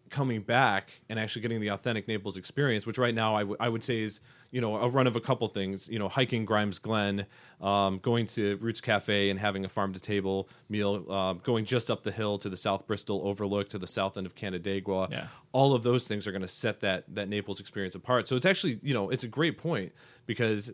coming 0.09 0.41
back 0.41 0.91
and 1.09 1.19
actually 1.19 1.41
getting 1.41 1.59
the 1.59 1.67
authentic 1.67 2.07
Naples 2.07 2.37
experience, 2.37 2.85
which 2.85 2.97
right 2.97 3.13
now 3.13 3.35
I, 3.35 3.41
w- 3.41 3.57
I 3.59 3.69
would 3.69 3.83
say 3.83 3.99
is 3.99 4.21
you 4.51 4.61
know 4.61 4.77
a 4.77 4.87
run 4.87 5.07
of 5.07 5.15
a 5.15 5.21
couple 5.21 5.47
things. 5.49 5.89
You 5.89 5.99
know, 5.99 6.07
hiking 6.07 6.45
Grimes 6.45 6.79
Glen, 6.79 7.25
um, 7.61 7.99
going 7.99 8.25
to 8.27 8.57
Roots 8.57 8.81
Cafe 8.81 9.29
and 9.29 9.39
having 9.39 9.65
a 9.65 9.69
farm 9.69 9.93
to 9.93 9.99
table 9.99 10.49
meal, 10.69 11.05
uh, 11.09 11.33
going 11.33 11.65
just 11.65 11.91
up 11.91 12.03
the 12.03 12.11
hill 12.11 12.37
to 12.39 12.49
the 12.49 12.57
South 12.57 12.87
Bristol 12.87 13.21
Overlook 13.25 13.69
to 13.69 13.77
the 13.77 13.87
south 13.87 14.17
end 14.17 14.25
of 14.25 14.35
Canandaigua. 14.35 15.09
Yeah. 15.11 15.27
All 15.51 15.73
of 15.73 15.83
those 15.83 16.07
things 16.07 16.25
are 16.25 16.31
going 16.31 16.41
to 16.41 16.47
set 16.47 16.79
that 16.79 17.03
that 17.13 17.27
Naples 17.27 17.59
experience 17.59 17.95
apart. 17.95 18.27
So 18.27 18.35
it's 18.35 18.45
actually 18.45 18.79
you 18.81 18.93
know 18.93 19.09
it's 19.09 19.23
a 19.23 19.27
great 19.27 19.57
point 19.57 19.91
because 20.25 20.71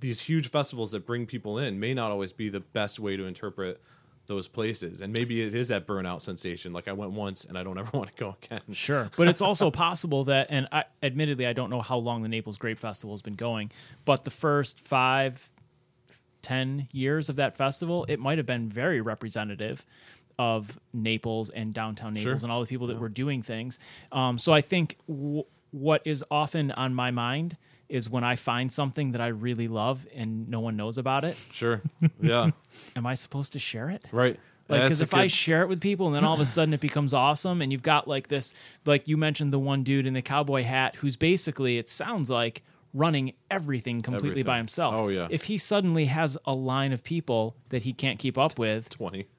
these 0.00 0.20
huge 0.20 0.48
festivals 0.50 0.92
that 0.92 1.06
bring 1.06 1.26
people 1.26 1.58
in 1.58 1.78
may 1.80 1.94
not 1.94 2.10
always 2.10 2.32
be 2.32 2.48
the 2.48 2.60
best 2.60 2.98
way 2.98 3.16
to 3.16 3.24
interpret 3.24 3.80
those 4.26 4.48
places. 4.48 5.02
And 5.02 5.12
maybe 5.12 5.42
it 5.42 5.54
is 5.54 5.68
that 5.68 5.86
burnout 5.86 6.22
sensation. 6.22 6.72
Like 6.72 6.88
i 6.88 6.92
went 6.92 7.12
once 7.12 7.44
and 7.44 7.58
i 7.58 7.62
don't 7.62 7.76
ever 7.82 7.90
want 7.96 8.08
to 8.10 8.16
go 8.16 8.36
again. 8.42 8.62
Sure, 8.72 9.10
but 9.16 9.28
it's 9.28 9.40
also 9.42 9.70
possible 9.70 10.24
that, 10.24 10.46
and 10.50 10.66
I, 10.72 10.84
admittedly, 11.02 11.46
I 11.46 11.52
don't 11.52 11.68
know 11.70 11.82
how 11.82 11.98
long 11.98 12.22
the 12.22 12.28
Naples 12.28 12.56
Grape 12.56 12.78
Festival 12.78 13.14
has 13.14 13.22
been 13.22 13.34
going, 13.34 13.70
but 14.04 14.24
the 14.24 14.30
first 14.30 14.80
five, 14.80 15.50
ten 16.42 16.88
years 16.92 17.28
of 17.28 17.36
that 17.36 17.56
festival, 17.56 18.04
it 18.08 18.18
might 18.20 18.38
have 18.38 18.46
been 18.46 18.68
very 18.68 19.00
representative 19.00 19.84
of 20.38 20.80
Naples 20.92 21.50
and 21.50 21.72
downtown 21.72 22.14
Naples 22.14 22.40
Sure. 22.40 22.44
and 22.46 22.50
all 22.52 22.60
the 22.60 22.66
people 22.66 22.86
that 22.88 22.98
were 22.98 23.08
doing 23.08 23.42
things. 23.42 23.78
Um, 24.10 24.38
so 24.38 24.52
I 24.52 24.60
think 24.62 24.98
w- 25.06 25.44
what 25.70 26.02
is 26.04 26.24
often 26.30 26.70
on 26.72 26.94
my 26.94 27.10
mind 27.10 27.56
is 27.94 28.10
when 28.10 28.24
I 28.24 28.36
find 28.36 28.72
something 28.72 29.12
that 29.12 29.20
I 29.20 29.28
really 29.28 29.68
love 29.68 30.06
and 30.14 30.48
no 30.48 30.60
one 30.60 30.76
knows 30.76 30.98
about 30.98 31.24
it. 31.24 31.36
sure 31.52 31.80
yeah 32.20 32.50
Am 32.96 33.06
I 33.06 33.14
supposed 33.14 33.52
to 33.54 33.58
share 33.58 33.88
it? 33.90 34.04
right 34.12 34.38
Like, 34.68 34.82
because 34.82 35.00
if 35.02 35.14
I 35.14 35.26
share 35.28 35.62
it 35.62 35.68
with 35.68 35.80
people 35.80 36.06
and 36.06 36.14
then 36.16 36.24
all 36.24 36.34
of 36.34 36.40
a 36.40 36.46
sudden 36.46 36.74
it 36.74 36.80
becomes 36.80 37.12
awesome, 37.12 37.60
and 37.62 37.70
you've 37.70 37.82
got 37.82 38.08
like 38.08 38.28
this, 38.28 38.54
like 38.84 39.06
you 39.06 39.16
mentioned 39.16 39.52
the 39.52 39.58
one 39.58 39.82
dude 39.82 40.06
in 40.06 40.14
the 40.14 40.22
cowboy 40.22 40.62
hat 40.62 40.96
who's 40.96 41.16
basically, 41.16 41.78
it 41.78 41.88
sounds 41.88 42.30
like, 42.30 42.62
running 42.94 43.32
everything 43.50 44.00
completely 44.00 44.44
by 44.44 44.56
himself. 44.56 44.94
Oh, 44.94 45.08
yeah. 45.08 45.26
If 45.28 45.44
he 45.44 45.58
suddenly 45.58 46.04
has 46.06 46.38
a 46.46 46.54
line 46.54 46.92
of 46.92 47.02
people 47.02 47.56
that 47.70 47.82
he 47.82 47.92
can't 47.92 48.20
keep 48.20 48.38
up 48.38 48.56
with, 48.56 48.88
20 48.94 49.26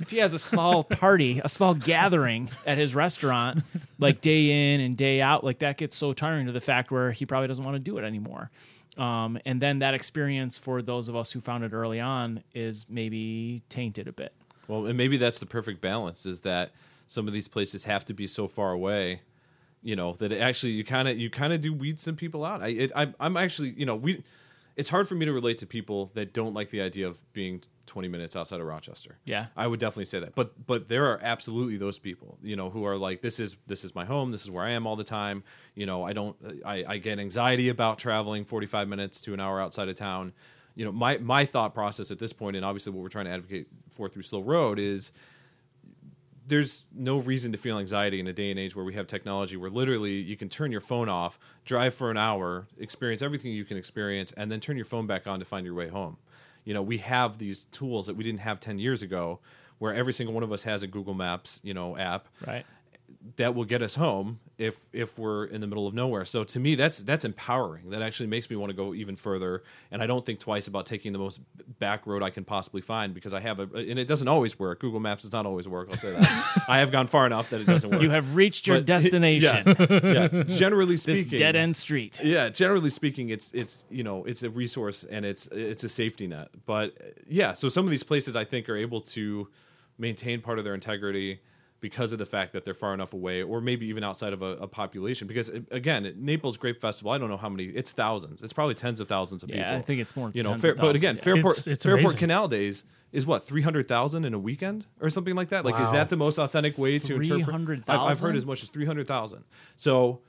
if 0.00 0.10
he 0.10 0.18
has 0.18 0.32
a 0.32 0.38
small 0.38 0.84
party, 0.84 1.40
a 1.44 1.48
small 1.48 1.74
gathering 1.74 2.48
at 2.64 2.78
his 2.78 2.94
restaurant, 2.94 3.64
like 3.98 4.20
day 4.20 4.74
in 4.74 4.80
and 4.80 4.96
day 4.96 5.20
out, 5.20 5.42
like 5.44 5.58
that 5.58 5.76
gets 5.78 5.96
so 5.96 6.12
tiring 6.12 6.46
to 6.46 6.52
the 6.52 6.60
fact 6.60 6.90
where 6.90 7.10
he 7.10 7.26
probably 7.26 7.48
doesn't 7.48 7.64
want 7.64 7.76
to 7.76 7.82
do 7.82 7.98
it 7.98 8.04
anymore. 8.04 8.50
Um, 8.96 9.38
and 9.44 9.60
then 9.60 9.80
that 9.80 9.94
experience 9.94 10.56
for 10.56 10.80
those 10.80 11.08
of 11.08 11.16
us 11.16 11.32
who 11.32 11.40
found 11.40 11.64
it 11.64 11.72
early 11.72 12.00
on 12.00 12.42
is 12.54 12.86
maybe 12.88 13.62
tainted 13.68 14.08
a 14.08 14.12
bit. 14.12 14.32
well 14.68 14.86
and 14.86 14.96
maybe 14.96 15.16
that's 15.16 15.38
the 15.38 15.44
perfect 15.46 15.80
balance 15.80 16.24
is 16.24 16.40
that 16.40 16.70
some 17.06 17.26
of 17.26 17.34
these 17.34 17.46
places 17.48 17.84
have 17.84 18.04
to 18.06 18.14
be 18.14 18.26
so 18.26 18.48
far 18.48 18.72
away 18.72 19.20
you 19.86 19.94
know 19.94 20.14
that 20.14 20.32
actually 20.32 20.72
you 20.72 20.82
kind 20.82 21.06
of 21.06 21.16
you 21.16 21.30
kind 21.30 21.52
of 21.52 21.60
do 21.60 21.72
weed 21.72 22.00
some 22.00 22.16
people 22.16 22.44
out 22.44 22.60
i 22.60 22.68
it, 22.68 22.92
I, 22.96 23.14
i'm 23.20 23.36
actually 23.36 23.70
you 23.70 23.86
know 23.86 23.94
we 23.94 24.24
it's 24.74 24.88
hard 24.88 25.08
for 25.08 25.14
me 25.14 25.24
to 25.24 25.32
relate 25.32 25.58
to 25.58 25.66
people 25.66 26.10
that 26.14 26.34
don't 26.34 26.52
like 26.52 26.70
the 26.70 26.80
idea 26.80 27.06
of 27.06 27.22
being 27.32 27.62
20 27.86 28.08
minutes 28.08 28.34
outside 28.34 28.60
of 28.60 28.66
rochester 28.66 29.18
Yeah. 29.24 29.46
I 29.56 29.68
would 29.68 29.78
definitely 29.78 30.06
say 30.06 30.18
that. 30.18 30.34
But 30.34 30.66
but 30.66 30.88
there 30.88 31.06
are 31.06 31.20
absolutely 31.22 31.76
those 31.76 32.00
people, 32.00 32.36
you 32.42 32.56
know, 32.56 32.68
who 32.68 32.84
are 32.84 32.96
like, 32.96 33.22
this 33.22 33.38
is 33.38 33.56
this 33.68 33.84
is 33.84 33.94
my 33.94 34.04
home, 34.04 34.32
this 34.32 34.42
is 34.42 34.50
where 34.50 34.64
I 34.64 34.70
am 34.70 34.86
all 34.88 34.96
the 34.96 35.04
time. 35.04 35.44
You 35.76 35.86
know, 35.86 36.02
I 36.02 36.12
don't 36.12 36.36
I, 36.64 36.84
I 36.86 36.98
get 36.98 37.20
anxiety 37.20 37.68
about 37.68 37.98
traveling 37.98 38.44
45 38.44 38.88
minutes 38.88 39.20
to 39.22 39.34
an 39.34 39.40
hour 39.40 39.60
outside 39.60 39.88
of 39.88 39.94
town. 39.94 40.32
You 40.74 40.84
know, 40.84 40.92
my 40.92 41.18
my 41.18 41.46
thought 41.46 41.72
process 41.74 42.10
at 42.10 42.18
this 42.18 42.32
point, 42.32 42.56
and 42.56 42.64
obviously 42.64 42.92
what 42.92 43.02
we're 43.02 43.08
trying 43.08 43.26
to 43.26 43.30
advocate 43.30 43.68
for 43.88 44.08
through 44.08 44.22
Slow 44.22 44.40
Road 44.40 44.80
is 44.80 45.12
there's 46.46 46.84
no 46.94 47.18
reason 47.18 47.50
to 47.52 47.58
feel 47.58 47.78
anxiety 47.78 48.20
in 48.20 48.26
a 48.26 48.32
day 48.32 48.50
and 48.50 48.58
age 48.58 48.76
where 48.76 48.84
we 48.84 48.94
have 48.94 49.06
technology 49.06 49.56
where 49.56 49.70
literally 49.70 50.12
you 50.14 50.36
can 50.36 50.48
turn 50.48 50.70
your 50.70 50.80
phone 50.80 51.08
off, 51.08 51.38
drive 51.64 51.94
for 51.94 52.10
an 52.10 52.16
hour, 52.16 52.68
experience 52.78 53.20
everything 53.22 53.52
you 53.52 53.64
can 53.64 53.76
experience, 53.76 54.32
and 54.36 54.50
then 54.50 54.60
turn 54.60 54.76
your 54.76 54.84
phone 54.84 55.06
back 55.06 55.26
on 55.26 55.38
to 55.40 55.44
find 55.44 55.66
your 55.66 55.74
way 55.74 55.88
home. 55.88 56.16
You 56.64 56.74
know, 56.74 56.82
we 56.82 56.98
have 56.98 57.38
these 57.38 57.64
tools 57.66 58.06
that 58.06 58.16
we 58.16 58.24
didn't 58.24 58.40
have 58.40 58.60
10 58.60 58.78
years 58.78 59.02
ago 59.02 59.40
where 59.78 59.92
every 59.92 60.12
single 60.12 60.34
one 60.34 60.42
of 60.42 60.52
us 60.52 60.62
has 60.62 60.82
a 60.82 60.86
Google 60.86 61.14
Maps, 61.14 61.60
you 61.64 61.74
know, 61.74 61.96
app 61.96 62.28
Right. 62.46 62.64
that 63.36 63.54
will 63.54 63.64
get 63.64 63.82
us 63.82 63.96
home 63.96 64.40
if 64.58 64.78
if 64.92 65.18
we're 65.18 65.44
in 65.44 65.60
the 65.60 65.66
middle 65.66 65.86
of 65.86 65.92
nowhere. 65.92 66.24
So 66.24 66.42
to 66.44 66.58
me, 66.58 66.76
that's 66.76 66.98
that's 67.02 67.24
empowering. 67.26 67.90
That 67.90 68.00
actually 68.00 68.28
makes 68.28 68.48
me 68.48 68.56
want 68.56 68.70
to 68.70 68.74
go 68.76 68.94
even 68.94 69.14
further, 69.16 69.62
and 69.90 70.02
I 70.02 70.06
don't 70.06 70.24
think 70.24 70.38
twice 70.38 70.66
about 70.66 70.86
taking 70.86 71.12
the 71.12 71.18
most 71.18 71.40
back 71.78 72.06
road 72.06 72.22
I 72.22 72.30
can 72.30 72.42
possibly 72.44 72.80
find 72.80 73.12
because 73.12 73.34
I 73.34 73.40
have 73.40 73.60
a 73.60 73.64
and 73.74 73.98
it 73.98 74.06
doesn't 74.06 74.28
always 74.28 74.58
work. 74.58 74.80
Google 74.80 75.00
Maps 75.00 75.24
does 75.24 75.32
not 75.32 75.44
always 75.44 75.68
work. 75.68 75.88
I'll 75.90 75.98
say 75.98 76.12
that. 76.12 76.62
I 76.68 76.78
have 76.78 76.90
gone 76.90 77.06
far 77.06 77.26
enough 77.26 77.50
that 77.50 77.60
it 77.60 77.66
doesn't 77.66 77.90
work. 77.90 78.00
You 78.00 78.08
have 78.10 78.34
reached 78.34 78.66
your 78.66 78.78
But- 78.78 78.86
destination. 78.96 79.62
yeah, 79.66 80.28
yeah. 80.32 80.42
Generally 80.44 80.94
this 80.96 81.02
speaking, 81.02 81.38
dead 81.38 81.54
end 81.56 81.76
street. 81.76 82.20
yeah 82.24 82.48
generally 82.48 82.88
speaking 82.90 83.28
it's 83.28 83.50
it's 83.52 83.84
you 83.90 84.02
know 84.02 84.24
it's 84.24 84.42
a 84.42 84.48
resource 84.48 85.04
and 85.10 85.26
it's 85.26 85.48
it's 85.52 85.84
a 85.84 85.88
safety 85.88 86.26
net 86.26 86.48
but 86.64 86.94
yeah 87.28 87.52
so 87.52 87.68
some 87.68 87.84
of 87.84 87.90
these 87.90 88.02
places 88.02 88.34
i 88.36 88.44
think 88.44 88.68
are 88.68 88.76
able 88.76 89.00
to 89.00 89.48
maintain 89.98 90.40
part 90.40 90.58
of 90.58 90.64
their 90.64 90.74
integrity 90.74 91.40
because 91.80 92.12
of 92.12 92.18
the 92.18 92.26
fact 92.26 92.52
that 92.52 92.64
they're 92.64 92.74
far 92.74 92.94
enough 92.94 93.12
away 93.12 93.42
or 93.42 93.60
maybe 93.60 93.86
even 93.86 94.02
outside 94.02 94.32
of 94.32 94.42
a, 94.42 94.56
a 94.56 94.66
population. 94.66 95.28
Because 95.28 95.48
again 95.70 96.06
at 96.06 96.16
naples 96.16 96.56
grape 96.56 96.80
festival 96.80 97.12
i 97.12 97.18
don't 97.18 97.28
know 97.28 97.36
how 97.36 97.48
many 97.48 97.64
it's 97.64 97.92
thousands. 97.92 98.42
It's 98.42 98.52
probably 98.52 98.74
tens 98.74 98.98
of 99.00 99.08
thousands 99.08 99.42
of 99.42 99.50
Yeah, 99.50 99.56
people. 99.56 99.76
I 99.78 99.82
think 99.82 100.00
it's 100.00 100.16
more 100.16 100.30
you 100.34 100.42
know 100.42 100.56
fair, 100.56 100.74
but 100.74 100.96
again 100.96 101.16
thousands, 101.16 101.26
yeah. 101.26 101.34
fairport 101.34 101.58
It's- 101.58 101.66
it's 101.66 101.84
fairport 101.84 102.00
amazing. 102.04 102.18
canal 102.18 102.48
days 102.48 102.84
is 103.12 103.24
what 103.26 103.44
300000 103.44 104.24
in 104.24 104.34
a 104.34 104.38
weekend 104.38 104.86
or 105.00 105.08
something 105.10 105.34
like 105.34 105.50
that? 105.50 105.64
Like 105.64 105.80
is 105.80 105.90
that 105.92 106.08
the 106.10 106.16
most 106.16 106.38
authentic 106.38 106.76
way 106.78 106.98
to 106.98 107.14
interpret? 107.14 107.44
300,000? 107.44 107.84
I've, 108.00 108.10
I've 108.10 108.20
heard 108.20 108.36
as 108.36 108.44
much 108.46 108.62
as 108.62 108.68
300000 108.70 109.44
so 109.76 110.20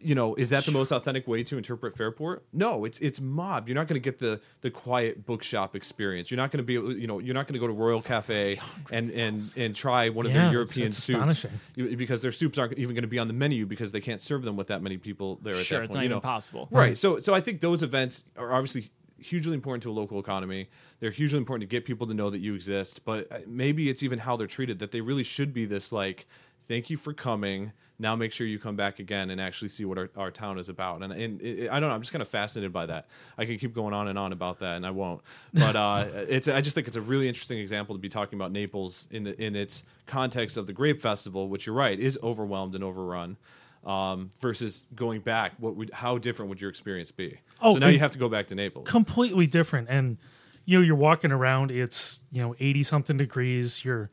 you 0.00 0.14
know, 0.14 0.34
is 0.34 0.50
that 0.50 0.64
the 0.64 0.72
most 0.72 0.92
authentic 0.92 1.28
way 1.28 1.42
to 1.44 1.56
interpret 1.56 1.96
Fairport? 1.96 2.44
No, 2.52 2.84
it's 2.84 2.98
it's 3.00 3.20
mob. 3.20 3.68
You're 3.68 3.74
not 3.74 3.86
going 3.86 4.00
to 4.00 4.04
get 4.04 4.18
the 4.18 4.40
the 4.62 4.70
quiet 4.70 5.26
bookshop 5.26 5.76
experience. 5.76 6.30
You're 6.30 6.36
not 6.38 6.50
going 6.50 6.64
to 6.64 6.66
be, 6.66 6.74
you 7.00 7.06
know, 7.06 7.18
you're 7.18 7.34
not 7.34 7.46
going 7.46 7.54
to 7.54 7.58
go 7.60 7.66
to 7.66 7.72
Royal 7.72 8.00
Cafe 8.00 8.60
and 8.90 9.10
and 9.10 9.52
and 9.56 9.76
try 9.76 10.08
one 10.08 10.26
of 10.26 10.32
Yeah, 10.32 10.44
their 10.44 10.52
European 10.52 10.88
it's 10.88 11.02
soups 11.02 11.18
astonishing. 11.18 11.96
Because 11.96 12.22
their 12.22 12.32
soups 12.32 12.58
aren't 12.58 12.78
even 12.78 12.94
going 12.94 13.02
to 13.02 13.08
be 13.08 13.18
on 13.18 13.28
the 13.28 13.34
menu 13.34 13.66
because 13.66 13.92
they 13.92 14.00
can't 14.00 14.22
serve 14.22 14.42
them 14.42 14.56
with 14.56 14.68
that 14.68 14.82
many 14.82 14.96
people 14.96 15.38
there. 15.42 15.54
At 15.54 15.66
Sure, 15.66 15.78
that 15.80 15.84
it's 15.84 15.88
point, 15.90 15.96
not 15.96 16.00
you 16.02 16.06
even 16.06 16.16
know. 16.16 16.20
possible. 16.20 16.68
Right. 16.70 16.96
So 16.96 17.18
so 17.20 17.34
I 17.34 17.40
think 17.40 17.60
those 17.60 17.82
events 17.82 18.24
are 18.36 18.52
obviously 18.52 18.90
hugely 19.18 19.54
important 19.54 19.82
to 19.82 19.90
a 19.90 19.92
local 19.92 20.18
economy. 20.18 20.68
They're 21.00 21.10
hugely 21.10 21.38
important 21.38 21.68
to 21.68 21.74
get 21.74 21.84
people 21.86 22.06
to 22.08 22.14
know 22.14 22.28
that 22.30 22.40
you 22.40 22.54
exist, 22.54 23.04
but 23.06 23.30
uh, 23.32 23.38
maybe 23.46 23.88
it's 23.88 24.02
even 24.02 24.18
how 24.18 24.36
they're 24.36 24.46
treated 24.46 24.80
that 24.80 24.90
they 24.92 25.00
really 25.00 25.22
should 25.22 25.54
be 25.54 25.64
this 25.64 25.92
like 25.92 26.26
thank 26.68 26.90
you 26.90 26.96
for 26.96 27.12
coming. 27.12 27.72
Now 27.98 28.16
make 28.16 28.32
sure 28.32 28.46
you 28.46 28.58
come 28.58 28.74
back 28.74 28.98
again 28.98 29.30
and 29.30 29.40
actually 29.40 29.68
see 29.68 29.84
what 29.84 29.98
our, 29.98 30.10
our 30.16 30.30
town 30.30 30.58
is 30.58 30.68
about. 30.68 31.02
And, 31.02 31.12
and 31.12 31.40
it, 31.40 31.70
I 31.70 31.78
don't 31.78 31.88
know, 31.88 31.94
I'm 31.94 32.00
just 32.00 32.12
kind 32.12 32.22
of 32.22 32.28
fascinated 32.28 32.72
by 32.72 32.86
that. 32.86 33.06
I 33.38 33.44
can 33.44 33.56
keep 33.56 33.72
going 33.72 33.94
on 33.94 34.08
and 34.08 34.18
on 34.18 34.32
about 34.32 34.58
that, 34.60 34.76
and 34.76 34.84
I 34.84 34.90
won't. 34.90 35.20
But 35.52 35.76
uh, 35.76 36.06
it's 36.28 36.48
I 36.48 36.60
just 36.60 36.74
think 36.74 36.88
it's 36.88 36.96
a 36.96 37.00
really 37.00 37.28
interesting 37.28 37.58
example 37.58 37.94
to 37.94 38.00
be 38.00 38.08
talking 38.08 38.36
about 38.36 38.50
Naples 38.50 39.06
in 39.10 39.24
the, 39.24 39.40
in 39.40 39.54
its 39.54 39.84
context 40.06 40.56
of 40.56 40.66
the 40.66 40.72
Grape 40.72 41.00
Festival, 41.00 41.48
which 41.48 41.66
you're 41.66 41.76
right 41.76 41.98
is 41.98 42.18
overwhelmed 42.22 42.74
and 42.74 42.82
overrun. 42.82 43.36
Um, 43.84 44.30
versus 44.40 44.86
going 44.94 45.20
back, 45.20 45.52
what 45.58 45.76
would 45.76 45.90
how 45.92 46.16
different 46.16 46.48
would 46.48 46.58
your 46.58 46.70
experience 46.70 47.10
be? 47.10 47.40
Oh, 47.60 47.74
so 47.74 47.78
now 47.78 47.88
you 47.88 47.98
have 47.98 48.12
to 48.12 48.18
go 48.18 48.30
back 48.30 48.46
to 48.46 48.54
Naples. 48.54 48.88
completely 48.88 49.46
different 49.46 49.88
and 49.90 50.16
you 50.64 50.78
know 50.78 50.82
you're 50.82 50.96
walking 50.96 51.30
around 51.30 51.70
it's 51.70 52.20
you 52.32 52.40
know 52.40 52.54
80 52.58 52.82
something 52.82 53.16
degrees 53.18 53.84
you're 53.84 54.08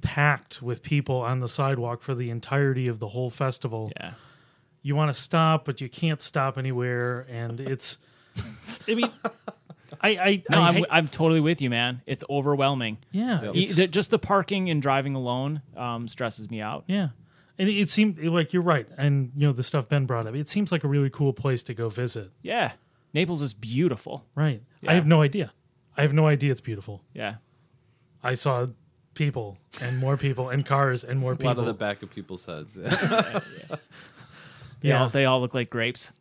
packed 0.00 0.62
with 0.62 0.82
people 0.82 1.16
on 1.20 1.40
the 1.40 1.48
sidewalk 1.48 2.02
for 2.02 2.14
the 2.14 2.30
entirety 2.30 2.86
of 2.88 2.98
the 2.98 3.08
whole 3.08 3.30
festival 3.30 3.90
Yeah. 4.00 4.12
you 4.82 4.94
want 4.94 5.14
to 5.14 5.20
stop 5.20 5.64
but 5.64 5.80
you 5.80 5.88
can't 5.88 6.20
stop 6.20 6.56
anywhere 6.58 7.26
and 7.28 7.58
it's 7.60 7.98
i 8.88 8.94
mean 8.94 9.10
i 10.00 10.08
i, 10.10 10.42
No, 10.50 10.60
I 10.62 10.68
I'm, 10.68 10.84
I'm 10.90 11.08
totally 11.08 11.40
with 11.40 11.60
you, 11.60 11.70
man. 11.70 12.02
It's 12.06 12.22
overwhelming. 12.30 12.98
yeah. 13.10 13.50
E- 13.52 13.64
it's- 13.64 13.76
the- 13.76 13.86
just 13.88 14.10
the 14.10 14.18
parking 14.18 14.70
and 14.70 14.80
driving 14.80 15.14
alone 15.16 15.62
um, 15.76 16.06
stresses 16.08 16.50
me 16.50 16.60
out. 16.60 16.84
yeah 16.86 17.08
and 17.60 17.68
it, 17.68 17.90
seemed 17.90 18.20
like 18.22 18.52
you're 18.52 18.62
right 18.62 18.86
and 18.96 19.32
you 19.36 19.44
know 19.48 19.52
the 19.52 19.64
stuff 19.64 19.88
ben 19.88 20.06
brought 20.06 20.26
up 20.28 20.34
it 20.36 20.48
seems 20.48 20.70
like 20.70 20.84
a 20.84 20.88
really 20.88 21.10
cool 21.10 21.32
place 21.32 21.62
to 21.64 21.74
go 21.74 21.88
visit 21.88 22.30
Yeah. 22.42 22.72
Naples 23.12 23.42
is 23.42 23.52
beautiful. 23.54 24.26
right 24.36 24.62
Yeah. 24.80 24.92
i 24.92 24.94
have 24.94 25.06
no 25.06 25.22
idea 25.22 25.52
i 25.96 26.02
have 26.02 26.12
no 26.12 26.28
idea 26.28 26.52
it's 26.52 26.60
beautiful 26.60 27.02
Yeah. 27.12 27.36
i 28.22 28.34
saw 28.34 28.68
people 29.18 29.58
and 29.82 29.98
more 29.98 30.16
people 30.16 30.48
and 30.48 30.64
cars 30.64 31.02
and 31.04 31.18
more 31.20 31.32
A 31.32 31.36
people 31.36 31.48
lot 31.50 31.58
of 31.58 31.66
the 31.66 31.74
back 31.74 32.02
of 32.02 32.10
people's 32.10 32.46
heads. 32.46 32.78
They, 34.80 34.90
Yeah. 34.90 35.02
all, 35.02 35.08
they 35.08 35.24
all 35.24 35.40
look 35.40 35.54
like 35.54 35.70
grapes. 35.70 36.12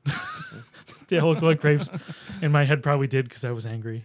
they 1.09 1.19
all 1.19 1.29
look 1.33 1.43
like 1.43 1.61
grapes. 1.61 1.91
And 2.41 2.51
my 2.51 2.63
head 2.65 2.81
probably 2.81 3.05
did 3.05 3.25
because 3.29 3.43
I 3.45 3.51
was 3.51 3.67
angry. 3.67 4.03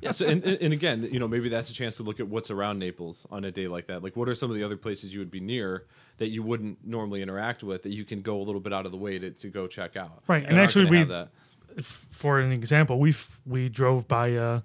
yeah. 0.00 0.12
So 0.12 0.26
and, 0.26 0.44
and 0.44 0.58
and 0.62 0.72
again, 0.72 1.08
you 1.10 1.18
know, 1.18 1.26
maybe 1.26 1.48
that's 1.48 1.70
a 1.70 1.74
chance 1.74 1.96
to 1.96 2.04
look 2.04 2.20
at 2.20 2.28
what's 2.28 2.52
around 2.52 2.78
Naples 2.78 3.26
on 3.32 3.44
a 3.44 3.50
day 3.50 3.66
like 3.66 3.88
that. 3.88 4.04
Like, 4.04 4.14
what 4.14 4.28
are 4.28 4.34
some 4.36 4.48
of 4.48 4.56
the 4.56 4.62
other 4.62 4.76
places 4.76 5.12
you 5.12 5.18
would 5.18 5.30
be 5.32 5.40
near 5.40 5.86
that 6.18 6.28
you 6.28 6.44
wouldn't 6.44 6.86
normally 6.86 7.20
interact 7.20 7.64
with 7.64 7.82
that 7.82 7.90
you 7.92 8.04
can 8.04 8.22
go 8.22 8.36
a 8.40 8.44
little 8.44 8.60
bit 8.60 8.72
out 8.72 8.86
of 8.86 8.92
the 8.92 8.98
way 8.98 9.18
to, 9.18 9.32
to 9.32 9.48
go 9.48 9.66
check 9.66 9.96
out? 9.96 10.22
Right, 10.28 10.44
That 10.44 10.50
and 10.52 10.60
actually 10.60 10.84
we- 10.84 10.98
have 10.98 11.08
that. 11.08 11.28
F- 11.76 12.06
For 12.12 12.38
an 12.38 12.52
example, 12.52 13.00
we 13.00 13.10
f- 13.10 13.40
we 13.44 13.68
drove 13.68 14.06
by 14.06 14.28
a, 14.28 14.62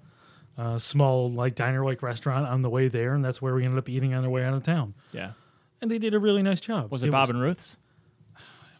a 0.60 0.78
small 0.78 1.30
like 1.30 1.54
diner 1.54 1.84
like 1.84 2.02
restaurant 2.02 2.46
on 2.46 2.62
the 2.62 2.68
way 2.70 2.88
there, 2.88 3.14
and 3.14 3.24
that's 3.24 3.40
where 3.40 3.54
we 3.54 3.64
ended 3.64 3.78
up 3.78 3.88
eating 3.88 4.12
on 4.14 4.24
our 4.24 4.30
way 4.30 4.44
out 4.44 4.52
of 4.54 4.62
town. 4.62 4.94
Yeah. 5.12 5.32
And 5.80 5.90
they 5.90 5.98
did 5.98 6.12
a 6.12 6.18
really 6.18 6.42
nice 6.42 6.60
job. 6.60 6.90
Was 6.90 7.02
it, 7.02 7.10
Bob 7.10 7.30
and 7.30 7.40
Ruth's? 7.40 7.78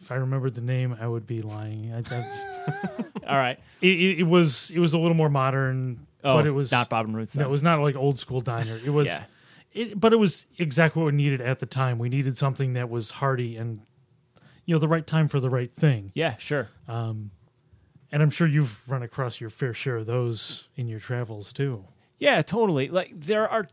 If 0.01 0.11
I 0.11 0.15
remembered 0.15 0.53
the 0.55 0.61
name, 0.61 0.95
I 0.99 1.07
would 1.07 1.25
be 1.25 1.41
lying. 1.41 1.91
I, 1.93 1.97
I 1.99 2.01
just, 2.01 2.45
All 3.27 3.37
right. 3.37 3.59
it, 3.81 3.87
it, 3.87 4.19
it 4.19 4.23
was 4.23 4.69
it 4.71 4.79
was 4.79 4.93
a 4.93 4.97
little 4.99 5.15
more 5.15 5.29
modern, 5.29 6.05
Oh, 6.23 6.37
but 6.37 6.45
it 6.45 6.51
was 6.51 6.71
not 6.71 6.89
Bob 6.89 7.07
and 7.07 7.15
Ruth's. 7.15 7.35
No, 7.35 7.45
it 7.45 7.49
was 7.49 7.63
not 7.63 7.79
like 7.79 7.95
old 7.95 8.19
school 8.19 8.41
diner. 8.41 8.79
It 8.85 8.91
was, 8.91 9.07
Yeah. 9.07 9.23
it, 9.73 9.99
but 9.99 10.13
it 10.13 10.17
was 10.17 10.45
exactly 10.59 11.01
what 11.01 11.11
we 11.11 11.17
needed 11.17 11.41
at 11.41 11.59
the 11.59 11.65
time. 11.65 11.97
We 11.97 12.09
needed 12.09 12.37
something 12.37 12.73
that 12.73 12.89
was 12.89 13.09
hearty 13.11 13.57
and, 13.57 13.81
you 14.65 14.75
know, 14.75 14.79
the 14.79 14.87
right 14.87 15.05
time 15.07 15.27
for 15.27 15.39
the 15.39 15.49
right 15.49 15.73
thing. 15.73 16.11
Yeah, 16.13 16.37
sure. 16.37 16.69
Um, 16.87 17.31
And 18.11 18.21
I'm 18.21 18.29
sure 18.29 18.47
you've 18.47 18.81
run 18.89 19.03
across 19.03 19.39
your 19.39 19.49
fair 19.49 19.73
share 19.73 19.97
of 19.97 20.05
those 20.05 20.67
in 20.75 20.87
your 20.87 20.99
travels 20.99 21.53
too. 21.53 21.85
Yeah, 22.19 22.41
totally. 22.41 22.89
Like 22.89 23.19
there 23.19 23.47
are 23.47 23.67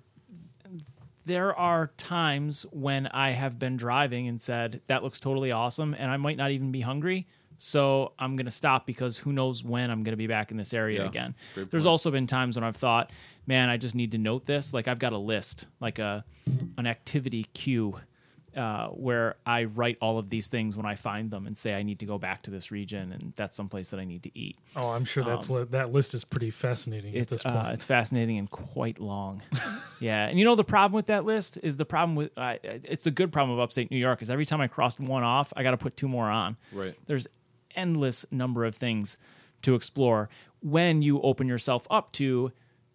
there 1.26 1.54
are 1.54 1.88
times 1.98 2.64
when 2.72 3.06
I 3.08 3.32
have 3.32 3.58
been 3.58 3.76
driving 3.76 4.28
and 4.28 4.40
said 4.40 4.80
that 4.86 5.02
looks 5.02 5.20
totally 5.20 5.52
awesome 5.52 5.94
and 5.94 6.10
I 6.10 6.16
might 6.16 6.36
not 6.38 6.50
even 6.52 6.72
be 6.72 6.80
hungry. 6.80 7.26
So 7.58 8.12
I'm 8.18 8.36
going 8.36 8.46
to 8.46 8.52
stop 8.52 8.86
because 8.86 9.18
who 9.18 9.32
knows 9.32 9.64
when 9.64 9.90
I'm 9.90 10.04
going 10.04 10.12
to 10.12 10.16
be 10.16 10.28
back 10.28 10.52
in 10.52 10.56
this 10.56 10.72
area 10.72 11.02
Yeah, 11.02 11.08
again. 11.08 11.34
There's 11.70 11.86
also 11.86 12.10
been 12.10 12.28
times 12.28 12.56
when 12.56 12.62
I've 12.62 12.76
thought, 12.76 13.10
man, 13.46 13.68
I 13.68 13.76
just 13.76 13.96
need 13.96 14.12
to 14.12 14.18
note 14.18 14.46
this. 14.46 14.72
Like 14.72 14.86
I've 14.86 15.00
got 15.00 15.12
a 15.12 15.18
list, 15.18 15.66
like 15.80 15.98
a 15.98 16.24
an 16.78 16.86
activity 16.86 17.46
queue 17.54 17.98
uh, 18.58 18.88
where 18.88 19.36
I 19.46 19.64
write 19.64 19.96
all 20.02 20.18
of 20.18 20.28
these 20.30 20.48
things 20.48 20.76
when 20.76 20.84
I 20.84 20.96
find 20.96 21.30
them 21.30 21.46
and 21.46 21.56
say 21.56 21.74
I 21.74 21.82
need 21.84 22.00
to 22.00 22.06
go 22.06 22.18
back 22.18 22.42
to 22.42 22.50
this 22.50 22.70
region 22.70 23.12
and 23.12 23.32
that's 23.36 23.56
someplace 23.56 23.90
that 23.90 24.00
I 24.00 24.04
need 24.04 24.24
to 24.24 24.36
eat. 24.38 24.56
Oh, 24.76 24.88
I'm 24.90 25.04
sure 25.04 25.22
that's 25.24 25.48
li- 25.48 25.64
that 25.70 25.92
list 25.92 26.12
is 26.12 26.24
pretty 26.24 26.50
fascinating 26.50 27.14
at 27.14 27.22
It's 27.22 27.32
this 27.34 27.42
point. 27.44 27.56
uh, 27.56 27.70
it's 27.72 27.84
fascinating 27.84 28.36
and 28.38 28.50
quite 28.50 28.98
long. 29.00 29.40
yeah, 30.00 30.26
and 30.26 30.38
you 30.38 30.44
know 30.44 30.56
the 30.56 30.64
problem 30.64 30.92
with 30.96 31.06
that 31.06 31.24
list 31.24 31.58
is 31.62 31.76
the 31.76 31.84
problem 31.86 32.16
with 32.16 32.30
uh, 32.36 32.56
it's 32.62 33.04
the 33.04 33.10
good 33.12 33.32
problem 33.32 33.56
of 33.56 33.62
upstate 33.62 33.90
New 33.90 33.96
York 33.98 34.20
is 34.22 34.28
every 34.30 34.44
time 34.44 34.60
I 34.60 34.66
crossed 34.66 34.98
one 35.00 35.22
off, 35.22 35.52
I 35.56 35.62
got 35.62 35.70
to 35.70 35.76
put 35.78 35.96
two 35.96 36.08
more 36.08 36.26
on. 36.28 36.56
Right. 36.72 36.94
There's 37.06 37.26
endless 37.76 38.26
number 38.30 38.64
of 38.64 38.74
things 38.74 39.16
to 39.62 39.74
explore 39.74 40.28
when 40.62 41.02
you 41.02 41.20
open 41.22 41.46
yourself 41.46 41.86
up 41.90 42.10
to 42.12 42.50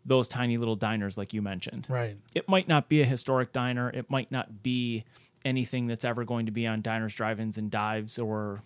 those 0.06 0.28
tiny 0.28 0.58
little 0.58 0.76
diners 0.76 1.18
like 1.18 1.34
you 1.34 1.42
mentioned. 1.42 1.86
right. 1.90 2.18
It 2.36 2.50
might 2.50 2.68
not 2.68 2.90
be 2.90 3.02
a 3.02 3.06
historic 3.06 3.54
diner. 3.54 3.90
It 3.90 4.10
might 4.10 4.30
not 4.32 4.62
be 4.62 5.06
anything 5.46 5.88
that's 5.88 6.06
ever 6.06 6.24
going 6.24 6.46
to 6.48 6.52
be 6.52 6.66
on 6.68 6.82
diners, 6.82 7.14
drive-ins, 7.16 7.58
and 7.58 7.70
dives. 7.72 8.18
Or 8.20 8.62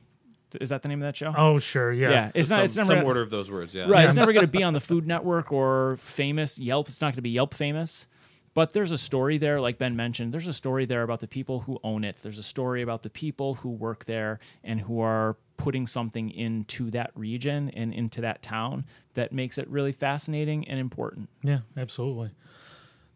is 0.59 0.69
that 0.69 0.82
the 0.82 0.88
name 0.89 1.01
of 1.01 1.07
that 1.07 1.15
show? 1.17 1.34
Oh, 1.38 1.59
sure. 1.59 1.91
Yeah. 1.91 2.09
yeah, 2.09 2.32
it's 2.34 2.49
So 2.49 2.55
not. 2.55 2.59
some, 2.59 2.65
It's 2.65 2.75
never 2.75 2.99
some 3.01 3.05
order 3.05 3.21
of 3.21 3.30
those 3.30 3.49
words. 3.51 3.73
Yeah. 3.75 3.86
Right. 3.88 4.05
It's 4.05 4.15
never 4.15 4.34
going 4.34 4.45
to 4.51 4.51
be 4.51 4.63
on 4.63 4.73
the 4.73 4.80
Food 4.82 5.07
Network 5.07 5.51
or 5.51 5.97
famous 6.01 6.57
Yelp. 6.59 6.88
It's 6.88 7.01
not 7.01 7.07
going 7.07 7.15
to 7.17 7.21
be 7.21 7.32
Yelp 7.32 7.53
famous. 7.53 8.07
But 8.53 8.71
there's 8.73 8.91
a 8.91 8.97
story 8.97 9.38
there, 9.38 9.61
like 9.61 9.78
Ben 9.78 9.95
mentioned. 9.95 10.34
There's 10.34 10.47
a 10.47 10.53
story 10.53 10.86
there 10.86 11.03
about 11.03 11.19
the 11.19 11.28
people 11.28 11.59
who 11.59 11.80
own 11.84 12.03
it. 12.03 12.17
There's 12.23 12.39
a 12.39 12.43
story 12.43 12.82
about 12.82 13.03
the 13.03 13.09
people 13.11 13.53
who 13.55 13.69
work 13.69 14.05
there 14.05 14.39
and 14.63 14.82
who 14.82 14.99
are 14.99 15.36
putting 15.57 15.86
something 15.86 16.32
into 16.32 16.89
that 16.89 17.11
region 17.13 17.69
and 17.75 17.93
into 17.93 18.21
that 18.21 18.41
town 18.41 18.86
that 19.13 19.32
makes 19.32 19.59
it 19.59 19.67
really 19.67 19.91
fascinating 19.91 20.67
and 20.67 20.80
important. 20.80 21.30
Yeah, 21.43 21.59
absolutely. 21.78 22.32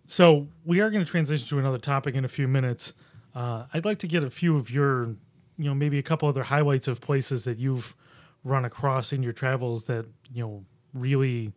So 0.06 0.48
we 0.64 0.80
are 0.80 0.92
going 0.92 1.04
to 1.04 1.10
transition 1.10 1.48
to 1.48 1.58
another 1.60 1.78
topic 1.80 2.14
in 2.14 2.24
a 2.24 2.28
few 2.30 2.48
minutes. 2.48 2.94
Uh, 3.36 3.66
I'd 3.74 3.86
like 3.86 4.00
to 4.00 4.08
get 4.08 4.24
a 4.24 4.30
few 4.30 4.58
of 4.58 4.70
your, 4.70 5.16
you 5.58 5.66
know, 5.66 5.74
maybe 5.74 5.98
a 5.98 6.04
couple 6.04 6.28
other 6.28 6.44
highlights 6.44 6.88
of 6.88 7.00
places 7.02 7.46
that 7.46 7.58
you've 7.60 7.96
run 8.44 8.66
across 8.66 9.14
in 9.14 9.22
your 9.24 9.34
travels 9.34 9.84
that 9.86 10.06
you 10.34 10.44
know 10.44 10.66
really 10.94 11.54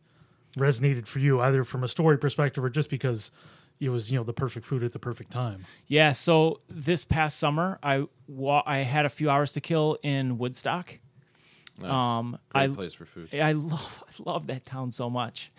resonated 0.56 1.06
for 1.06 1.18
you, 1.18 1.40
either 1.40 1.64
from 1.64 1.82
a 1.82 1.88
story 1.88 2.16
perspective 2.18 2.62
or 2.62 2.70
just 2.70 2.90
because 2.90 3.30
it 3.80 3.88
was 3.88 4.12
you 4.12 4.16
know 4.18 4.22
the 4.24 4.32
perfect 4.32 4.66
food 4.66 4.84
at 4.84 4.92
the 4.92 4.98
perfect 4.98 5.30
time. 5.32 5.64
Yeah. 5.88 6.12
So 6.12 6.60
this 6.68 7.04
past 7.04 7.38
summer, 7.38 7.78
I 7.82 8.06
wa- 8.28 8.62
I 8.66 8.78
had 8.78 9.04
a 9.06 9.08
few 9.10 9.28
hours 9.30 9.52
to 9.52 9.60
kill 9.60 9.98
in 10.02 10.38
Woodstock. 10.38 11.00
Nice. 11.80 11.90
Um, 11.90 12.38
Great 12.50 12.70
I- 12.70 12.74
place 12.74 12.94
for 12.94 13.04
food. 13.04 13.30
I 13.34 13.52
love 13.52 14.04
I 14.08 14.30
love 14.30 14.46
that 14.46 14.64
town 14.64 14.90
so 14.92 15.10
much. 15.10 15.50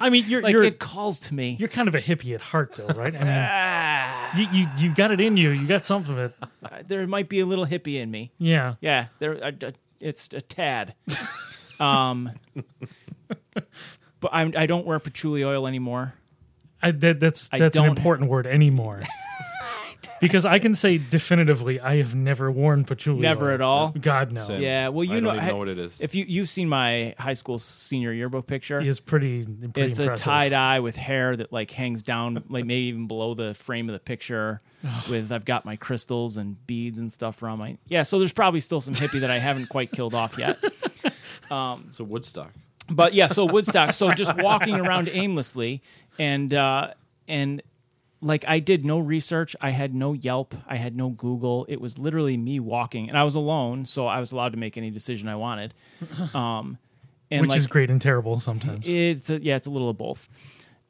I 0.00 0.10
mean, 0.10 0.24
you're 0.26 0.42
Like 0.42 0.52
you're 0.52 0.64
it 0.64 0.80
calls 0.80 1.20
to 1.20 1.34
me. 1.34 1.56
you're 1.60 1.68
kind 1.68 1.86
of 1.86 1.94
a 1.94 2.00
hippie 2.00 2.34
at 2.34 2.40
heart, 2.40 2.74
though, 2.74 2.86
right? 2.88 3.14
I 3.14 3.18
mean, 3.18 3.28
Ah, 3.28 3.85
you, 4.36 4.46
you 4.52 4.66
you 4.78 4.94
got 4.94 5.10
it 5.10 5.20
in 5.20 5.36
you. 5.36 5.50
You 5.50 5.66
got 5.66 5.84
something 5.84 6.12
of 6.12 6.18
it. 6.18 6.88
there 6.88 7.06
might 7.06 7.28
be 7.28 7.40
a 7.40 7.46
little 7.46 7.66
hippie 7.66 7.96
in 8.00 8.10
me. 8.10 8.32
Yeah. 8.38 8.74
Yeah, 8.80 9.06
there. 9.18 9.42
uh, 9.44 9.52
It's 10.00 10.28
a 10.32 10.40
tad. 10.40 10.94
um, 11.80 12.30
but 14.20 14.30
I'm, 14.32 14.52
I 14.56 14.66
don't 14.66 14.86
wear 14.86 14.98
patchouli 14.98 15.44
oil 15.44 15.66
anymore. 15.66 16.14
I, 16.82 16.90
that, 16.90 17.20
that's 17.20 17.48
I 17.52 17.58
that's 17.58 17.76
an 17.76 17.84
don't- 17.84 17.96
important 17.96 18.30
word 18.30 18.46
anymore. 18.46 19.02
because 20.20 20.44
I 20.44 20.58
can 20.58 20.74
say 20.74 20.98
definitively, 20.98 21.78
I 21.80 21.96
have 21.96 22.14
never 22.14 22.50
worn 22.50 22.84
patchouli. 22.84 23.20
Never 23.20 23.48
oil. 23.48 23.54
at 23.54 23.60
all? 23.60 23.88
God 24.00 24.32
no. 24.32 24.40
Same. 24.40 24.60
Yeah, 24.62 24.88
well, 24.88 25.04
you 25.04 25.16
I 25.16 25.20
know, 25.20 25.26
don't 25.30 25.36
even 25.36 25.48
I- 25.48 25.50
know 25.52 25.56
what 25.58 25.68
it 25.68 25.78
is. 25.78 26.00
If 26.00 26.14
you 26.14 26.24
you've 26.28 26.48
seen 26.48 26.68
my 26.68 27.14
high 27.18 27.34
school 27.34 27.58
senior 27.58 28.12
yearbook 28.12 28.46
picture, 28.46 28.80
it's 28.80 29.00
pretty. 29.00 29.44
pretty 29.44 29.80
it's 29.90 29.98
impressive. 29.98 30.26
a 30.26 30.28
tie 30.30 30.48
dye 30.48 30.80
with 30.80 30.96
hair 30.96 31.36
that 31.36 31.52
like 31.52 31.70
hangs 31.70 32.02
down, 32.02 32.42
like 32.48 32.64
maybe 32.64 32.82
even 32.88 33.06
below 33.06 33.34
the 33.34 33.54
frame 33.54 33.88
of 33.88 33.92
the 33.92 33.98
picture. 34.00 34.60
with 35.10 35.32
I've 35.32 35.44
got 35.44 35.64
my 35.64 35.76
crystals 35.76 36.36
and 36.36 36.64
beads 36.66 36.98
and 36.98 37.10
stuff 37.10 37.42
around 37.42 37.58
my 37.58 37.76
yeah. 37.88 38.02
So 38.02 38.18
there's 38.18 38.32
probably 38.32 38.60
still 38.60 38.80
some 38.80 38.94
hippie 38.94 39.20
that 39.20 39.30
I 39.30 39.38
haven't 39.38 39.68
quite 39.68 39.90
killed 39.92 40.14
off 40.14 40.38
yet. 40.38 40.58
So 41.48 42.02
Woodstock. 42.04 42.52
but 42.90 43.14
yeah, 43.14 43.28
so 43.28 43.44
Woodstock. 43.44 43.92
So 43.92 44.12
just 44.12 44.36
walking 44.36 44.74
around 44.74 45.08
aimlessly, 45.08 45.80
and 46.18 46.52
uh, 46.52 46.92
and 47.28 47.62
like 48.20 48.44
I 48.48 48.58
did 48.58 48.84
no 48.84 48.98
research. 48.98 49.54
I 49.60 49.70
had 49.70 49.94
no 49.94 50.12
Yelp. 50.12 50.54
I 50.66 50.76
had 50.76 50.96
no 50.96 51.10
Google. 51.10 51.66
It 51.68 51.80
was 51.80 51.98
literally 51.98 52.36
me 52.36 52.60
walking, 52.60 53.08
and 53.08 53.18
I 53.18 53.24
was 53.24 53.34
alone, 53.34 53.84
so 53.84 54.06
I 54.06 54.20
was 54.20 54.32
allowed 54.32 54.52
to 54.52 54.58
make 54.58 54.76
any 54.76 54.90
decision 54.90 55.28
I 55.28 55.36
wanted. 55.36 55.74
Um, 56.34 56.78
and 57.30 57.40
which 57.40 57.50
like, 57.50 57.58
is 57.58 57.66
great 57.66 57.90
and 57.90 58.00
terrible 58.00 58.38
sometimes. 58.38 58.86
It's 58.86 59.30
a, 59.30 59.42
yeah, 59.42 59.56
it's 59.56 59.66
a 59.66 59.70
little 59.70 59.88
of 59.88 59.98
both. 59.98 60.28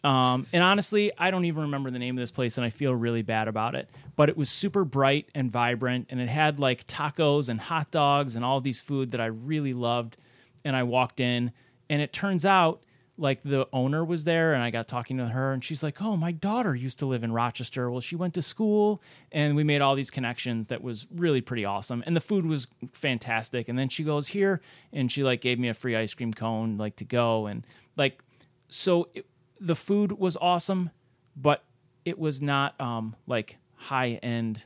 Um, 0.05 0.47
and 0.53 0.63
honestly, 0.63 1.11
I 1.19 1.31
don't 1.31 1.47
even 1.47 1.63
remember 1.63 1.91
the 1.91 1.99
name 1.99 2.17
of 2.17 2.23
this 2.23 2.31
place, 2.31 2.59
and 2.59 2.65
I 2.65 2.71
feel 2.71 2.95
really 2.95 3.23
bad 3.23 3.49
about 3.49 3.75
it. 3.75 3.89
But 4.15 4.29
it 4.29 4.37
was 4.37 4.51
super 4.51 4.85
bright 4.85 5.29
and 5.35 5.51
vibrant, 5.51 6.07
and 6.11 6.21
it 6.21 6.29
had 6.29 6.61
like 6.61 6.87
tacos 6.87 7.49
and 7.49 7.61
hot 7.61 7.91
dogs 7.91 8.37
and 8.37 8.45
all 8.45 8.61
these 8.61 8.81
food 8.81 9.13
that 9.13 9.21
I 9.21 9.27
really 9.27 9.75
loved. 9.75 10.17
And 10.65 10.77
I 10.77 10.83
walked 10.83 11.21
in, 11.21 11.53
and 11.89 12.03
it 12.03 12.13
turns 12.13 12.45
out 12.45 12.81
like 13.19 13.43
the 13.43 13.67
owner 13.73 14.05
was 14.05 14.25
there 14.25 14.53
and 14.53 14.63
I 14.63 14.71
got 14.71 14.89
talking 14.89 15.17
to 15.19 15.27
her 15.29 15.53
and 15.53 15.65
she's 15.65 15.83
like, 15.83 16.03
"Oh, 16.03 16.17
my 16.17 16.33
daughter 16.33 16.75
used 16.75 16.99
to 16.99 17.07
live 17.07 17.25
in 17.25 17.33
Rochester. 17.33 17.91
Well, 17.91 18.01
she 18.03 18.15
went 18.17 18.35
to 18.35 18.43
school 18.43 19.01
and 19.33 19.57
we 19.57 19.65
made 19.65 19.81
all 19.81 19.95
these 19.95 20.11
connections 20.11 20.67
that 20.69 20.83
was 20.83 21.07
really 21.15 21.41
pretty 21.41 21.65
awesome. 21.65 22.03
And 22.07 22.15
the 22.15 22.21
food 22.21 22.45
was 22.45 22.67
fantastic. 22.93 23.69
And 23.69 23.79
then 23.79 23.89
she 23.89 24.05
goes 24.05 24.29
here 24.29 24.61
and 24.93 25.11
she 25.11 25.23
like 25.25 25.41
gave 25.41 25.59
me 25.59 25.69
a 25.69 25.75
free 25.75 25.97
ice 25.97 26.13
cream 26.13 26.33
cone 26.35 26.77
like 26.77 26.97
to 26.97 27.05
go 27.05 27.47
and 27.47 27.65
like 27.97 28.23
so 28.69 29.09
it, 29.15 29.25
the 29.61 29.75
food 29.77 30.13
was 30.13 30.37
awesome, 30.39 30.91
but 31.37 31.65
it 32.05 32.19
was 32.19 32.43
not 32.43 32.79
um 32.81 33.17
like 33.27 33.57
high 33.77 34.19
end 34.23 34.65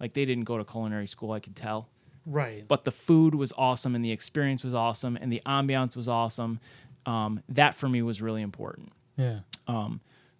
like 0.00 0.12
they 0.14 0.24
didn't 0.24 0.44
go 0.44 0.58
to 0.58 0.64
culinary 0.64 1.06
school, 1.06 1.32
I 1.32 1.40
could 1.40 1.56
tell 1.56 1.88
Right. 2.28 2.66
but 2.66 2.84
the 2.84 2.90
food 2.90 3.36
was 3.36 3.52
awesome 3.56 3.94
and 3.94 4.04
the 4.04 4.10
experience 4.10 4.64
was 4.64 4.74
awesome 4.74 5.16
and 5.16 5.30
the 5.30 5.40
ambiance 5.46 5.94
was 5.94 6.08
awesome. 6.08 6.58
Um, 7.06 7.42
that 7.50 7.74
for 7.76 7.88
me 7.88 8.02
was 8.02 8.20
really 8.20 8.42
important. 8.42 8.92
yeah. 9.16 9.40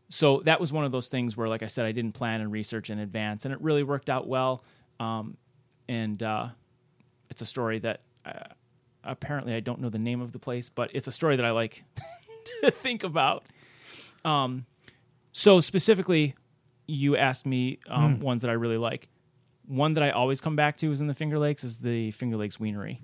So 0.08 0.40
that 0.44 0.60
was 0.60 0.72
one 0.72 0.84
of 0.84 0.92
those 0.92 1.08
things 1.08 1.36
where, 1.36 1.48
like 1.48 1.62
I 1.64 1.66
said, 1.66 1.84
I 1.84 1.92
didn't 1.92 2.12
plan 2.12 2.40
and 2.40 2.52
research 2.52 2.90
in 2.90 2.98
advance, 2.98 3.44
and 3.44 3.52
it 3.54 3.60
really 3.60 3.82
worked 3.82 4.08
out 4.08 4.28
well. 4.28 4.62
Um, 5.00 5.36
and 5.88 6.22
uh, 6.22 6.48
it's 7.30 7.42
a 7.42 7.46
story 7.46 7.78
that 7.80 8.00
uh, 8.24 8.50
apparently 9.02 9.54
I 9.54 9.60
don't 9.60 9.80
know 9.80 9.88
the 9.88 9.98
name 9.98 10.20
of 10.20 10.32
the 10.32 10.38
place, 10.38 10.68
but 10.68 10.90
it's 10.94 11.08
a 11.08 11.12
story 11.12 11.36
that 11.36 11.44
I 11.44 11.50
like 11.50 11.84
to 12.62 12.70
think 12.70 13.02
about. 13.02 13.46
Um, 14.24 14.66
so 15.32 15.60
specifically, 15.60 16.34
you 16.86 17.16
asked 17.16 17.46
me 17.46 17.78
um, 17.88 18.20
ones 18.20 18.42
that 18.42 18.50
I 18.50 18.54
really 18.54 18.78
like. 18.78 19.08
One 19.66 19.94
that 19.94 20.02
I 20.04 20.10
always 20.10 20.40
come 20.40 20.54
back 20.54 20.76
to 20.78 20.92
is 20.92 21.00
in 21.00 21.08
the 21.08 21.14
Finger 21.14 21.38
Lakes 21.38 21.64
is 21.64 21.78
the 21.78 22.12
Finger 22.12 22.36
Lakes 22.36 22.60
Wienery. 22.60 23.00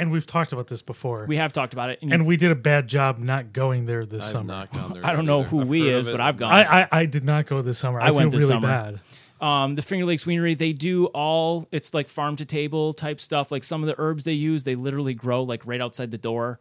And 0.00 0.10
we've 0.10 0.26
talked 0.26 0.52
about 0.52 0.66
this 0.66 0.82
before. 0.82 1.26
We 1.28 1.36
have 1.36 1.52
talked 1.52 1.72
about 1.72 1.90
it, 1.90 1.98
and 2.02 2.26
we 2.26 2.36
did 2.36 2.50
a 2.50 2.56
bad 2.56 2.88
job 2.88 3.18
not 3.18 3.52
going 3.52 3.86
there 3.86 4.04
this 4.04 4.24
I've 4.24 4.30
summer. 4.30 4.44
not 4.44 4.72
gone 4.72 4.94
there. 4.94 5.04
I 5.06 5.12
don't 5.12 5.26
know 5.26 5.40
either. 5.40 5.48
who 5.48 5.60
I've 5.60 5.68
we 5.68 5.88
is, 5.88 6.08
but 6.08 6.20
I've 6.20 6.36
gone. 6.38 6.52
I, 6.52 6.82
I 6.82 6.88
I 6.90 7.06
did 7.06 7.24
not 7.24 7.46
go 7.46 7.62
this 7.62 7.78
summer. 7.78 8.00
I, 8.00 8.04
I 8.04 8.06
feel 8.08 8.16
went 8.16 8.32
this 8.32 8.40
really 8.40 8.54
summer. 8.54 8.66
bad. 8.68 9.00
Um, 9.40 9.74
the 9.74 9.82
Finger 9.82 10.04
Lakes 10.04 10.24
Wienery, 10.26 10.54
they 10.54 10.72
do 10.72 11.06
all 11.06 11.66
it's 11.72 11.94
like 11.94 12.08
farm 12.08 12.36
to 12.36 12.44
table 12.44 12.92
type 12.92 13.20
stuff. 13.20 13.50
Like 13.50 13.64
some 13.64 13.82
of 13.82 13.86
the 13.86 13.94
herbs 13.98 14.24
they 14.24 14.32
use, 14.34 14.64
they 14.64 14.74
literally 14.74 15.14
grow 15.14 15.42
like 15.42 15.66
right 15.66 15.80
outside 15.80 16.10
the 16.10 16.18
door. 16.18 16.60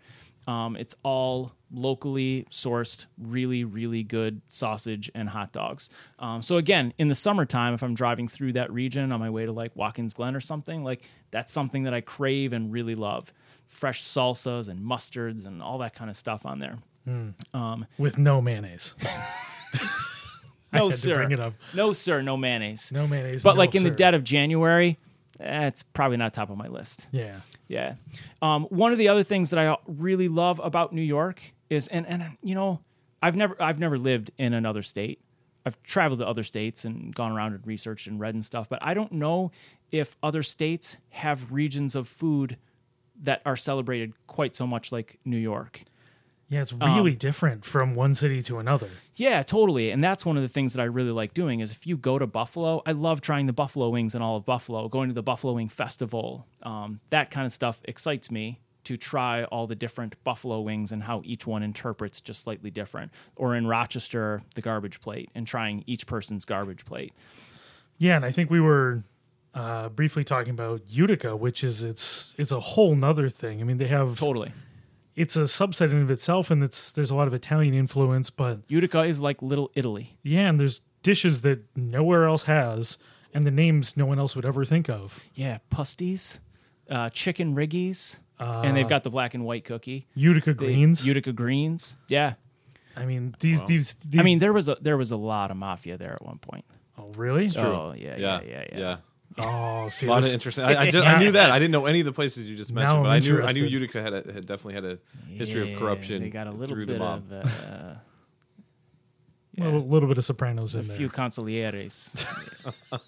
Um, 0.50 0.76
it's 0.78 0.95
all 1.04 1.52
locally 1.72 2.47
sourced, 2.50 3.06
really, 3.20 3.64
really 3.64 4.02
good 4.02 4.41
sausage 4.50 5.12
and 5.14 5.30
hot 5.30 5.52
dogs. 5.52 5.89
Um, 6.18 6.41
so 6.41 6.58
again, 6.58 6.91
in 6.97 7.08
the 7.08 7.14
summertime, 7.14 7.76
if 7.76 7.84
I'm 7.84 7.93
driving 7.93 8.28
through 8.28 8.54
that 8.54 8.72
region 8.74 9.12
on 9.12 9.20
my 9.20 9.30
way 9.30 9.45
to 9.45 9.52
like 9.52 9.76
Watkins 9.76 10.16
Glen 10.16 10.36
or 10.36 10.39
something, 10.39 10.84
like 10.84 11.04
that's 11.30 11.54
something 11.54 11.84
that 11.84 11.93
I 11.93 12.02
crave 12.02 12.52
and 12.52 12.74
really 12.74 12.95
love. 12.95 13.32
Fresh 13.68 14.02
salsas 14.04 14.70
and 14.70 14.80
mustards 14.82 15.45
and 15.45 15.62
all 15.62 15.78
that 15.78 15.93
kind 15.93 16.10
of 16.10 16.18
stuff 16.18 16.47
on 16.47 16.58
there. 16.58 16.80
With 18.00 18.18
no 18.18 18.41
mayonnaise. 18.41 18.95
No 20.72 20.91
sir, 20.91 21.16
bring 21.16 21.32
it 21.32 21.39
up. 21.39 21.54
no 21.74 21.93
sir, 21.93 22.22
no 22.22 22.38
mayonnaise. 22.38 22.91
No 22.91 23.08
mayonnaise. 23.08 23.41
But 23.41 23.54
no 23.54 23.58
like 23.60 23.74
in 23.74 23.84
the 23.84 23.89
dead 23.91 24.14
of 24.14 24.24
January, 24.24 25.00
it's 25.40 25.84
probably 25.84 26.18
not 26.18 26.34
top 26.34 26.50
of 26.50 26.58
my 26.58 26.68
list. 26.68 27.08
Yeah. 27.12 27.42
Yeah. 27.68 27.96
Um, 28.42 28.64
one 28.66 28.92
of 28.92 28.98
the 28.98 29.08
other 29.08 29.24
things 29.24 29.52
that 29.52 29.60
I 29.60 29.78
really 29.88 30.28
love 30.28 30.60
about 30.64 30.94
New 30.94 31.02
York 31.02 31.42
is, 31.70 31.88
and 31.88 32.08
and 32.08 32.38
you 32.42 32.56
know, 32.56 32.82
I've 33.22 33.36
never 33.36 33.56
I've 33.62 33.80
never 33.80 33.98
lived 33.98 34.32
in 34.38 34.54
another 34.54 34.82
state. 34.82 35.22
I've 35.66 35.82
traveled 35.84 36.20
to 36.20 36.28
other 36.28 36.44
states 36.44 36.86
and 36.86 37.14
gone 37.14 37.32
around 37.32 37.54
and 37.54 37.66
researched 37.68 38.08
and 38.08 38.20
read 38.20 38.34
and 38.34 38.44
stuff, 38.44 38.70
but 38.70 38.80
I 38.82 38.94
don't 38.94 39.12
know 39.12 39.52
if 39.92 40.18
other 40.24 40.42
states 40.42 40.98
have 41.10 41.52
regions 41.52 41.96
of 41.96 42.08
food 42.08 42.58
that 43.22 43.42
are 43.46 43.58
celebrated 43.58 44.14
quite 44.28 44.56
so 44.56 44.66
much 44.66 44.92
like 44.92 45.20
New 45.26 45.38
York. 45.38 45.84
Yeah, 46.50 46.62
it's 46.62 46.74
Um, 46.74 46.95
really 46.95 47.14
different 47.14 47.64
from 47.64 47.93
one 47.93 48.16
city 48.16 48.41
to 48.43 48.58
another. 48.58 48.89
Yeah, 49.16 49.43
totally. 49.43 49.91
And 49.91 50.04
that's 50.04 50.26
one 50.26 50.36
of 50.36 50.41
the 50.41 50.50
things 50.50 50.74
that 50.74 50.82
I 50.82 50.86
really 50.86 51.12
like 51.12 51.34
doing 51.36 51.60
is 51.60 51.72
if 51.72 51.86
you 51.86 51.95
go 51.95 52.18
to 52.18 52.26
Buffalo, 52.26 52.82
I 52.88 52.91
love 52.93 53.22
trying 53.22 53.45
the 53.45 53.54
buffalo 53.54 53.89
wings 53.89 54.16
and 54.16 54.24
all 54.24 54.36
of 54.36 54.45
Buffalo, 54.45 54.89
going 54.89 55.10
to 55.10 55.14
the 55.14 55.22
Buffalo 55.22 55.54
Wing 55.54 55.68
Festival. 55.70 56.47
Um, 56.64 57.00
that 57.12 57.30
kind 57.30 57.45
of 57.45 57.52
stuff 57.52 57.80
excites 57.86 58.32
me 58.32 58.60
to 58.86 58.97
try 58.97 59.43
all 59.43 59.68
the 59.68 59.76
different 59.76 60.16
buffalo 60.24 60.62
wings 60.62 60.91
and 60.91 61.04
how 61.04 61.22
each 61.24 61.45
one 61.45 61.62
interprets 61.62 62.20
just 62.22 62.41
slightly 62.41 62.72
different. 62.72 63.12
Or 63.36 63.56
in 63.56 63.68
Rochester, 63.68 64.41
the 64.56 64.62
garbage 64.62 65.02
plate 65.02 65.30
and 65.36 65.45
trying 65.45 65.84
each 65.86 66.08
person's 66.08 66.45
garbage 66.45 66.86
plate. 66.86 67.14
Yeah, 68.00 68.16
and 68.16 68.26
I 68.26 68.32
think 68.32 68.50
we 68.50 68.62
were 68.62 69.04
uh, 69.54 69.89
briefly 69.89 70.24
talking 70.24 70.52
about 70.52 70.82
Utica, 70.89 71.36
which 71.36 71.64
is 71.64 71.84
it's 71.84 72.34
it's 72.39 72.52
a 72.52 72.60
whole 72.62 72.95
nother 72.95 73.30
thing. 73.30 73.62
I 73.62 73.66
mean, 73.66 73.78
they 73.78 73.88
have 73.88 74.18
Totally. 74.18 74.52
It's 75.20 75.36
a 75.36 75.42
subset 75.42 75.92
in 75.92 76.02
of 76.02 76.10
itself, 76.10 76.50
and 76.50 76.64
it's 76.64 76.94
there's 76.94 77.10
a 77.10 77.16
lot 77.16 77.28
of 77.28 77.34
Italian 77.34 77.74
influence, 77.74 78.30
but 78.30 78.62
Utica 78.70 79.02
is 79.04 79.20
like 79.20 79.42
little 79.42 79.70
Italy. 79.76 80.18
yeah, 80.24 80.48
and 80.48 80.58
there's 80.58 80.82
dishes 81.04 81.42
that 81.42 81.60
nowhere 81.76 82.24
else 82.24 82.44
has, 82.44 82.98
and 83.34 83.46
the 83.46 83.52
names 83.52 83.98
no 83.98 84.06
one 84.06 84.18
else 84.18 84.34
would 84.38 84.46
ever 84.46 84.64
think 84.64 84.90
of. 84.90 85.20
Yeah, 85.36 85.58
pasties, 85.70 86.40
uh, 86.90 87.10
chicken 87.10 87.54
riggies, 87.54 88.18
and 88.40 88.78
they've 88.78 88.88
got 88.88 89.04
the 89.04 89.10
black 89.10 89.34
and 89.34 89.44
white 89.44 89.66
cookie. 89.66 90.08
Utica 90.16 90.52
The 90.52 90.66
greens. 90.66 91.06
Utica 91.06 91.34
greens. 91.34 91.98
Yeah. 92.08 92.36
I 92.96 93.06
mean, 93.06 93.36
these, 93.42 93.62
these 93.64 93.96
these 93.96 94.22
I 94.22 94.24
mean, 94.24 94.40
there 94.40 94.54
was 94.54 94.70
a 94.70 94.78
there 94.80 94.98
was 94.98 95.12
a 95.12 95.18
lot 95.18 95.52
of 95.52 95.58
mafia 95.58 95.98
there 95.98 96.14
at 96.14 96.26
one 96.26 96.38
point. 96.38 96.64
oh 96.98 97.10
really? 97.18 97.50
True. 97.50 97.64
Oh 97.64 97.94
yeah, 97.94 98.16
yeah, 98.18 98.42
Yeah, 98.42 98.66
yeah, 98.72 98.80
yeah. 98.80 98.98
Oh, 99.40 99.90
see, 99.90 100.06
A 100.06 100.10
lot 100.10 100.24
of 100.24 100.30
interesting. 100.32 100.64
I, 100.66 100.82
I, 100.84 100.90
just, 100.92 101.06
I 101.08 101.18
knew 101.20 101.32
that. 101.32 101.52
I 101.52 101.60
didn't 101.60 101.72
know 101.72 101.86
any 101.86 102.00
of 102.02 102.06
the 102.06 102.12
places 102.12 102.48
you 102.48 102.56
just 102.56 102.72
mentioned, 102.72 103.04
but 103.04 103.10
I 103.10 103.20
knew 103.20 103.42
I 103.42 103.52
knew. 103.52 103.64
Utica 103.66 104.02
had, 104.02 104.14
a, 104.14 104.34
had 104.34 104.46
definitely 104.46 104.74
had 104.76 104.86
a 104.86 104.98
history 105.34 105.68
Yeah, 105.70 105.74
of 105.74 105.80
corruption. 105.80 106.22
They 106.22 106.30
got 106.30 106.48
a 106.48 106.52
little 106.52 106.76
through 106.76 106.86
bit 106.88 106.94
the 106.94 107.00
mob. 107.00 107.32
of 107.32 107.46
uh, 107.46 107.96
a 109.58 109.64
little, 109.64 109.82
little 109.88 110.08
bit 110.08 110.18
of 110.18 110.26
Sopranos 110.26 110.76
a 110.76 110.80
in 110.80 110.88
there. 110.88 110.96
A 110.96 110.98
few 110.98 111.10
consiglieres. 111.10 112.26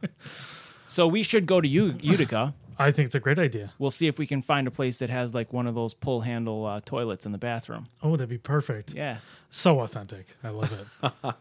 so 0.86 1.06
we 1.06 1.22
should 1.22 1.46
go 1.46 1.60
to 1.60 1.68
U- 1.68 1.98
Utica. 2.00 2.54
I 2.80 2.92
think 2.92 3.06
it's 3.06 3.14
a 3.14 3.20
great 3.20 3.38
idea. 3.38 3.72
We'll 3.78 3.90
see 3.90 4.06
if 4.06 4.18
we 4.18 4.26
can 4.26 4.42
find 4.42 4.66
a 4.66 4.70
place 4.70 4.98
that 4.98 5.10
has 5.10 5.34
like 5.34 5.52
one 5.52 5.66
of 5.66 5.74
those 5.74 5.94
pull 5.94 6.22
handle 6.22 6.66
uh, 6.66 6.80
toilets 6.84 7.26
in 7.26 7.32
the 7.32 7.38
bathroom. 7.38 7.88
Oh, 8.02 8.12
that'd 8.12 8.28
be 8.28 8.38
perfect. 8.38 8.94
Yeah. 8.94 9.18
So 9.50 9.80
authentic. 9.80 10.26
I 10.42 10.48
love 10.50 10.72
it. 10.72 11.34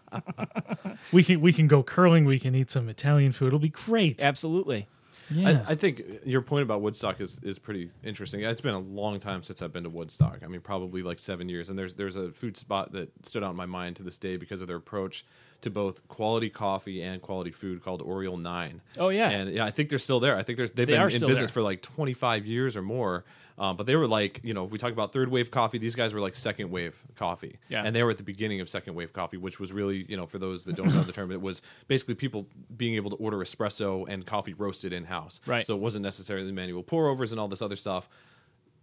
we 1.11 1.23
can 1.23 1.41
we 1.41 1.53
can 1.53 1.67
go 1.67 1.83
curling. 1.83 2.25
We 2.25 2.39
can 2.39 2.55
eat 2.55 2.71
some 2.71 2.89
Italian 2.89 3.31
food. 3.31 3.47
It'll 3.47 3.59
be 3.59 3.69
great. 3.69 4.21
Absolutely. 4.21 4.87
Yeah. 5.31 5.63
I, 5.67 5.73
I 5.73 5.75
think 5.75 6.01
your 6.25 6.41
point 6.41 6.63
about 6.63 6.81
Woodstock 6.81 7.21
is, 7.21 7.39
is 7.43 7.59
pretty 7.59 7.91
interesting. 8.03 8.41
It's 8.41 8.61
been 8.61 8.73
a 8.73 8.79
long 8.79 9.19
time 9.19 9.43
since 9.43 9.61
I've 9.61 9.71
been 9.71 9.83
to 9.83 9.89
Woodstock. 9.89 10.39
I 10.43 10.47
mean, 10.47 10.61
probably 10.61 11.03
like 11.03 11.19
seven 11.19 11.49
years. 11.49 11.69
And 11.69 11.77
there's 11.77 11.93
there's 11.95 12.15
a 12.15 12.31
food 12.31 12.57
spot 12.57 12.91
that 12.93 13.11
stood 13.23 13.43
out 13.43 13.51
in 13.51 13.55
my 13.55 13.65
mind 13.65 13.95
to 13.97 14.03
this 14.03 14.17
day 14.17 14.37
because 14.37 14.61
of 14.61 14.67
their 14.67 14.77
approach 14.77 15.25
to 15.61 15.69
both 15.69 16.07
quality 16.07 16.49
coffee 16.49 17.01
and 17.01 17.21
quality 17.21 17.51
food 17.51 17.83
called 17.83 18.01
Oriole 18.01 18.37
Nine. 18.37 18.81
Oh, 18.97 19.09
yeah. 19.09 19.29
and 19.29 19.51
yeah, 19.51 19.65
I 19.65 19.71
think 19.71 19.89
they're 19.89 19.99
still 19.99 20.19
there. 20.19 20.35
I 20.35 20.43
think 20.43 20.57
there's 20.57 20.71
they've 20.71 20.87
They 20.87 20.93
been 20.93 21.01
in 21.01 21.09
business 21.19 21.37
there. 21.37 21.47
for 21.47 21.61
like 21.61 21.81
25 21.81 22.45
years 22.45 22.75
or 22.77 22.81
more. 22.81 23.25
Um, 23.57 23.75
but 23.75 23.85
they 23.85 23.97
were 23.97 24.07
like, 24.07 24.39
you 24.41 24.53
know, 24.53 24.63
we 24.63 24.77
talk 24.77 24.93
about 24.93 25.11
third 25.11 25.27
wave 25.29 25.51
coffee. 25.51 25.77
These 25.79 25.93
guys 25.95 26.13
were 26.13 26.21
like 26.21 26.37
second 26.37 26.71
wave 26.71 26.95
coffee, 27.17 27.57
Yeah. 27.67 27.83
and 27.83 27.93
they 27.93 28.03
were 28.03 28.11
at 28.11 28.15
the 28.15 28.23
beginning 28.23 28.61
of 28.61 28.69
second 28.69 28.95
wave 28.95 29.11
coffee, 29.11 29.35
which 29.35 29.59
was 29.59 29.73
really, 29.73 30.05
you 30.07 30.15
know, 30.15 30.25
for 30.25 30.39
those 30.39 30.63
that 30.63 30.77
don't 30.77 30.93
know 30.95 31.03
the 31.03 31.11
term, 31.11 31.29
it 31.29 31.41
was 31.41 31.61
basically 31.89 32.15
people 32.15 32.47
being 32.77 32.95
able 32.95 33.09
to 33.09 33.17
order 33.17 33.35
espresso 33.39 34.07
and 34.07 34.25
coffee 34.25 34.53
roasted 34.53 34.93
in 34.93 35.03
house. 35.03 35.41
Right. 35.45 35.67
So 35.67 35.75
it 35.75 35.81
wasn't 35.81 36.03
necessarily 36.03 36.49
manual 36.53 36.83
pour 36.83 37.09
overs 37.09 37.33
and 37.33 37.41
all 37.41 37.49
this 37.49 37.61
other 37.61 37.75
stuff. 37.75 38.07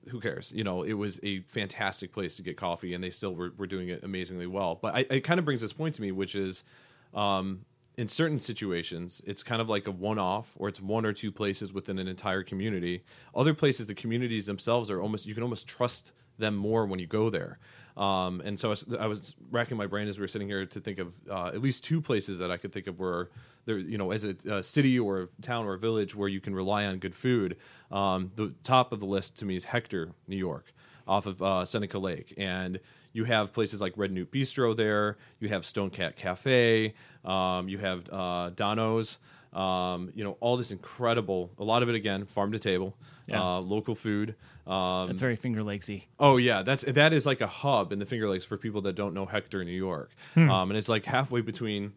Who 0.08 0.20
cares? 0.20 0.52
You 0.54 0.64
know, 0.64 0.82
it 0.82 0.92
was 0.92 1.18
a 1.22 1.40
fantastic 1.40 2.12
place 2.12 2.36
to 2.36 2.42
get 2.42 2.56
coffee, 2.56 2.94
and 2.94 3.02
they 3.02 3.10
still 3.10 3.34
were, 3.34 3.52
were 3.56 3.66
doing 3.66 3.88
it 3.88 4.04
amazingly 4.04 4.46
well. 4.46 4.78
But 4.80 4.94
I, 4.94 5.06
it 5.10 5.20
kind 5.20 5.38
of 5.38 5.44
brings 5.44 5.60
this 5.60 5.72
point 5.72 5.94
to 5.96 6.02
me, 6.02 6.12
which 6.12 6.34
is 6.34 6.64
um, 7.12 7.64
in 7.96 8.08
certain 8.08 8.38
situations, 8.38 9.22
it's 9.24 9.42
kind 9.42 9.60
of 9.60 9.68
like 9.68 9.86
a 9.86 9.90
one 9.90 10.18
off, 10.18 10.52
or 10.56 10.68
it's 10.68 10.80
one 10.80 11.06
or 11.06 11.12
two 11.12 11.32
places 11.32 11.72
within 11.72 11.98
an 11.98 12.08
entire 12.08 12.42
community. 12.42 13.02
Other 13.34 13.54
places, 13.54 13.86
the 13.86 13.94
communities 13.94 14.46
themselves 14.46 14.90
are 14.90 15.00
almost, 15.00 15.26
you 15.26 15.34
can 15.34 15.42
almost 15.42 15.66
trust 15.66 16.12
them 16.38 16.54
more 16.54 16.84
when 16.84 17.00
you 17.00 17.06
go 17.06 17.30
there. 17.30 17.58
Um, 17.96 18.42
and 18.44 18.58
so 18.60 18.68
I 18.68 18.70
was, 18.70 18.94
I 19.00 19.06
was 19.06 19.34
racking 19.50 19.76
my 19.76 19.86
brain 19.86 20.06
as 20.06 20.18
we 20.18 20.22
were 20.22 20.28
sitting 20.28 20.48
here 20.48 20.66
to 20.66 20.80
think 20.80 20.98
of 20.98 21.14
uh, 21.30 21.46
at 21.46 21.62
least 21.62 21.82
two 21.82 22.00
places 22.02 22.38
that 22.40 22.50
I 22.50 22.56
could 22.58 22.72
think 22.72 22.86
of 22.86 23.00
where 23.00 23.30
there, 23.64 23.78
you 23.78 23.96
know, 23.98 24.10
as 24.10 24.24
a, 24.24 24.36
a 24.50 24.62
city 24.62 24.98
or 24.98 25.22
a 25.22 25.28
town 25.42 25.64
or 25.64 25.74
a 25.74 25.78
village 25.78 26.14
where 26.14 26.28
you 26.28 26.40
can 26.40 26.54
rely 26.54 26.84
on 26.84 26.98
good 26.98 27.14
food. 27.14 27.56
Um, 27.90 28.30
the 28.36 28.54
top 28.62 28.92
of 28.92 29.00
the 29.00 29.06
list 29.06 29.36
to 29.38 29.44
me 29.46 29.56
is 29.56 29.64
Hector, 29.64 30.12
New 30.28 30.36
York, 30.36 30.72
off 31.08 31.26
of 31.26 31.40
uh, 31.40 31.64
Seneca 31.64 31.98
Lake, 31.98 32.34
and 32.36 32.78
you 33.12 33.24
have 33.24 33.52
places 33.54 33.80
like 33.80 33.94
Red 33.96 34.12
Newt 34.12 34.30
Bistro 34.30 34.76
there. 34.76 35.16
You 35.40 35.48
have 35.48 35.64
Stone 35.64 35.88
Cat 35.90 36.16
Cafe. 36.16 36.92
Um, 37.24 37.66
you 37.68 37.78
have 37.78 38.08
uh, 38.12 38.50
Dano's. 38.54 39.18
Um, 39.54 40.10
you 40.14 40.22
know, 40.22 40.36
all 40.40 40.58
this 40.58 40.70
incredible. 40.70 41.50
A 41.58 41.64
lot 41.64 41.82
of 41.82 41.88
it 41.88 41.94
again, 41.94 42.26
farm 42.26 42.52
to 42.52 42.58
table, 42.58 42.94
Yeah. 43.26 43.42
uh, 43.42 43.60
local 43.60 43.94
food. 43.94 44.34
Um, 44.66 45.06
That's 45.06 45.20
very 45.20 45.36
Finger 45.36 45.62
Lakesy. 45.62 46.04
Oh 46.18 46.38
yeah, 46.38 46.62
that's 46.62 46.82
that 46.82 47.12
is 47.12 47.24
like 47.24 47.40
a 47.40 47.46
hub 47.46 47.92
in 47.92 48.00
the 48.00 48.06
Finger 48.06 48.28
Lakes 48.28 48.44
for 48.44 48.56
people 48.58 48.80
that 48.82 48.94
don't 48.94 49.14
know 49.14 49.24
Hector, 49.26 49.64
New 49.64 49.70
York, 49.70 50.10
Hmm. 50.34 50.50
um, 50.50 50.70
and 50.70 50.76
it's 50.78 50.88
like 50.88 51.04
halfway 51.04 51.40
between, 51.40 51.92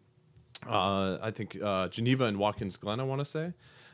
uh, 0.68 1.18
I 1.20 1.32
think 1.32 1.58
uh, 1.60 1.88
Geneva 1.88 2.26
and 2.26 2.38
Watkins 2.38 2.76
Glen. 2.76 3.00
I 3.00 3.02
want 3.02 3.20
to 3.20 3.24
say, 3.24 3.52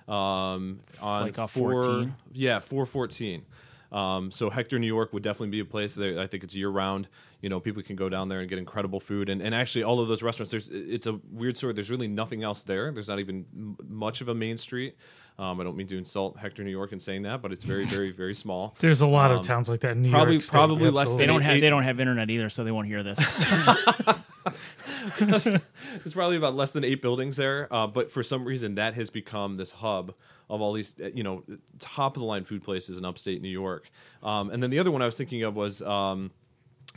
um, 0.09 0.81
on 1.01 1.22
Like 1.33 1.37
four, 1.49 1.83
14? 1.83 2.14
yeah, 2.35 2.59
four 2.59 2.85
fourteen. 2.87 3.47
Um, 3.97 4.30
so 4.30 4.51
Hector, 4.51 4.78
New 4.78 4.86
York 4.86 5.14
would 5.14 5.22
definitely 5.22 5.49
be 5.51 5.61
a 5.61 5.64
place 5.64 5.94
that 5.94 6.18
I 6.18 6.26
think 6.26 6.44
it's 6.44 6.55
year 6.55 6.68
round. 6.68 7.09
You 7.40 7.49
know, 7.49 7.61
people 7.61 7.82
can 7.82 7.97
go 7.97 8.09
down 8.11 8.28
there 8.28 8.40
and 8.40 8.49
get 8.49 8.59
incredible 8.59 9.01
food. 9.01 9.30
And, 9.30 9.40
and 9.40 9.55
actually, 9.55 9.84
all 9.84 10.01
of 10.01 10.09
those 10.09 10.22
restaurants, 10.22 10.51
there's 10.51 10.68
it's 10.68 11.07
a 11.07 11.18
weird 11.30 11.57
story. 11.57 11.72
There's 11.72 11.90
really 11.90 12.09
nothing 12.09 12.42
else 12.42 12.62
there. 12.62 12.92
There's 12.92 13.09
not 13.09 13.20
even 13.20 13.47
m- 13.57 13.76
much 13.88 14.20
of 14.20 14.28
a 14.28 14.34
main 14.34 14.57
street. 14.59 14.97
Um, 15.38 15.61
I 15.61 15.64
don't 15.64 15.76
mean 15.76 15.86
to 15.88 15.97
insult 15.99 16.36
Hector, 16.38 16.62
New 16.64 16.70
York, 16.70 16.92
in 16.92 16.99
saying 16.99 17.22
that, 17.22 17.40
but 17.40 17.53
it's 17.53 17.64
very, 17.64 17.84
very, 17.86 18.11
very 18.11 18.34
small. 18.34 18.74
There's 18.80 19.01
a 19.01 19.07
lot 19.07 19.30
of 19.30 19.38
Um, 19.38 19.44
towns 19.44 19.68
like 19.68 19.80
that 19.80 19.92
in 19.92 20.03
New 20.03 20.11
probably- 20.11 20.34
York. 20.34 20.44
State. 20.44 20.53
probably 20.53 20.90
less 20.90 21.03
Absolutely. 21.05 21.22
They 21.22 21.26
don't 21.32 21.40
Eight- 21.40 21.44
have 21.44 21.61
they 21.62 21.70
don't 21.70 21.82
have 21.84 22.01
internet 22.01 22.30
either, 22.30 22.49
so 22.51 22.64
they 22.64 22.72
won't 22.72 22.86
hear 22.88 23.03
this. 23.03 23.18
There's 25.18 26.12
probably 26.12 26.36
about 26.36 26.55
less 26.55 26.70
than 26.70 26.84
eight 26.84 27.03
buildings 27.03 27.36
there, 27.36 27.72
uh, 27.72 27.86
but 27.86 28.11
for 28.11 28.22
some 28.22 28.44
reason 28.44 28.74
that 28.76 28.94
has 28.94 29.11
become 29.11 29.57
this 29.57 29.72
hub 29.72 30.14
of 30.49 30.61
all 30.61 30.72
these, 30.72 30.94
you 31.14 31.22
know, 31.22 31.42
top 31.78 32.16
of 32.16 32.20
the 32.20 32.26
line 32.26 32.44
food 32.44 32.62
places 32.62 32.99
in 32.99 33.05
upstate 33.05 33.42
New 33.42 33.49
York. 33.49 33.90
Um, 34.22 34.51
and 34.51 34.62
then 34.62 34.70
the 34.70 34.78
other 34.78 34.90
one 34.90 35.03
I 35.03 35.07
was 35.07 35.16
thinking 35.16 35.42
of 35.42 35.57
was 35.57 35.82
um, 35.82 36.30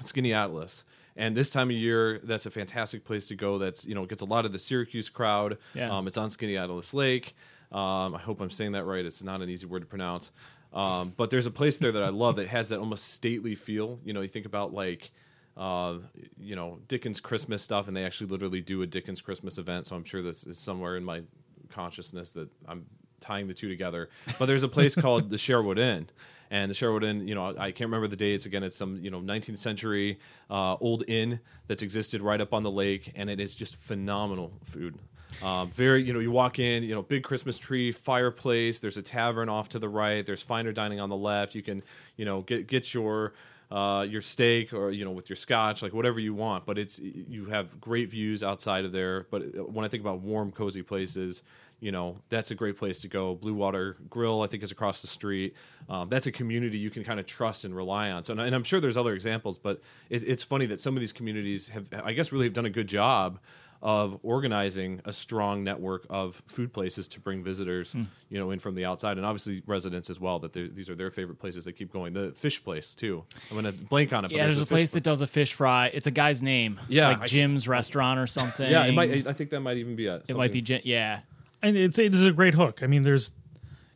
Skaneateles. 0.01 0.83
And 1.15 1.35
this 1.35 1.49
time 1.49 1.69
of 1.69 1.75
year, 1.75 2.19
that's 2.23 2.45
a 2.45 2.51
fantastic 2.51 3.03
place 3.03 3.27
to 3.27 3.35
go. 3.35 3.57
That's 3.57 3.85
you 3.85 3.93
know 3.93 4.05
gets 4.05 4.21
a 4.21 4.25
lot 4.25 4.45
of 4.45 4.53
the 4.53 4.59
Syracuse 4.59 5.09
crowd. 5.09 5.57
Yeah. 5.73 5.95
Um, 5.95 6.07
it's 6.07 6.17
on 6.17 6.29
Skaneateles 6.29 6.93
Lake. 6.93 7.35
Um, 7.71 8.15
I 8.15 8.19
hope 8.19 8.41
I'm 8.41 8.49
saying 8.49 8.71
that 8.71 8.85
right. 8.85 9.05
It's 9.05 9.21
not 9.21 9.41
an 9.41 9.49
easy 9.49 9.65
word 9.65 9.81
to 9.81 9.85
pronounce. 9.85 10.31
Um, 10.71 11.13
but 11.17 11.29
there's 11.29 11.45
a 11.45 11.51
place 11.51 11.77
there 11.77 11.91
that 11.91 12.03
I 12.03 12.09
love 12.09 12.35
that 12.37 12.47
has 12.47 12.69
that 12.69 12.79
almost 12.79 13.13
stately 13.13 13.55
feel. 13.55 13.99
You 14.03 14.13
know, 14.13 14.21
you 14.21 14.27
think 14.27 14.45
about 14.45 14.73
like 14.73 15.11
uh, 15.57 15.97
you 16.39 16.55
know 16.55 16.79
Dickens 16.87 17.19
Christmas 17.19 17.61
stuff, 17.61 17.87
and 17.87 17.97
they 17.97 18.05
actually 18.05 18.27
literally 18.27 18.61
do 18.61 18.81
a 18.81 18.87
Dickens 18.87 19.19
Christmas 19.19 19.57
event. 19.57 19.87
So 19.87 19.95
I'm 19.95 20.03
sure 20.03 20.21
this 20.21 20.45
is 20.45 20.57
somewhere 20.57 20.95
in 20.95 21.03
my 21.03 21.23
consciousness 21.69 22.31
that 22.33 22.49
I'm 22.67 22.85
tying 23.19 23.47
the 23.47 23.53
two 23.53 23.69
together. 23.69 24.09
But 24.37 24.45
there's 24.45 24.63
a 24.63 24.67
place 24.67 24.95
called 25.03 25.29
the 25.29 25.37
Sherwood 25.37 25.79
Inn, 25.79 26.09
and 26.51 26.69
the 26.69 26.75
Sherwood 26.75 27.03
Inn, 27.03 27.27
you 27.27 27.35
know, 27.35 27.55
I 27.57 27.71
can't 27.71 27.87
remember 27.89 28.07
the 28.07 28.15
dates. 28.15 28.45
Again, 28.45 28.63
it's 28.63 28.75
some 28.75 28.97
you 28.97 29.11
know 29.11 29.21
19th 29.21 29.57
century 29.57 30.19
uh, 30.49 30.75
old 30.75 31.03
inn 31.07 31.39
that's 31.67 31.81
existed 31.81 32.21
right 32.21 32.41
up 32.41 32.53
on 32.53 32.63
the 32.63 32.71
lake, 32.71 33.11
and 33.15 33.29
it 33.29 33.39
is 33.39 33.55
just 33.55 33.75
phenomenal 33.75 34.51
food. 34.63 34.95
Um, 35.43 35.69
very, 35.71 36.03
you 36.03 36.11
know, 36.11 36.19
you 36.19 36.31
walk 36.31 36.59
in, 36.59 36.83
you 36.83 36.95
know, 36.95 37.03
big 37.03 37.23
Christmas 37.23 37.57
tree, 37.57 37.91
fireplace. 37.91 38.79
There's 38.79 38.97
a 38.97 39.01
tavern 39.01 39.47
off 39.47 39.69
to 39.69 39.79
the 39.79 39.87
right. 39.87 40.25
There's 40.25 40.41
finer 40.41 40.71
dining 40.71 40.99
on 40.99 41.09
the 41.09 41.15
left. 41.15 41.53
You 41.55 41.61
can, 41.61 41.83
you 42.17 42.25
know, 42.25 42.41
get 42.41 42.67
get 42.67 42.93
your 42.93 43.33
uh, 43.71 44.05
your 44.09 44.21
steak 44.21 44.73
or 44.73 44.91
you 44.91 45.05
know 45.05 45.11
with 45.11 45.29
your 45.29 45.35
scotch, 45.35 45.81
like 45.81 45.93
whatever 45.93 46.19
you 46.19 46.33
want. 46.33 46.65
But 46.65 46.77
it's 46.77 46.99
you 46.99 47.45
have 47.45 47.79
great 47.79 48.09
views 48.09 48.43
outside 48.43 48.85
of 48.85 48.91
there. 48.91 49.27
But 49.29 49.71
when 49.71 49.85
I 49.85 49.87
think 49.87 50.01
about 50.01 50.21
warm, 50.21 50.51
cozy 50.51 50.81
places, 50.81 51.43
you 51.79 51.91
know 51.91 52.17
that's 52.29 52.51
a 52.51 52.55
great 52.55 52.77
place 52.77 53.01
to 53.01 53.07
go. 53.07 53.35
Blue 53.35 53.53
Water 53.53 53.97
Grill, 54.09 54.41
I 54.41 54.47
think, 54.47 54.63
is 54.63 54.71
across 54.71 55.01
the 55.01 55.07
street. 55.07 55.55
Um, 55.87 56.09
that's 56.09 56.27
a 56.27 56.31
community 56.31 56.77
you 56.77 56.89
can 56.89 57.03
kind 57.03 57.19
of 57.19 57.25
trust 57.25 57.63
and 57.65 57.75
rely 57.75 58.11
on. 58.11 58.23
So, 58.23 58.33
and 58.37 58.53
I'm 58.55 58.63
sure 58.63 58.79
there's 58.79 58.97
other 58.97 59.13
examples, 59.13 59.57
but 59.57 59.81
it, 60.09 60.23
it's 60.23 60.43
funny 60.43 60.65
that 60.67 60.79
some 60.79 60.95
of 60.95 60.99
these 60.99 61.13
communities 61.13 61.69
have, 61.69 61.87
I 62.03 62.13
guess, 62.13 62.31
really 62.31 62.45
have 62.45 62.53
done 62.53 62.65
a 62.65 62.69
good 62.69 62.87
job 62.87 63.39
of 63.81 64.19
organizing 64.23 64.99
a 65.05 65.13
strong 65.13 65.63
network 65.63 66.05
of 66.09 66.41
food 66.47 66.73
places 66.73 67.07
to 67.07 67.19
bring 67.21 67.41
visitors, 67.41 67.95
you 68.29 68.37
know, 68.37 68.51
in 68.51 68.59
from 68.59 68.75
the 68.75 68.83
outside, 68.83 69.15
and 69.15 69.25
obviously 69.25 69.63
residents 69.65 70.09
as 70.09 70.19
well. 70.19 70.37
That 70.39 70.51
these 70.51 70.89
are 70.89 70.95
their 70.95 71.11
favorite 71.11 71.39
places. 71.39 71.63
They 71.63 71.71
keep 71.71 71.91
going. 71.93 72.11
The 72.11 72.31
fish 72.31 72.61
place 72.61 72.93
too. 72.93 73.23
I'm 73.49 73.55
gonna 73.55 73.71
blank 73.71 74.11
on 74.11 74.25
it. 74.25 74.29
But 74.29 74.37
yeah, 74.37 74.45
there's 74.45 74.59
a 74.59 74.65
place 74.65 74.91
that 74.91 75.03
does 75.03 75.21
a 75.21 75.27
fish 75.27 75.53
fry. 75.53 75.87
It's 75.93 76.07
a 76.07 76.11
guy's 76.11 76.41
name. 76.41 76.77
Yeah, 76.89 77.07
like 77.07 77.21
I- 77.21 77.25
Jim's 77.27 77.69
Restaurant 77.69 78.19
or 78.19 78.27
something. 78.27 78.69
Yeah, 78.69 78.83
it 78.85 78.93
might. 78.93 79.25
I 79.25 79.31
think 79.33 79.49
that 79.51 79.61
might 79.61 79.77
even 79.77 79.95
be 79.95 80.07
a. 80.07 80.15
It 80.27 80.35
might 80.35 80.51
be 80.51 80.61
Jim. 80.61 80.81
Yeah, 80.83 81.21
and 81.61 81.75
it's 81.77 81.97
it 81.99 82.13
is 82.13 82.25
a 82.25 82.31
great 82.31 82.53
hook. 82.55 82.81
I 82.83 82.87
mean, 82.87 83.03
there's 83.03 83.31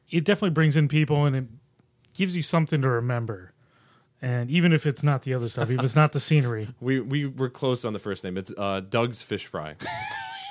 it 0.10 0.24
definitely 0.26 0.52
brings 0.52 0.76
in 0.76 0.88
people 0.88 1.26
and 1.26 1.36
it 1.36 1.46
gives 2.14 2.36
you 2.36 2.42
something 2.42 2.82
to 2.82 2.90
remember. 2.90 3.52
And 4.22 4.50
even 4.50 4.72
if 4.72 4.86
it's 4.86 5.04
not 5.04 5.24
the 5.24 5.34
other 5.34 5.50
stuff, 5.50 5.70
if 5.70 5.82
it's 5.82 5.96
not 5.96 6.14
the 6.14 6.20
scenery, 6.20 6.70
We 6.80 7.00
we 7.02 7.26
were 7.26 7.50
close 7.50 7.84
on 7.84 7.94
the 7.94 8.00
first 8.00 8.24
name. 8.24 8.38
It's 8.38 8.54
uh, 8.58 8.82
Doug's 8.82 9.22
Fish 9.22 9.46
Fry. 9.46 9.76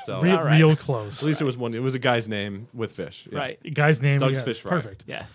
So 0.04 0.20
re- 0.20 0.32
All 0.32 0.42
right. 0.42 0.58
real 0.58 0.74
close. 0.74 1.22
at 1.22 1.26
least 1.28 1.40
it 1.40 1.44
was 1.44 1.56
one. 1.56 1.74
It 1.74 1.78
was 1.78 1.94
a 1.94 1.98
guy's 2.00 2.28
name 2.28 2.66
with 2.74 2.90
fish. 2.90 3.28
yeah. 3.30 3.38
right. 3.38 3.62
The 3.62 3.70
guy's 3.70 4.02
name, 4.02 4.18
Doug's 4.18 4.40
yeah, 4.40 4.44
Fish 4.46 4.60
Fry. 4.60 4.70
perfect. 4.72 5.04
Yeah, 5.06 5.26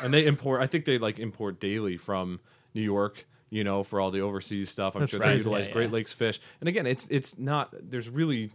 and 0.00 0.14
they 0.14 0.26
import. 0.26 0.62
I 0.62 0.68
think 0.68 0.84
they 0.84 0.96
like 0.98 1.18
import 1.18 1.58
daily 1.58 1.96
from 1.96 2.38
New 2.72 2.82
York. 2.82 3.26
You 3.50 3.64
know, 3.64 3.82
for 3.82 4.00
all 4.00 4.12
the 4.12 4.20
overseas 4.20 4.70
stuff, 4.70 4.94
I'm 4.94 5.00
That's 5.00 5.10
sure 5.10 5.20
right. 5.20 5.30
they 5.30 5.36
utilize 5.38 5.66
Yeah, 5.66 5.72
Great 5.72 5.88
yeah. 5.88 5.92
Lakes 5.94 6.12
fish. 6.12 6.40
And 6.60 6.68
again, 6.68 6.86
it's 6.86 7.08
it's 7.10 7.36
not. 7.36 7.74
There's 7.80 8.08
really, 8.08 8.44
it- 8.44 8.50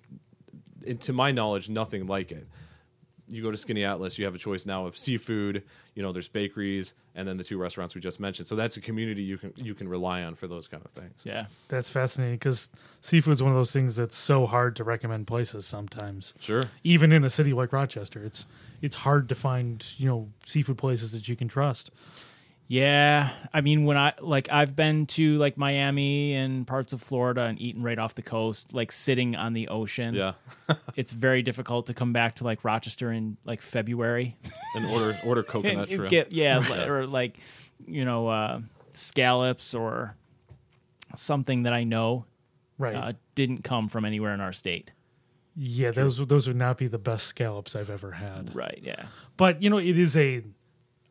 to 0.99 1.13
my 1.13 1.31
knowledge, 1.31 1.69
nothing 1.69 2.07
like 2.07 2.31
it. 2.31 2.47
You 3.31 3.43
go 3.43 3.51
to 3.51 3.57
Skaneateles, 3.57 4.17
you 4.17 4.25
have 4.25 4.33
a 4.33 4.39
choice 4.39 4.65
now 4.65 4.87
of 4.87 4.97
seafood. 4.97 5.61
You 5.93 6.01
know, 6.01 6.11
there's 6.11 6.27
bakeries, 6.27 6.95
and 7.13 7.27
then 7.27 7.37
the 7.37 7.43
two 7.43 7.59
restaurants 7.59 7.93
we 7.93 8.01
just 8.01 8.19
mentioned. 8.19 8.47
So 8.47 8.55
that's 8.55 8.75
a 8.77 8.81
community 8.81 9.21
you 9.21 9.37
can 9.37 9.53
you 9.55 9.75
can 9.75 9.87
rely 9.87 10.23
on 10.23 10.33
for 10.33 10.47
those 10.47 10.67
kind 10.67 10.83
of 10.83 10.91
things. 10.91 11.21
yeah. 11.25 11.45
That's 11.67 11.89
fascinating 11.89 12.37
because 12.37 12.71
seafood's 13.01 13.43
one 13.43 13.51
of 13.51 13.57
those 13.57 13.71
things 13.71 13.95
that's 13.95 14.17
so 14.17 14.47
hard 14.47 14.75
to 14.77 14.83
recommend 14.83 15.27
places 15.27 15.67
sometimes. 15.67 16.33
Sure. 16.39 16.69
Even 16.83 17.11
in 17.11 17.23
a 17.23 17.29
city 17.29 17.53
like 17.53 17.71
Rochester, 17.71 18.23
it's 18.23 18.47
it's 18.81 18.95
hard 18.97 19.29
to 19.29 19.35
find 19.35 19.85
you 19.97 20.07
know 20.07 20.29
seafood 20.47 20.79
places 20.79 21.11
that 21.11 21.27
you 21.27 21.35
can 21.35 21.47
trust. 21.47 21.91
Yeah, 22.71 23.31
I 23.51 23.61
mean 23.61 23.85
when 23.85 23.97
I 23.97 24.13
like 24.21 24.47
I've 24.51 24.75
been 24.75 25.07
to 25.07 25.37
like 25.39 25.57
Miami 25.57 26.35
and 26.35 26.67
parts 26.67 26.93
of 26.93 27.01
Florida 27.01 27.41
and 27.45 27.59
eaten 27.59 27.81
right 27.81 27.97
off 27.97 28.13
the 28.13 28.21
coast, 28.21 28.73
like 28.75 28.91
sitting 28.91 29.35
on 29.35 29.53
the 29.53 29.67
ocean. 29.69 30.13
Yeah. 30.13 30.33
It's 30.95 31.11
very 31.11 31.41
difficult 31.41 31.87
to 31.87 31.95
come 31.95 32.13
back 32.13 32.35
to 32.35 32.43
like 32.43 32.63
Rochester 32.63 33.11
in 33.11 33.37
like 33.43 33.61
February. 33.63 34.37
and 34.75 34.85
order 34.85 35.17
order 35.25 35.41
coconut 35.53 35.89
you 35.89 35.97
shrimp. 35.97 36.11
get 36.11 36.31
yeah, 36.31 36.59
li- 36.59 36.85
or 36.87 37.07
like 37.07 37.39
you 37.87 38.05
know 38.05 38.27
uh 38.27 38.61
scallops 38.93 39.73
or 39.73 40.15
something 41.15 41.63
that 41.63 41.73
I 41.73 41.83
know 41.85 42.25
Right. 42.77 42.95
uh, 42.95 43.13
didn't 43.35 43.63
come 43.63 43.89
from 43.89 44.05
anywhere 44.05 44.33
in 44.35 44.41
our 44.41 44.53
state. 44.53 44.93
yeah, 45.55 45.89
those 45.91 46.17
those 46.27 46.45
would 46.47 46.55
not 46.55 46.77
be 46.77 46.85
the 46.87 46.99
best 46.99 47.25
scallops 47.25 47.75
I've 47.75 47.89
ever 47.89 48.11
had. 48.11 48.55
Right, 48.55 48.79
yeah. 48.83 49.07
But 49.37 49.63
you 49.63 49.69
know, 49.71 49.79
it 49.79 49.97
is 49.97 50.15
a. 50.15 50.43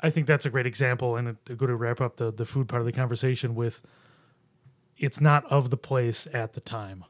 I 0.00 0.10
think 0.10 0.26
that's 0.26 0.46
a 0.46 0.50
great 0.50 0.66
example, 0.66 1.16
and 1.16 1.28
a, 1.28 1.36
a 1.50 1.54
good 1.54 1.66
to 1.68 1.76
wrap 1.76 2.00
up 2.00 2.16
the 2.16 2.32
the 2.32 2.44
food 2.44 2.68
part 2.68 2.80
of 2.80 2.86
the 2.86 2.92
conversation 2.92 3.54
with. 3.54 3.82
It's 4.96 5.20
not 5.20 5.44
of 5.44 5.70
the 5.70 5.76
place 5.76 6.26
at 6.34 6.54
the 6.54 6.60
time. 6.60 7.04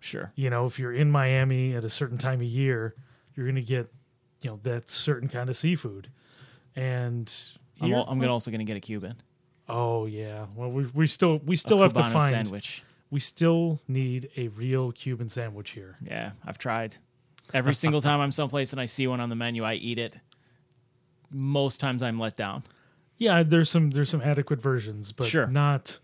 Sure. 0.00 0.32
You 0.34 0.48
know, 0.48 0.64
if 0.64 0.78
you're 0.78 0.94
in 0.94 1.10
Miami 1.10 1.74
at 1.74 1.84
a 1.84 1.90
certain 1.90 2.16
time 2.16 2.40
of 2.40 2.46
year, 2.46 2.94
you're 3.34 3.44
going 3.44 3.56
to 3.56 3.60
get, 3.62 3.92
you 4.40 4.48
know, 4.48 4.60
that 4.62 4.88
certain 4.88 5.28
kind 5.28 5.50
of 5.50 5.56
seafood. 5.56 6.08
And 6.74 7.30
I'm, 7.82 7.88
here, 7.88 8.04
I'm 8.06 8.18
gonna 8.18 8.32
also 8.32 8.50
going 8.50 8.60
to 8.60 8.64
get 8.64 8.76
a 8.78 8.80
Cuban. 8.80 9.16
oh 9.68 10.06
yeah, 10.06 10.46
well 10.56 10.70
we 10.70 10.86
we 10.94 11.06
still 11.06 11.38
we 11.44 11.54
A 11.54 11.58
still 11.58 11.82
have 11.82 11.92
to 11.94 12.00
Cubano 12.00 12.12
find 12.12 12.30
sandwich. 12.46 12.82
we 13.10 13.20
still 13.20 13.78
need 13.88 14.30
a 14.36 14.48
real 14.48 14.92
Cuban 14.92 15.28
sandwich 15.28 15.70
here. 15.70 15.96
Yeah, 16.02 16.30
I've 16.46 16.56
tried. 16.58 16.96
Every 17.52 17.74
single 17.74 18.00
time 18.08 18.20
I'm 18.20 18.32
someplace 18.32 18.72
and 18.72 18.80
I 18.80 18.86
see 18.86 19.06
one 19.06 19.20
on 19.20 19.28
the 19.28 19.36
menu, 19.36 19.64
I 19.64 19.74
eat 19.74 19.98
it. 19.98 20.16
Most 21.30 21.80
times 21.80 22.02
I'm 22.02 22.18
let 22.18 22.36
down. 22.36 22.62
Yeah, 23.18 23.42
there's 23.42 23.68
some 23.70 23.90
there's 23.90 24.08
some 24.10 24.22
adequate 24.22 24.60
versions, 24.60 25.12
but 25.12 25.26
Sure. 25.26 25.46
not. 25.46 25.98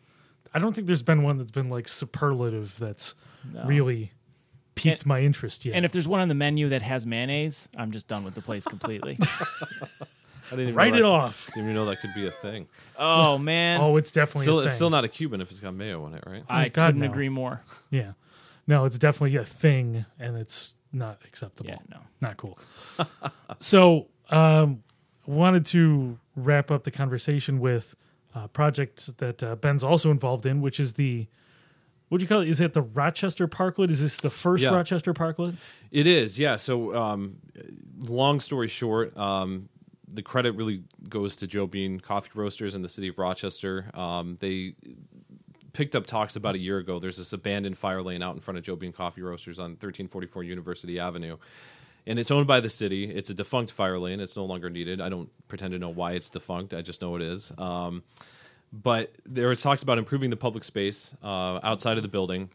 I 0.52 0.58
don't 0.58 0.72
think 0.74 0.86
there's 0.86 1.02
been 1.02 1.22
one 1.22 1.38
that's 1.38 1.50
been 1.50 1.68
like 1.70 1.88
superlative 1.88 2.76
that's 2.78 3.14
No. 3.52 3.64
really 3.64 4.12
piqued 4.74 5.02
And- 5.02 5.06
my 5.06 5.20
interest 5.22 5.64
yet. 5.64 5.74
And 5.76 5.84
if 5.84 5.92
there's 5.92 6.08
one 6.08 6.20
on 6.20 6.28
the 6.28 6.34
menu 6.34 6.68
that 6.70 6.82
has 6.82 7.06
mayonnaise, 7.06 7.68
I'm 7.76 7.90
just 7.92 8.08
done 8.08 8.24
with 8.24 8.34
the 8.34 8.42
place 8.42 8.64
completely. 8.66 9.18
I 10.46 10.50
didn't 10.50 10.60
even 10.60 10.74
write 10.74 10.92
know 10.92 10.98
it 10.98 11.02
that- 11.02 11.06
off. 11.08 11.46
Didn't 11.54 11.62
even 11.64 11.74
know 11.74 11.86
that 11.86 12.00
could 12.00 12.14
be 12.14 12.26
a 12.26 12.30
thing. 12.30 12.66
oh 12.98 13.38
man, 13.38 13.80
Oh, 13.80 13.96
it's 13.96 14.10
definitely 14.12 14.42
Still, 14.44 14.58
a 14.58 14.62
thing. 14.62 14.66
it's 14.68 14.76
still 14.76 14.90
not 14.90 15.04
a 15.04 15.08
Cuban 15.08 15.40
if 15.40 15.50
it's 15.50 15.60
got 15.60 15.74
mayo 15.74 16.04
on 16.04 16.14
it, 16.14 16.22
right? 16.26 16.44
I 16.48 16.66
Oh, 16.66 16.68
God, 16.70 16.86
couldn't 16.88 17.00
no. 17.00 17.06
agree 17.10 17.28
more. 17.28 17.62
Yeah, 17.90 18.12
no, 18.66 18.84
it's 18.84 18.98
definitely 18.98 19.36
a 19.36 19.44
thing, 19.44 20.04
and 20.18 20.36
it's 20.36 20.74
not 20.92 21.20
acceptable. 21.26 21.70
Yeah, 21.70 21.78
no. 21.90 21.98
not 22.20 22.36
cool. 22.36 22.58
so, 23.60 24.08
um, 24.30 24.82
wanted 25.26 25.64
to 25.66 26.18
wrap 26.36 26.70
up 26.70 26.84
the 26.84 26.90
conversation 26.90 27.60
with 27.60 27.94
a 28.34 28.48
project 28.48 29.16
that 29.18 29.42
uh, 29.42 29.56
Ben's 29.56 29.84
also 29.84 30.10
involved 30.10 30.46
in, 30.46 30.60
which 30.60 30.78
is 30.80 30.94
the 30.94 31.26
what 32.08 32.18
do 32.18 32.22
you 32.22 32.28
call 32.28 32.42
it? 32.42 32.48
Is 32.48 32.60
it 32.60 32.74
the 32.74 32.82
Rochester 32.82 33.48
Parklet? 33.48 33.90
Is 33.90 34.00
this 34.00 34.18
the 34.18 34.30
first 34.30 34.62
Yeah. 34.62 34.70
Rochester 34.74 35.12
Parklet? 35.14 35.54
It 35.90 36.06
is, 36.06 36.38
yeah. 36.38 36.56
So, 36.56 36.94
um, 36.94 37.38
long 37.98 38.40
story 38.40 38.68
short, 38.68 39.16
um, 39.16 39.68
the 40.06 40.22
credit 40.22 40.52
really 40.52 40.84
goes 41.08 41.34
to 41.36 41.46
Joe 41.46 41.66
Bean 41.66 41.98
Coffee 41.98 42.30
Roasters 42.34 42.74
in 42.74 42.82
the 42.82 42.88
city 42.88 43.08
of 43.08 43.18
Rochester. 43.18 43.90
Um, 43.94 44.36
they 44.40 44.74
picked 45.72 45.96
up 45.96 46.06
talks 46.06 46.36
about 46.36 46.54
a 46.54 46.58
year 46.58 46.78
ago. 46.78 47.00
There's 47.00 47.16
this 47.16 47.32
abandoned 47.32 47.78
fire 47.78 48.02
lane 48.02 48.22
out 48.22 48.34
in 48.34 48.40
front 48.40 48.58
of 48.58 48.64
Joe 48.64 48.76
Bean 48.76 48.92
Coffee 48.92 49.22
Roasters 49.22 49.58
on 49.58 49.70
1344 49.72 50.44
University 50.44 51.00
Avenue. 51.00 51.36
And 52.06 52.18
it's 52.18 52.30
owned 52.30 52.46
by 52.46 52.60
the 52.60 52.68
city. 52.68 53.10
It's 53.10 53.30
a 53.30 53.34
defunct 53.34 53.72
fire 53.72 53.98
lane. 53.98 54.20
It's 54.20 54.36
no 54.36 54.44
longer 54.44 54.68
needed. 54.68 55.00
I 55.00 55.08
don't 55.08 55.30
pretend 55.48 55.72
to 55.72 55.78
know 55.78 55.88
why 55.88 56.12
it's 56.12 56.28
defunct. 56.28 56.74
I 56.74 56.82
just 56.82 57.00
know 57.00 57.16
it 57.16 57.22
is. 57.22 57.50
Um, 57.56 58.02
but 58.72 59.12
there 59.24 59.48
was 59.48 59.62
talks 59.62 59.82
about 59.82 59.98
improving 59.98 60.30
the 60.30 60.36
public 60.36 60.64
space 60.64 61.14
uh, 61.22 61.60
outside 61.62 61.96
of 61.96 62.02
the 62.02 62.08
building 62.08 62.50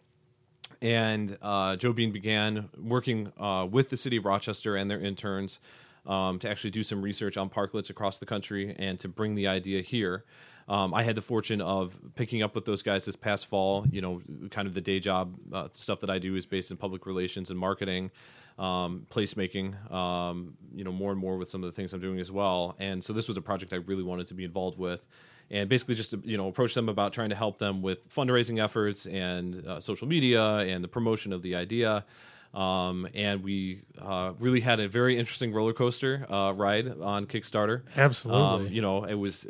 and 0.81 1.37
uh, 1.41 1.75
Joe 1.75 1.93
Bean 1.93 2.11
began 2.11 2.69
working 2.77 3.31
uh, 3.39 3.67
with 3.69 3.89
the 3.89 3.97
city 3.97 4.17
of 4.17 4.25
Rochester 4.25 4.75
and 4.75 4.89
their 4.89 4.99
interns 4.99 5.59
um, 6.05 6.39
to 6.39 6.49
actually 6.49 6.71
do 6.71 6.83
some 6.83 7.01
research 7.01 7.37
on 7.37 7.49
parklets 7.49 7.89
across 7.89 8.19
the 8.19 8.25
country 8.25 8.75
and 8.79 8.99
to 8.99 9.07
bring 9.07 9.35
the 9.35 9.47
idea 9.47 9.81
here. 9.81 10.23
Um, 10.69 10.93
I 10.93 11.01
had 11.01 11.15
the 11.15 11.21
fortune 11.21 11.61
of 11.61 11.99
picking 12.15 12.43
up 12.43 12.53
with 12.53 12.65
those 12.65 12.83
guys 12.83 13.03
this 13.03 13.15
past 13.15 13.47
fall. 13.47 13.85
You 13.91 14.01
know, 14.01 14.21
kind 14.51 14.67
of 14.67 14.75
the 14.75 14.81
day 14.81 14.99
job 14.99 15.35
uh, 15.51 15.67
stuff 15.71 15.99
that 16.01 16.11
I 16.11 16.19
do 16.19 16.35
is 16.35 16.45
based 16.45 16.69
in 16.69 16.77
public 16.77 17.07
relations 17.07 17.49
and 17.49 17.59
marketing, 17.59 18.11
um, 18.59 19.07
placemaking. 19.09 19.91
Um, 19.91 20.53
you 20.75 20.83
know, 20.83 20.91
more 20.91 21.11
and 21.11 21.19
more 21.19 21.37
with 21.37 21.49
some 21.49 21.63
of 21.63 21.71
the 21.71 21.75
things 21.75 21.91
I'm 21.91 22.01
doing 22.01 22.19
as 22.19 22.31
well. 22.31 22.75
And 22.79 23.03
so 23.03 23.13
this 23.13 23.27
was 23.27 23.35
a 23.35 23.41
project 23.41 23.73
I 23.73 23.77
really 23.77 24.03
wanted 24.03 24.27
to 24.27 24.35
be 24.35 24.43
involved 24.43 24.77
with, 24.77 25.03
and 25.49 25.67
basically 25.67 25.95
just 25.95 26.13
you 26.23 26.37
know 26.37 26.47
approach 26.47 26.75
them 26.75 26.87
about 26.87 27.13
trying 27.13 27.29
to 27.29 27.35
help 27.35 27.57
them 27.57 27.81
with 27.81 28.07
fundraising 28.09 28.63
efforts 28.63 29.07
and 29.07 29.65
uh, 29.67 29.79
social 29.79 30.07
media 30.07 30.57
and 30.59 30.83
the 30.83 30.87
promotion 30.87 31.33
of 31.33 31.41
the 31.41 31.55
idea. 31.55 32.05
Um, 32.53 33.07
and 33.13 33.43
we 33.43 33.83
uh, 34.01 34.33
really 34.39 34.59
had 34.59 34.79
a 34.79 34.87
very 34.87 35.19
interesting 35.19 35.53
roller 35.53 35.73
coaster 35.73 36.25
uh, 36.31 36.51
ride 36.51 36.87
on 36.99 37.25
Kickstarter. 37.25 37.83
Absolutely. 37.95 38.67
Um, 38.67 38.73
you 38.73 38.81
know, 38.81 39.03
it 39.03 39.13
was 39.13 39.45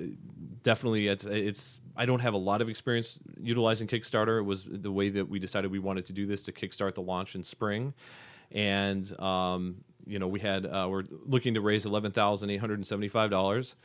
definitely 0.63 1.07
it's 1.07 1.25
it's 1.25 1.81
I 1.95 2.05
don't 2.05 2.19
have 2.19 2.33
a 2.33 2.37
lot 2.37 2.61
of 2.61 2.69
experience 2.69 3.19
utilizing 3.39 3.87
Kickstarter. 3.87 4.39
It 4.39 4.43
was 4.43 4.67
the 4.69 4.91
way 4.91 5.09
that 5.09 5.29
we 5.29 5.39
decided 5.39 5.71
we 5.71 5.79
wanted 5.79 6.05
to 6.05 6.13
do 6.13 6.25
this 6.25 6.43
to 6.43 6.51
kickstart 6.51 6.95
the 6.95 7.01
launch 7.01 7.35
in 7.35 7.43
spring, 7.43 7.93
and 8.51 9.19
um, 9.19 9.83
you 10.05 10.19
know 10.19 10.27
we 10.27 10.39
had 10.39 10.65
uh, 10.65 10.87
we're 10.89 11.03
looking 11.25 11.53
to 11.55 11.61
raise 11.61 11.85
eleven 11.85 12.11
thousand 12.11 12.49
eight 12.49 12.57
hundred 12.57 12.75
and 12.75 12.87
seventy 12.87 13.07
five 13.07 13.29
dollars. 13.29 13.75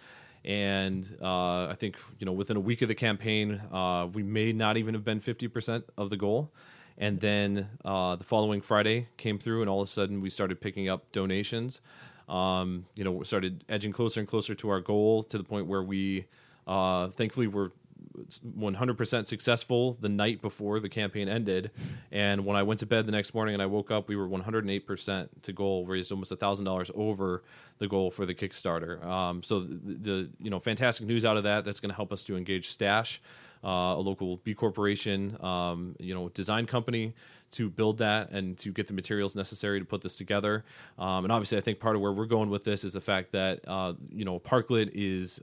And 0.45 1.17
uh, 1.23 1.69
I 1.69 1.75
think 1.79 1.97
you 2.19 2.27
know 2.27 2.33
within 2.33 2.57
a 2.57 2.61
week 2.61 2.83
of 2.83 2.89
the 2.89 2.95
campaign, 2.95 3.63
uh, 3.73 4.09
we 4.13 4.23
may 4.23 4.53
not 4.53 4.77
even 4.77 4.95
have 4.95 5.05
been 5.05 5.21
fifty 5.21 5.49
percent 5.49 5.85
of 5.97 6.11
the 6.11 6.17
goal. 6.17 6.53
And 6.97 7.19
then 7.21 7.71
uh, 7.85 8.17
the 8.17 8.25
following 8.25 8.61
Friday 8.61 9.09
came 9.17 9.39
through, 9.39 9.63
and 9.63 9.71
all 9.71 9.83
of 9.83 9.89
a 9.89 9.91
sudden 9.91 10.21
we 10.21 10.31
started 10.31 10.61
picking 10.61 10.89
up 10.89 11.11
donations. 11.13 11.81
Um, 12.29 12.87
you 12.95 13.05
know, 13.05 13.13
we 13.13 13.25
started 13.25 13.65
edging 13.69 13.93
closer 13.93 14.21
and 14.21 14.29
closer 14.29 14.55
to 14.55 14.69
our 14.71 14.81
goal 14.81 15.23
to 15.25 15.37
the 15.37 15.45
point 15.45 15.67
where 15.67 15.83
we, 15.83 16.27
uh, 16.67 17.09
thankfully, 17.09 17.47
were 17.47 17.73
100% 18.17 19.27
successful 19.27 19.97
the 20.01 20.09
night 20.09 20.41
before 20.41 20.79
the 20.81 20.89
campaign 20.89 21.29
ended. 21.29 21.71
And 22.13 22.45
when 22.47 22.57
I 22.57 22.63
went 22.63 22.81
to 22.81 22.87
bed 22.87 23.07
the 23.07 23.13
next 23.13 23.35
morning 23.35 23.55
and 23.55 23.63
I 23.63 23.67
woke 23.67 23.91
up, 23.91 24.09
we 24.09 24.17
were 24.17 24.29
108% 24.29 25.29
to 25.43 25.53
goal, 25.53 25.87
raised 25.87 26.13
almost 26.13 26.33
$1,000 26.33 26.91
over 26.95 27.43
the 27.79 27.89
goal 27.89 28.11
for 28.11 28.25
the 28.25 28.35
Kickstarter. 28.35 29.05
Um, 29.05 29.43
so 29.43 29.61
the, 29.61 29.95
the, 29.95 30.31
you 30.41 30.51
know 30.51 30.61
fantastic 30.61 31.07
news 31.07 31.25
out 31.25 31.37
of 31.37 31.45
that. 31.45 31.65
That's 31.65 31.81
going 31.81 31.91
to 31.91 31.97
help 31.97 32.13
us 32.13 32.23
to 32.25 32.37
engage 32.37 32.71
Stash, 32.71 33.21
uh, 33.65 33.69
a 33.69 34.01
local 34.01 34.37
B 34.39 34.55
corporation, 34.55 35.37
um, 35.43 35.97
you 35.99 36.15
know, 36.15 36.29
design 36.29 36.67
company 36.67 37.15
to 37.53 37.69
build 37.69 37.99
that 37.99 38.31
and 38.31 38.59
to 38.59 38.73
get 38.73 38.87
the 38.87 38.93
materials 38.93 39.35
necessary 39.35 39.79
to 39.79 39.85
put 39.85 40.03
this 40.03 40.17
together. 40.19 40.65
Um, 40.99 41.25
and 41.25 41.33
obviously, 41.33 41.59
I 41.59 41.63
think 41.63 41.81
part 41.81 41.97
of 41.97 42.03
where 42.03 42.13
we're 42.13 42.27
going 42.27 42.51
with 42.51 42.65
this 42.65 42.85
is 42.85 42.93
the 42.93 43.01
fact 43.01 43.33
that 43.33 43.61
uh, 43.67 43.95
you 44.11 44.25
know 44.25 44.39
Parklet 44.39 44.91
is. 44.95 45.41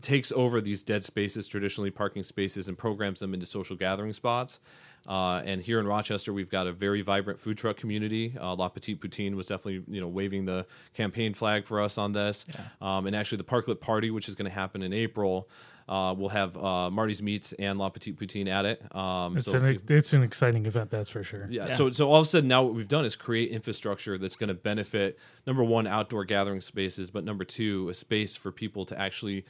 Takes 0.00 0.30
over 0.32 0.60
these 0.60 0.82
dead 0.84 1.02
spaces, 1.02 1.48
traditionally 1.48 1.90
parking 1.90 2.22
spaces, 2.22 2.68
and 2.68 2.78
programs 2.78 3.18
them 3.20 3.34
into 3.34 3.44
social 3.44 3.74
gathering 3.74 4.12
spots. 4.12 4.60
Uh, 5.08 5.42
and 5.44 5.60
here 5.60 5.80
in 5.80 5.86
Rochester, 5.86 6.32
we've 6.32 6.50
got 6.50 6.66
a 6.66 6.72
very 6.72 7.02
vibrant 7.02 7.40
food 7.40 7.56
truck 7.58 7.76
community. 7.76 8.34
Uh, 8.40 8.54
La 8.54 8.68
Petite 8.68 9.00
Poutine 9.00 9.34
was 9.34 9.46
definitely 9.46 9.82
you 9.92 10.00
know 10.00 10.08
waving 10.08 10.44
the 10.44 10.66
campaign 10.94 11.34
flag 11.34 11.66
for 11.66 11.80
us 11.80 11.98
on 11.98 12.12
this. 12.12 12.44
Um, 12.80 13.06
and 13.06 13.16
actually, 13.16 13.38
the 13.38 13.44
Parklet 13.44 13.80
Party, 13.80 14.10
which 14.10 14.28
is 14.28 14.34
going 14.34 14.48
to 14.48 14.54
happen 14.54 14.82
in 14.82 14.92
April, 14.92 15.48
uh, 15.90 16.14
we'll 16.16 16.28
have 16.28 16.56
uh, 16.56 16.88
Marty's 16.88 17.20
Meats 17.20 17.52
and 17.58 17.78
La 17.78 17.88
Petite 17.88 18.16
Poutine 18.16 18.48
at 18.48 18.64
it. 18.64 18.94
Um, 18.94 19.36
it's, 19.36 19.46
so 19.46 19.58
an, 19.58 19.80
it's 19.88 20.12
an 20.12 20.22
exciting 20.22 20.64
event, 20.64 20.88
that's 20.88 21.08
for 21.10 21.24
sure. 21.24 21.48
yeah, 21.50 21.66
Yeah. 21.66 21.74
So 21.74 21.90
so 21.90 22.08
all 22.08 22.20
of 22.20 22.26
a 22.26 22.28
sudden 22.28 22.48
now 22.48 22.62
what 22.62 22.74
we've 22.74 22.86
done 22.88 23.04
is 23.04 23.16
create 23.16 23.50
infrastructure 23.50 24.16
that's 24.16 24.36
going 24.36 24.48
to 24.48 24.54
benefit 24.54 25.18
number 25.46 25.64
one 25.64 25.86
outdoor 25.88 26.24
gathering 26.24 26.60
spaces, 26.60 27.10
but 27.10 27.24
number 27.24 27.44
two 27.44 27.88
a 27.88 27.94
space 27.94 28.36
for 28.36 28.52
people 28.52 28.86
to 28.86 28.98
actually 28.98 29.44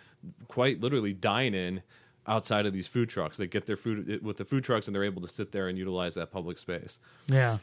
quite 0.49 0.81
literally 0.81 1.13
dine 1.13 1.55
in 1.55 1.83
outside 2.27 2.65
of 2.65 2.73
these 2.73 2.89
food 2.89 3.09
trucks. 3.11 3.37
They 3.37 3.47
get 3.47 3.67
their 3.67 3.77
food 3.77 4.23
with 4.23 4.39
the 4.39 4.45
food 4.45 4.65
trucks 4.65 4.87
and 4.89 4.95
they're 4.95 5.05
able 5.05 5.23
to 5.23 5.29
sit 5.29 5.53
there 5.53 5.69
and 5.69 5.77
utilize 5.77 6.15
that 6.15 6.31
public 6.31 6.57
space. 6.59 6.99
Yeah. 7.29 7.59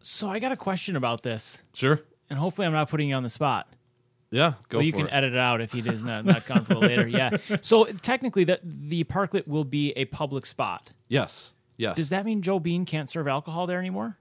So 0.00 0.28
I 0.28 0.38
got 0.38 0.52
a 0.52 0.56
question 0.56 0.94
about 0.96 1.22
this, 1.22 1.62
Sure. 1.72 2.00
and 2.30 2.38
hopefully 2.38 2.66
I'm 2.66 2.72
not 2.72 2.88
putting 2.88 3.08
you 3.08 3.14
on 3.14 3.22
the 3.22 3.28
spot. 3.30 3.68
Yeah. 4.30 4.54
Go 4.68 4.78
Well, 4.78 4.84
you 4.86 4.92
can 4.92 5.06
it. 5.06 5.10
edit 5.12 5.32
it 5.32 5.38
out 5.38 5.60
if 5.60 5.72
he 5.72 5.80
is 5.80 6.02
not, 6.02 6.24
not 6.24 6.44
comfortable 6.44 6.82
later. 6.82 7.06
Yeah. 7.08 7.30
So 7.62 7.84
technically, 7.86 8.44
the 8.44 8.60
the 8.62 9.04
parklet 9.04 9.46
will 9.48 9.64
be 9.64 9.92
a 9.92 10.04
public 10.06 10.46
spot. 10.46 10.90
yes. 11.08 11.52
Yes. 11.76 11.96
Does 11.96 12.08
that 12.08 12.24
mean 12.26 12.42
Joe 12.42 12.58
Bean 12.58 12.84
can't 12.84 13.08
serve 13.08 13.28
alcohol 13.28 13.66
there 13.68 13.78
anymore? 13.78 14.16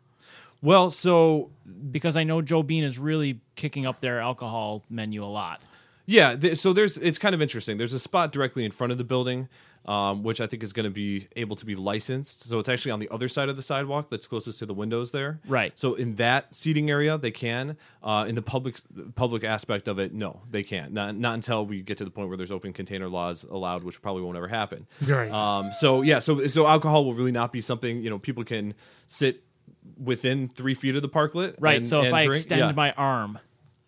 well, 0.62 0.91
so 0.91 1.49
Because 1.91 2.16
I 2.16 2.24
know 2.24 2.41
Joe 2.41 2.62
Bean 2.64 2.84
is 2.84 2.99
really 2.99 3.41
kicking 3.55 3.86
up 3.88 3.99
their 3.99 4.20
alcohol 4.20 4.84
menu 4.91 5.24
a 5.24 5.26
lot. 5.26 5.62
Yeah, 6.05 6.36
th- 6.36 6.58
so 6.58 6.72
there's 6.72 6.97
it's 6.97 7.18
kind 7.18 7.34
of 7.36 7.41
interesting. 7.41 7.78
There's 7.78 7.93
a 7.93 7.99
spot 7.99 8.32
directly 8.32 8.64
in 8.64 8.72
front 8.72 8.91
of 8.91 8.97
the 8.99 9.03
building, 9.03 9.49
um, 9.88 10.22
which 10.24 10.42
I 10.42 10.48
think 10.48 10.64
is 10.64 10.74
going 10.74 10.84
to 10.84 10.90
be 10.90 11.28
able 11.36 11.56
to 11.56 11.66
be 11.66 11.74
licensed. 11.76 12.44
So 12.50 12.60
it's 12.60 12.68
actually 12.70 12.92
on 12.92 13.00
the 13.00 13.08
other 13.10 13.30
side 13.30 13.48
of 13.50 13.56
the 13.56 13.62
sidewalk 13.62 14.10
that's 14.10 14.28
closest 14.28 14.60
to 14.60 14.66
the 14.66 14.74
windows 14.74 15.12
there. 15.12 15.40
Right. 15.48 15.72
So 15.80 15.94
in 15.96 16.16
that 16.16 16.54
seating 16.54 16.90
area, 16.90 17.18
they 17.18 17.32
can. 17.32 17.78
Uh, 18.04 18.26
in 18.28 18.36
the 18.36 18.42
public 18.42 18.80
public 19.16 19.44
aspect 19.44 19.88
of 19.88 19.98
it, 20.00 20.14
no, 20.14 20.42
they 20.50 20.64
can't. 20.64 20.92
Not 20.94 21.16
not 21.16 21.34
until 21.36 21.66
we 21.66 21.82
get 21.82 21.98
to 22.00 22.04
the 22.06 22.12
point 22.12 22.28
where 22.28 22.38
there's 22.38 22.52
open 22.52 22.74
container 22.74 23.08
laws 23.08 23.44
allowed, 23.44 23.84
which 23.84 24.02
probably 24.02 24.24
won't 24.24 24.38
ever 24.38 24.48
happen. 24.48 24.88
Right. 25.06 25.32
Um, 25.32 25.72
so 25.74 26.02
yeah, 26.02 26.20
so 26.20 26.46
so 26.48 26.68
alcohol 26.68 27.06
will 27.06 27.14
really 27.14 27.32
not 27.32 27.52
be 27.54 27.62
something 27.62 28.02
you 28.02 28.10
know 28.10 28.20
people 28.20 28.44
can 28.44 28.74
sit 29.08 29.44
within 30.04 30.48
three 30.50 30.74
feet 30.74 30.96
of 30.96 31.02
the 31.02 31.10
parklet. 31.10 31.56
Right. 31.60 31.78
and- 31.78 31.88
so 31.88 32.02
if 32.02 32.08
and 32.08 32.16
I 32.16 32.26
drink. 32.26 32.36
extend 32.38 32.60
Yeah. 32.60 32.72
my 32.74 32.92
arm, 32.94 33.40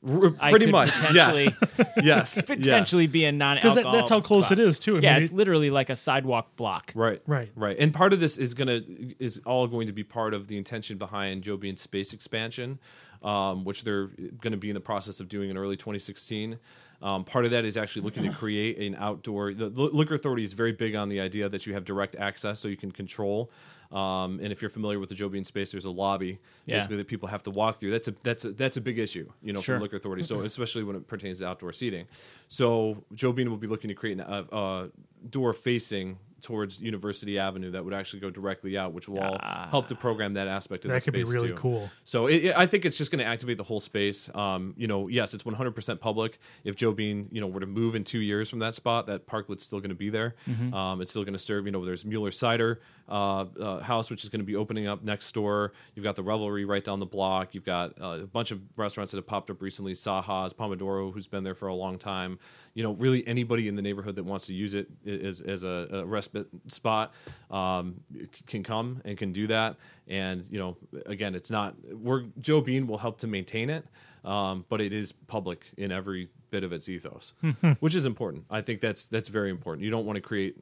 R- 0.08 0.34
I 0.40 0.50
pretty 0.52 0.66
could 0.68 0.72
much, 0.72 0.92
potentially- 0.92 1.50
yes, 1.78 1.94
yes, 2.04 2.42
potentially 2.42 3.08
be 3.08 3.26
a 3.26 3.32
Because 3.34 3.38
non-alcohol. 3.40 3.76
that, 3.92 3.98
that's 3.98 4.10
how 4.10 4.22
close 4.22 4.46
spot. 4.46 4.60
it 4.60 4.66
is, 4.66 4.80
too. 4.80 4.98
I 4.98 5.00
yeah, 5.02 5.14
mean, 5.16 5.24
it's 5.24 5.32
it- 5.32 5.36
literally 5.36 5.70
like 5.70 5.90
a 5.90 5.96
sidewalk 5.96 6.56
block. 6.56 6.94
Right. 6.96 7.22
Right. 7.28 7.52
Right. 7.56 7.78
And 7.78 7.94
part 7.94 8.14
of 8.14 8.20
this 8.22 8.38
is 8.38 8.54
gonna 8.54 8.82
is 9.20 9.42
all 9.46 9.68
going 9.68 9.88
to 9.88 9.94
be 9.94 10.04
part 10.04 10.34
of 10.34 10.48
the 10.48 10.58
intention 10.58 10.98
behind 10.98 11.44
Joe 11.44 11.58
Bean's 11.58 11.82
space 11.82 12.14
expansion, 12.14 12.80
um, 13.24 13.66
which 13.66 13.84
they're 13.84 14.08
going 14.40 14.52
to 14.52 14.58
be 14.58 14.70
in 14.70 14.74
the 14.74 14.80
process 14.80 15.20
of 15.20 15.28
doing 15.28 15.50
in 15.50 15.58
early 15.58 15.76
2016. 15.76 16.58
Um, 17.02 17.24
part 17.24 17.46
of 17.46 17.52
that 17.52 17.64
is 17.66 17.78
actually 17.78 18.02
looking 18.02 18.24
to 18.24 18.32
create 18.32 18.78
an 18.78 18.96
outdoor. 19.00 19.54
The 19.54 19.68
Li- 19.70 19.90
liquor 19.94 20.16
authority 20.16 20.44
is 20.44 20.52
very 20.54 20.74
big 20.74 20.96
on 20.96 21.08
the 21.10 21.20
idea 21.22 21.48
that 21.48 21.66
you 21.66 21.74
have 21.74 21.86
direct 21.86 22.16
access, 22.18 22.60
so 22.60 22.68
you 22.68 22.76
can 22.78 22.92
control. 22.92 23.52
Um, 23.92 24.40
and 24.42 24.52
if 24.52 24.62
you're 24.62 24.70
familiar 24.70 25.00
with 25.00 25.10
the 25.10 25.16
Joe 25.16 25.30
Bean 25.30 25.44
space, 25.44 25.72
there's 25.72 25.86
a 25.86 25.90
lobby 25.90 26.38
Yeah. 26.66 26.76
basically 26.78 26.98
that 26.98 27.08
people 27.08 27.28
have 27.28 27.42
to 27.44 27.52
walk 27.52 27.80
through. 27.80 27.90
That's 27.92 28.08
a 28.08 28.14
that's 28.22 28.46
a, 28.46 28.52
that's 28.52 28.78
a 28.78 28.82
big 28.82 29.00
issue, 29.00 29.28
you 29.42 29.52
know, 29.52 29.62
Sure. 29.62 29.78
for 29.78 29.82
liquor 29.84 29.98
authority. 29.98 30.22
So 30.24 30.42
especially 30.44 30.84
when 30.84 30.96
it 30.96 31.08
pertains 31.08 31.40
to 31.40 31.48
outdoor 31.48 31.74
seating. 31.74 32.06
So 32.48 33.04
Joe 33.16 33.32
Bean 33.32 33.50
will 33.50 33.58
be 33.58 33.66
looking 33.68 33.88
to 33.88 33.96
create 33.96 34.20
a, 34.20 34.46
a 34.56 34.90
door 35.28 35.54
facing 35.54 36.18
towards 36.42 36.82
University 36.82 37.38
Avenue 37.38 37.72
that 37.72 37.84
would 37.84 37.94
actually 37.94 38.22
go 38.22 38.30
directly 38.30 38.78
out, 38.78 38.94
which 38.94 39.10
will 39.10 39.20
all 39.20 39.38
help 39.70 39.88
to 39.90 39.96
program 39.96 40.36
that 40.36 40.48
aspect 40.48 40.86
of 40.86 40.90
That 40.90 40.96
the 40.96 41.02
space. 41.02 41.12
That 41.12 41.12
could 41.12 41.28
be 41.28 41.34
really 41.38 41.50
too. 41.50 41.56
cool. 41.56 41.90
So 42.06 42.28
it, 42.28 42.46
it- 42.46 42.58
I 42.58 42.66
think 42.66 42.86
it's 42.86 42.98
just 42.98 43.12
going 43.12 43.20
to 43.20 43.26
activate 43.26 43.58
the 43.58 43.64
whole 43.66 43.82
space. 43.82 44.34
Um, 44.34 44.74
you 44.78 44.88
know, 44.88 45.10
yes, 45.10 45.34
it's 45.34 45.44
100% 45.44 46.00
public. 46.00 46.40
If 46.64 46.78
Joe 46.78 46.94
Bean, 46.94 47.28
you 47.30 47.42
know, 47.42 47.48
were 47.48 47.60
to 47.60 47.66
move 47.66 47.94
in 47.94 48.06
two 48.06 48.20
years 48.20 48.48
from 48.50 48.60
that 48.60 48.74
spot, 48.74 49.08
that 49.08 49.28
parklet's 49.28 49.66
still 49.66 49.80
going 49.80 49.90
to 49.90 49.96
be 49.96 50.10
there. 50.10 50.36
Mm-hmm. 50.48 50.74
Um, 50.74 51.02
it's 51.02 51.12
still 51.12 51.24
going 51.26 51.34
to 51.34 51.40
serve. 51.40 51.66
You 51.66 51.74
know, 51.74 51.84
there's 51.84 52.06
Mueller 52.06 52.32
Cider 52.32 52.80
uh, 53.10 53.42
uh, 53.60 53.80
House, 53.82 54.10
which 54.10 54.24
is 54.24 54.30
going 54.30 54.40
to 54.40 54.46
be 54.46 54.56
opening 54.56 54.88
up 54.88 55.04
next 55.04 55.30
door. 55.34 55.74
You've 55.94 56.06
got 56.06 56.16
the 56.16 56.24
Revelry 56.24 56.64
right 56.64 56.84
down 56.86 57.00
the 57.02 57.06
block. 57.06 57.54
You've 57.54 57.66
got 57.66 58.00
uh, 58.02 58.20
a 58.24 58.28
bunch 58.28 58.52
of 58.52 58.62
restaurants 58.78 59.12
that 59.12 59.18
have 59.18 59.28
popped 59.28 59.50
up 59.50 59.62
recently. 59.62 59.94
Saha's, 59.94 60.54
Pomodoro, 60.54 61.14
who's 61.14 61.28
been 61.28 61.44
there 61.44 61.56
for 61.56 61.68
a 61.68 61.76
long 61.76 61.98
time. 61.98 62.40
You 62.76 62.84
know, 62.84 62.94
really 62.94 63.28
anybody 63.28 63.68
in 63.68 63.76
the 63.76 63.82
neighborhood 63.82 64.16
that 64.16 64.24
wants 64.24 64.46
to 64.46 64.54
use 64.54 64.74
it 64.74 64.88
as, 65.10 65.42
as 65.42 65.64
a, 65.64 65.88
a 65.92 66.06
respite 66.06 66.48
spot 66.68 67.14
um, 67.52 68.00
can 68.48 68.64
come 68.64 69.02
and 69.06 69.18
can 69.18 69.32
do 69.32 69.48
that. 69.48 69.76
And 70.08 70.46
you 70.50 70.60
know, 70.60 70.78
again, 71.06 71.36
it's 71.36 71.50
not. 71.50 71.76
We're 71.92 72.26
Joe 72.40 72.62
Bean 72.62 72.88
will 72.88 72.98
help 72.98 73.20
to 73.20 73.28
maintain 73.28 73.70
it, 73.70 73.86
um, 74.24 74.66
but 74.70 74.82
it 74.82 74.94
is 74.94 75.12
public 75.12 75.66
in 75.78 75.92
every 75.92 76.30
bit 76.52 76.64
of 76.64 76.74
its 76.74 76.90
ethos, 76.90 77.34
which 77.80 77.96
is 77.96 78.06
important. 78.06 78.46
I 78.50 78.62
think 78.62 78.82
that's 78.82 79.08
that's 79.08 79.30
very 79.30 79.50
important. 79.50 79.84
You 79.84 79.92
don't 79.92 80.06
want 80.06 80.18
to 80.18 80.22
create 80.22 80.58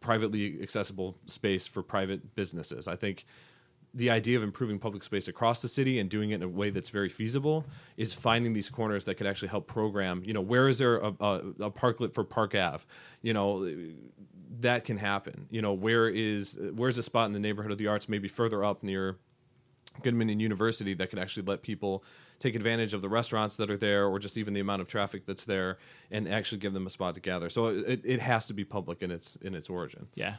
privately 0.00 0.60
accessible 0.62 1.16
space 1.26 1.66
for 1.66 1.82
private 1.82 2.34
businesses. 2.34 2.86
I 2.86 2.96
think 2.96 3.26
the 3.96 4.10
idea 4.10 4.36
of 4.36 4.42
improving 4.42 4.78
public 4.78 5.02
space 5.02 5.26
across 5.26 5.62
the 5.62 5.68
city 5.68 5.98
and 5.98 6.10
doing 6.10 6.30
it 6.30 6.36
in 6.36 6.42
a 6.42 6.48
way 6.48 6.68
that's 6.68 6.90
very 6.90 7.08
feasible 7.08 7.64
is 7.96 8.12
finding 8.12 8.52
these 8.52 8.68
corners 8.68 9.06
that 9.06 9.14
could 9.14 9.26
actually 9.26 9.48
help 9.48 9.66
program. 9.66 10.22
You 10.24 10.34
know, 10.34 10.42
where 10.42 10.68
is 10.68 10.76
there 10.78 10.98
a, 10.98 11.14
a, 11.18 11.32
a 11.60 11.70
parklet 11.70 12.12
for 12.12 12.22
Park 12.22 12.54
Ave? 12.54 12.84
You 13.22 13.32
know, 13.32 13.66
that 14.60 14.84
can 14.84 14.98
happen. 14.98 15.46
You 15.50 15.62
know, 15.62 15.72
where 15.72 16.08
is 16.08 16.58
where's 16.74 16.98
a 16.98 17.02
spot 17.02 17.26
in 17.26 17.32
the 17.32 17.40
neighborhood 17.40 17.72
of 17.72 17.78
the 17.78 17.86
arts, 17.86 18.06
maybe 18.06 18.28
further 18.28 18.62
up 18.62 18.82
near 18.82 19.16
Goodman 20.02 20.28
and 20.28 20.42
University 20.42 20.92
that 20.94 21.08
could 21.08 21.18
actually 21.18 21.44
let 21.44 21.62
people 21.62 22.04
take 22.38 22.54
advantage 22.54 22.92
of 22.92 23.00
the 23.00 23.08
restaurants 23.08 23.56
that 23.56 23.70
are 23.70 23.78
there 23.78 24.06
or 24.06 24.18
just 24.18 24.36
even 24.36 24.52
the 24.52 24.60
amount 24.60 24.82
of 24.82 24.88
traffic 24.88 25.24
that's 25.24 25.46
there 25.46 25.78
and 26.10 26.28
actually 26.28 26.58
give 26.58 26.74
them 26.74 26.86
a 26.86 26.90
spot 26.90 27.14
to 27.14 27.20
gather. 27.20 27.48
So 27.48 27.68
it, 27.68 28.02
it 28.04 28.20
has 28.20 28.46
to 28.48 28.52
be 28.52 28.62
public 28.62 29.00
in 29.00 29.10
its 29.10 29.36
in 29.36 29.54
its 29.54 29.70
origin. 29.70 30.08
Yeah. 30.14 30.36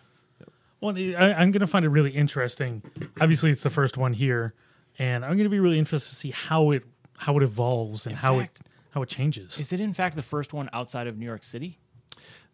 Well, 0.80 0.96
I, 0.98 1.34
I'm 1.34 1.52
going 1.52 1.62
to 1.62 1.68
find 1.68 1.86
it 1.86 1.90
really 1.90 2.12
interesting. 2.12 2.84
Obviously, 3.20 3.50
it's 3.50 3.64
the 3.64 3.70
first 3.70 3.98
one 3.98 4.14
here, 4.14 4.54
and 5.00 5.26
I'm 5.26 5.32
going 5.32 5.46
to 5.46 5.50
be 5.50 5.60
really 5.60 5.80
interested 5.80 6.10
to 6.10 6.16
see 6.16 6.32
how 6.32 6.72
it 6.72 6.84
how 7.18 7.36
it 7.38 7.44
evolves 7.44 8.06
and 8.06 8.16
how 8.16 8.40
fact- 8.40 8.62
it 8.62 8.68
how 8.92 9.02
it 9.02 9.10
changes. 9.10 9.60
Is 9.60 9.74
it 9.74 9.80
in 9.80 9.94
fact 9.94 10.16
the 10.16 10.24
first 10.24 10.54
one 10.54 10.70
outside 10.74 11.08
of 11.08 11.18
New 11.18 11.26
York 11.26 11.44
City? 11.44 11.80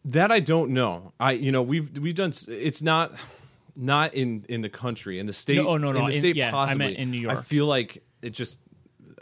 That 0.06 0.32
I 0.32 0.40
don't 0.40 0.72
know. 0.72 1.14
I 1.20 1.32
you 1.34 1.52
know 1.52 1.62
we've 1.62 1.98
we've 1.98 2.16
done. 2.16 2.34
It's 2.48 2.82
not 2.82 3.14
not 3.76 4.14
in 4.14 4.46
in 4.50 4.62
the 4.62 4.70
country 4.70 5.20
in 5.20 5.26
the 5.26 5.34
state. 5.34 5.58
No, 5.58 5.70
oh, 5.70 5.78
no, 5.78 5.92
no, 5.92 6.00
In 6.00 6.06
the 6.08 6.14
in- 6.14 6.20
state, 6.20 6.36
yeah, 6.36 6.50
I 6.50 6.52
possibly. 6.52 6.86
meant 6.86 6.98
in 6.98 7.12
New 7.12 7.20
York. 7.20 7.38
I 7.38 7.42
feel 7.42 7.66
like 7.66 8.04
it 8.22 8.32
just. 8.32 8.60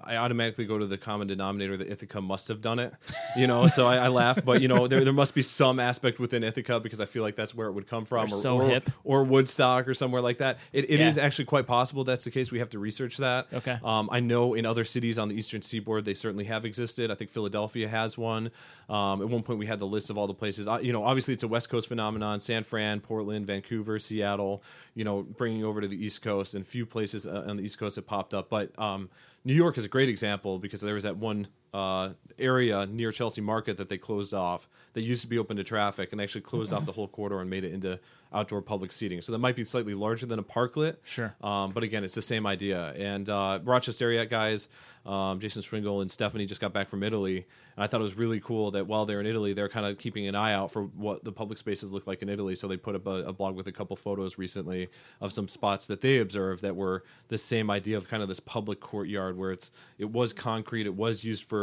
I 0.03 0.15
automatically 0.17 0.65
go 0.65 0.77
to 0.77 0.85
the 0.85 0.97
common 0.97 1.27
denominator 1.27 1.77
that 1.77 1.89
Ithaca 1.89 2.21
must 2.21 2.47
have 2.47 2.61
done 2.61 2.79
it, 2.79 2.93
you 3.35 3.47
know. 3.47 3.67
So 3.67 3.87
I, 3.87 3.97
I 3.97 4.07
laugh, 4.07 4.39
but 4.43 4.61
you 4.61 4.67
know 4.67 4.87
there 4.87 5.03
there 5.03 5.13
must 5.13 5.33
be 5.33 5.41
some 5.41 5.79
aspect 5.79 6.19
within 6.19 6.43
Ithaca 6.43 6.79
because 6.79 6.99
I 7.01 7.05
feel 7.05 7.23
like 7.23 7.35
that's 7.35 7.53
where 7.55 7.67
it 7.67 7.71
would 7.73 7.87
come 7.87 8.05
from, 8.05 8.25
or, 8.25 8.29
so 8.29 8.57
or, 8.57 8.69
hip. 8.69 8.89
or 9.03 9.23
Woodstock 9.23 9.87
or 9.87 9.93
somewhere 9.93 10.21
like 10.21 10.39
that. 10.39 10.59
It, 10.73 10.89
it 10.89 10.99
Yeah. 10.99 11.07
is 11.07 11.17
actually 11.17 11.45
quite 11.45 11.67
possible 11.67 12.03
that's 12.03 12.23
the 12.23 12.31
case. 12.31 12.51
We 12.51 12.59
have 12.59 12.69
to 12.69 12.79
research 12.79 13.17
that. 13.17 13.47
Okay. 13.53 13.77
Um, 13.83 14.09
I 14.11 14.19
know 14.19 14.53
in 14.53 14.65
other 14.65 14.83
cities 14.83 15.17
on 15.19 15.27
the 15.29 15.35
eastern 15.35 15.61
seaboard 15.61 16.05
they 16.05 16.13
certainly 16.13 16.45
have 16.45 16.65
existed. 16.65 17.11
I 17.11 17.15
think 17.15 17.29
Philadelphia 17.29 17.87
has 17.87 18.17
one. 18.17 18.51
Um, 18.89 19.21
at 19.21 19.29
one 19.29 19.43
point 19.43 19.59
we 19.59 19.65
had 19.65 19.79
the 19.79 19.87
list 19.87 20.09
of 20.09 20.17
all 20.17 20.27
the 20.27 20.33
places. 20.33 20.67
Uh, 20.67 20.79
you 20.81 20.91
know, 20.93 21.03
obviously 21.03 21.33
it's 21.33 21.43
a 21.43 21.47
West 21.47 21.69
Coast 21.69 21.87
phenomenon. 21.87 22.41
San 22.41 22.63
Fran, 22.63 22.99
Portland, 22.99 23.45
Vancouver, 23.47 23.99
Seattle. 23.99 24.63
You 24.95 25.03
know, 25.05 25.21
bringing 25.21 25.63
over 25.63 25.79
to 25.81 25.87
the 25.87 26.03
East 26.05 26.21
Coast 26.21 26.53
and 26.53 26.67
few 26.67 26.85
places 26.85 27.25
uh, 27.25 27.45
on 27.47 27.57
the 27.57 27.63
East 27.63 27.77
Coast 27.79 27.95
have 27.95 28.05
popped 28.05 28.33
up. 28.33 28.49
But 28.49 28.77
um, 28.79 29.09
New 29.43 29.53
York 29.53 29.77
is 29.77 29.85
a 29.85 29.89
great 29.89 30.09
example 30.09 30.59
because 30.59 30.81
there 30.81 30.93
was 30.93 31.03
that 31.03 31.17
one 31.17 31.47
uh, 31.73 32.09
area 32.37 32.85
near 32.85 33.11
Chelsea 33.11 33.41
Market 33.41 33.77
that 33.77 33.89
they 33.89 33.97
closed 33.97 34.33
off 34.33 34.67
that 34.93 35.01
used 35.01 35.21
to 35.21 35.27
be 35.27 35.37
open 35.37 35.57
to 35.57 35.63
traffic, 35.63 36.11
and 36.11 36.19
they 36.19 36.23
actually 36.23 36.41
closed 36.41 36.73
off 36.73 36.85
the 36.85 36.91
whole 36.91 37.07
corridor 37.07 37.39
and 37.39 37.49
made 37.49 37.63
it 37.63 37.73
into 37.73 37.99
outdoor 38.33 38.61
public 38.61 38.91
seating. 38.91 39.21
So 39.21 39.31
that 39.33 39.39
might 39.39 39.55
be 39.55 39.63
slightly 39.63 39.93
larger 39.93 40.25
than 40.25 40.39
a 40.39 40.43
parklet. 40.43 40.97
Sure. 41.03 41.35
Um, 41.41 41.71
but 41.71 41.83
again, 41.83 42.03
it's 42.03 42.15
the 42.15 42.21
same 42.21 42.45
idea. 42.47 42.93
And 42.93 43.29
uh, 43.29 43.59
Rochester 43.63 44.05
area 44.05 44.25
guys, 44.25 44.69
um, 45.05 45.39
Jason 45.39 45.61
Swingle 45.61 46.01
and 46.01 46.09
Stephanie 46.09 46.45
just 46.45 46.61
got 46.61 46.71
back 46.73 46.89
from 46.89 47.03
Italy, 47.03 47.45
and 47.75 47.83
I 47.83 47.87
thought 47.87 47.99
it 47.99 48.03
was 48.03 48.15
really 48.15 48.39
cool 48.39 48.71
that 48.71 48.87
while 48.87 49.05
they're 49.05 49.19
in 49.19 49.25
Italy, 49.25 49.53
they're 49.53 49.69
kind 49.69 49.85
of 49.85 49.97
keeping 49.97 50.27
an 50.27 50.35
eye 50.35 50.53
out 50.53 50.71
for 50.71 50.83
what 50.83 51.23
the 51.23 51.31
public 51.31 51.57
spaces 51.57 51.91
look 51.91 52.07
like 52.07 52.21
in 52.21 52.29
Italy. 52.29 52.55
So 52.55 52.67
they 52.67 52.77
put 52.77 52.95
up 52.95 53.07
a, 53.07 53.23
a 53.27 53.33
blog 53.33 53.55
with 53.55 53.67
a 53.67 53.71
couple 53.71 53.95
photos 53.95 54.37
recently 54.37 54.89
of 55.19 55.33
some 55.33 55.47
spots 55.47 55.87
that 55.87 56.01
they 56.01 56.19
observed 56.19 56.61
that 56.61 56.75
were 56.75 57.03
the 57.29 57.37
same 57.37 57.69
idea 57.69 57.97
of 57.97 58.07
kind 58.07 58.21
of 58.21 58.29
this 58.29 58.39
public 58.39 58.79
courtyard 58.79 59.37
where 59.37 59.51
it's 59.51 59.71
it 59.97 60.09
was 60.09 60.33
concrete, 60.33 60.85
it 60.85 60.95
was 60.95 61.23
used 61.23 61.49
for 61.49 61.60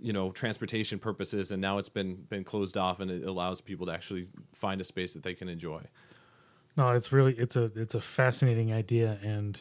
you 0.00 0.12
know 0.12 0.30
transportation 0.30 0.98
purposes, 0.98 1.50
and 1.50 1.60
now 1.60 1.78
it's 1.78 1.88
been 1.88 2.14
been 2.28 2.44
closed 2.44 2.76
off, 2.76 3.00
and 3.00 3.10
it 3.10 3.24
allows 3.24 3.60
people 3.60 3.86
to 3.86 3.92
actually 3.92 4.28
find 4.54 4.80
a 4.80 4.84
space 4.84 5.12
that 5.14 5.22
they 5.22 5.34
can 5.34 5.48
enjoy. 5.48 5.82
No, 6.76 6.90
it's 6.90 7.12
really 7.12 7.34
it's 7.34 7.56
a 7.56 7.64
it's 7.74 7.94
a 7.94 8.00
fascinating 8.00 8.72
idea, 8.72 9.18
and 9.22 9.60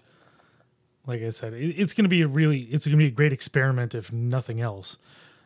like 1.06 1.22
I 1.24 1.32
said, 1.32 1.54
it, 1.54 1.76
it's 1.80 1.94
going 1.94 2.06
to 2.06 2.10
be 2.10 2.22
a 2.22 2.28
really 2.28 2.62
it's 2.64 2.86
going 2.86 2.98
to 2.98 3.04
be 3.04 3.08
a 3.08 3.12
great 3.12 3.34
experiment 3.34 3.96
if 3.96 4.12
nothing 4.12 4.62
else. 4.62 4.98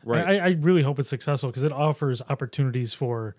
Right. 0.03 0.41
I, 0.41 0.47
I 0.47 0.49
really 0.59 0.81
hope 0.81 0.99
it's 0.99 1.09
successful 1.09 1.49
because 1.49 1.63
it 1.63 1.71
offers 1.71 2.21
opportunities 2.29 2.93
for. 2.93 3.35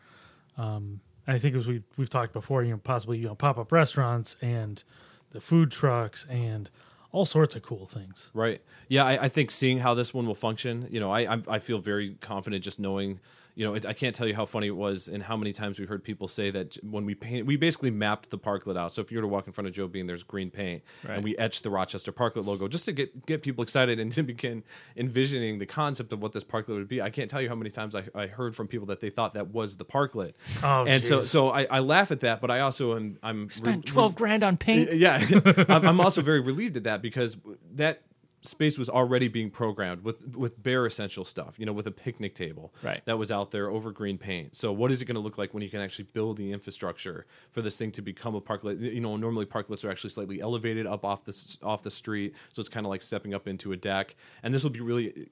Um, 0.56 1.00
I 1.26 1.38
think 1.38 1.54
as 1.54 1.66
we 1.66 1.82
we've 1.96 2.10
talked 2.10 2.32
before, 2.32 2.62
you 2.62 2.70
know, 2.72 2.80
possibly 2.82 3.18
you 3.18 3.26
know 3.26 3.34
pop 3.34 3.58
up 3.58 3.70
restaurants 3.70 4.36
and 4.40 4.82
the 5.30 5.40
food 5.40 5.70
trucks 5.70 6.26
and 6.30 6.70
all 7.12 7.26
sorts 7.26 7.54
of 7.54 7.62
cool 7.62 7.86
things. 7.86 8.30
Right. 8.34 8.62
Yeah, 8.88 9.04
I, 9.04 9.24
I 9.24 9.28
think 9.28 9.50
seeing 9.50 9.78
how 9.78 9.94
this 9.94 10.12
one 10.14 10.26
will 10.26 10.34
function, 10.34 10.88
you 10.90 10.98
know, 11.00 11.10
I 11.10 11.20
I'm- 11.22 11.44
I 11.46 11.58
feel 11.58 11.78
very 11.78 12.14
confident 12.20 12.64
just 12.64 12.78
knowing, 12.78 13.20
you 13.54 13.66
know, 13.66 13.74
it, 13.74 13.84
I 13.84 13.92
can't 13.92 14.14
tell 14.16 14.26
you 14.26 14.34
how 14.34 14.44
funny 14.46 14.66
it 14.68 14.76
was 14.76 15.08
and 15.08 15.22
how 15.22 15.36
many 15.36 15.52
times 15.52 15.78
we 15.78 15.84
heard 15.86 16.02
people 16.02 16.26
say 16.28 16.50
that 16.50 16.76
when 16.82 17.04
we 17.04 17.14
paint, 17.14 17.46
we 17.46 17.56
basically 17.56 17.90
mapped 17.90 18.30
the 18.30 18.38
parklet 18.38 18.78
out. 18.78 18.92
So 18.94 19.02
if 19.02 19.10
you 19.12 19.18
were 19.18 19.22
to 19.22 19.28
walk 19.28 19.46
in 19.46 19.52
front 19.52 19.68
of 19.68 19.74
Joe 19.74 19.88
Bean, 19.88 20.06
there's 20.06 20.22
green 20.22 20.50
paint, 20.50 20.82
Right. 21.06 21.14
and 21.16 21.24
we 21.24 21.36
etched 21.36 21.62
the 21.62 21.70
Rochester 21.70 22.12
Parklet 22.12 22.46
logo 22.46 22.66
just 22.68 22.84
to 22.86 22.92
get 22.92 23.26
get 23.26 23.42
people 23.42 23.62
excited 23.62 24.00
and 24.00 24.10
to 24.18 24.22
begin 24.22 24.62
envisioning 24.96 25.58
the 25.58 25.66
concept 25.66 26.12
of 26.12 26.22
what 26.22 26.32
this 26.32 26.44
parklet 26.44 26.68
would 26.76 26.88
be. 26.88 27.02
I 27.02 27.10
can't 27.10 27.28
tell 27.30 27.40
you 27.42 27.48
how 27.48 27.54
many 27.54 27.70
times 27.70 27.94
I, 27.94 28.04
I 28.14 28.26
heard 28.26 28.54
from 28.56 28.68
people 28.68 28.86
that 28.86 29.00
they 29.00 29.10
thought 29.10 29.34
that 29.34 29.48
was 29.48 29.76
the 29.76 29.84
parklet. 29.84 30.32
Oh, 30.62 30.84
and 30.86 31.04
so 31.04 31.20
so 31.20 31.50
I, 31.50 31.66
I 31.70 31.78
laugh 31.80 32.10
at 32.10 32.20
that, 32.20 32.40
but 32.40 32.50
I 32.50 32.60
also 32.60 32.96
am 32.96 33.18
I'm 33.22 33.50
Spent 33.50 33.84
re- 33.84 33.92
twelve 33.92 34.14
grand 34.14 34.42
on 34.42 34.56
paint. 34.56 34.92
yeah, 34.94 35.22
I'm 35.68 36.00
also 36.00 36.22
very 36.22 36.40
relieved 36.40 36.76
at 36.76 36.84
that 36.84 37.02
because 37.02 37.36
that 37.74 38.02
space 38.42 38.76
was 38.76 38.88
already 38.88 39.28
being 39.28 39.50
programmed 39.50 40.02
with 40.04 40.36
with 40.36 40.62
bare 40.62 40.84
essential 40.84 41.24
stuff. 41.24 41.54
You 41.58 41.66
know, 41.66 41.72
with 41.72 41.86
a 41.86 41.90
picnic 41.90 42.34
table 42.34 42.74
Right. 42.82 43.00
that 43.06 43.18
was 43.18 43.30
out 43.32 43.50
there 43.52 43.70
over 43.70 43.90
green 43.90 44.18
paint. 44.18 44.54
So, 44.56 44.72
what 44.72 44.90
is 44.90 45.00
it 45.00 45.06
going 45.06 45.14
to 45.14 45.20
look 45.20 45.38
like 45.38 45.54
when 45.54 45.62
you 45.62 45.70
can 45.70 45.80
actually 45.80 46.06
build 46.12 46.36
the 46.36 46.52
infrastructure 46.52 47.26
for 47.52 47.62
this 47.62 47.76
thing 47.76 47.90
to 47.92 48.02
become 48.02 48.34
a 48.34 48.40
parklet? 48.40 48.80
You 48.80 49.00
know, 49.00 49.16
normally 49.16 49.46
parklets 49.46 49.84
are 49.84 49.90
actually 49.90 50.10
slightly 50.10 50.40
elevated 50.40 50.86
up 50.86 51.04
off 51.04 51.24
the 51.24 51.56
off 51.62 51.82
the 51.82 51.90
street, 51.90 52.34
so 52.52 52.60
it's 52.60 52.68
kind 52.68 52.84
of 52.84 52.90
like 52.90 53.02
stepping 53.02 53.32
up 53.34 53.46
into 53.48 53.72
a 53.72 53.76
deck. 53.76 54.16
And 54.42 54.52
this 54.52 54.62
will 54.62 54.70
be 54.70 54.80
really 54.80 55.28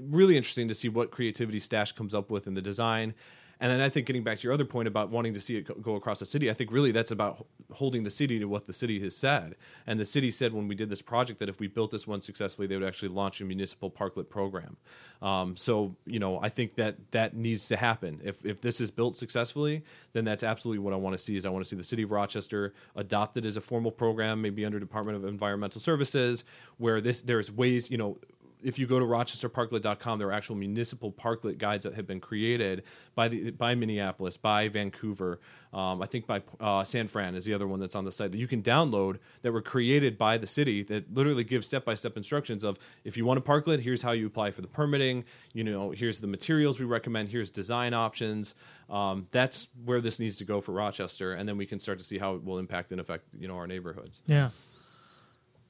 really 0.00 0.36
interesting 0.36 0.68
to 0.68 0.74
see 0.74 0.88
what 0.88 1.10
creativity 1.10 1.58
Stash 1.58 1.92
comes 1.92 2.14
up 2.14 2.30
with 2.30 2.46
in 2.46 2.54
the 2.54 2.62
design. 2.62 3.14
And 3.62 3.70
then 3.70 3.80
I 3.80 3.88
think 3.88 4.08
getting 4.08 4.24
back 4.24 4.38
to 4.38 4.42
your 4.42 4.52
other 4.52 4.64
point 4.64 4.88
about 4.88 5.10
wanting 5.10 5.34
to 5.34 5.40
see 5.40 5.56
it 5.56 5.82
go- 5.82 5.94
across 5.94 6.18
the 6.18 6.26
city, 6.26 6.50
I 6.50 6.52
think 6.52 6.72
really 6.72 6.90
that's 6.90 7.12
about 7.12 7.46
holding 7.70 8.02
the 8.02 8.10
city 8.10 8.40
to 8.40 8.46
what 8.46 8.66
the 8.66 8.72
city 8.72 8.98
has 8.98 9.16
said. 9.16 9.54
And 9.86 10.00
the 10.00 10.04
city 10.04 10.32
said 10.32 10.52
when 10.52 10.66
we 10.66 10.74
did 10.74 10.90
this 10.90 11.00
project 11.00 11.38
that 11.38 11.48
if 11.48 11.60
we 11.60 11.68
built 11.68 11.92
this 11.92 12.04
one 12.04 12.20
successfully, 12.22 12.66
they 12.66 12.76
would 12.76 12.86
actually 12.86 13.10
launch 13.10 13.40
a 13.40 13.44
municipal 13.44 13.88
parklet 13.88 14.28
program. 14.28 14.76
Um, 15.22 15.56
so 15.56 15.94
you 16.06 16.18
know, 16.18 16.40
I 16.42 16.48
think 16.48 16.74
that 16.74 17.12
that 17.12 17.36
needs 17.36 17.68
to 17.68 17.76
happen. 17.76 18.20
If 18.24 18.44
if 18.44 18.60
this 18.60 18.80
is 18.80 18.90
built 18.90 19.14
successfully, 19.14 19.84
then 20.12 20.24
that's 20.24 20.42
absolutely 20.42 20.80
what 20.80 20.92
I 20.92 20.96
want 20.96 21.16
to 21.16 21.22
see. 21.22 21.36
Is 21.36 21.46
I 21.46 21.50
want 21.50 21.64
to 21.64 21.68
see 21.68 21.76
the 21.76 21.84
city 21.84 22.02
of 22.02 22.10
Rochester 22.10 22.74
adopted 22.96 23.46
as 23.46 23.56
a 23.56 23.60
formal 23.60 23.92
program, 23.92 24.42
maybe 24.42 24.64
under 24.64 24.80
Department 24.80 25.16
of 25.16 25.24
Environmental 25.24 25.80
Services, 25.80 26.42
where 26.78 27.00
this 27.00 27.20
there's 27.20 27.52
ways 27.52 27.92
you 27.92 27.96
know 27.96 28.18
if 28.62 28.78
you 28.78 28.86
go 28.86 28.98
to 28.98 29.04
rochesterparklet.com, 29.04 30.18
there 30.18 30.28
are 30.28 30.32
actual 30.32 30.56
municipal 30.56 31.12
parklet 31.12 31.58
guides 31.58 31.84
that 31.84 31.94
have 31.94 32.06
been 32.06 32.20
created 32.20 32.82
by 33.14 33.28
the 33.28 33.50
by 33.50 33.74
Minneapolis, 33.74 34.36
by 34.36 34.68
Vancouver, 34.68 35.40
um, 35.72 36.02
I 36.02 36.06
think 36.06 36.26
by 36.26 36.42
uh, 36.60 36.84
San 36.84 37.08
Fran 37.08 37.34
is 37.34 37.44
the 37.44 37.54
other 37.54 37.66
one 37.66 37.80
that's 37.80 37.94
on 37.94 38.04
the 38.04 38.12
site 38.12 38.32
that 38.32 38.38
you 38.38 38.46
can 38.46 38.62
download 38.62 39.18
that 39.40 39.52
were 39.52 39.62
created 39.62 40.18
by 40.18 40.36
the 40.36 40.46
city 40.46 40.82
that 40.84 41.12
literally 41.12 41.44
give 41.44 41.64
step 41.64 41.84
by 41.84 41.94
step 41.94 42.16
instructions 42.16 42.62
of 42.62 42.78
if 43.04 43.16
you 43.16 43.24
want 43.24 43.38
a 43.38 43.42
parklet, 43.42 43.80
here's 43.80 44.02
how 44.02 44.12
you 44.12 44.26
apply 44.26 44.50
for 44.50 44.60
the 44.60 44.68
permitting. 44.68 45.24
You 45.54 45.64
know, 45.64 45.90
here's 45.90 46.20
the 46.20 46.26
materials 46.26 46.78
we 46.78 46.84
recommend. 46.84 47.30
Here's 47.30 47.50
design 47.50 47.94
options. 47.94 48.54
Um, 48.90 49.28
that's 49.30 49.68
where 49.84 50.00
this 50.00 50.18
needs 50.18 50.36
to 50.36 50.44
go 50.44 50.60
for 50.60 50.72
Rochester, 50.72 51.32
and 51.32 51.48
then 51.48 51.56
we 51.56 51.66
can 51.66 51.78
start 51.78 51.98
to 51.98 52.04
see 52.04 52.18
how 52.18 52.34
it 52.34 52.44
will 52.44 52.58
impact 52.58 52.92
and 52.92 53.00
affect 53.00 53.24
you 53.38 53.48
know 53.48 53.56
our 53.56 53.66
neighborhoods. 53.66 54.22
Yeah. 54.26 54.50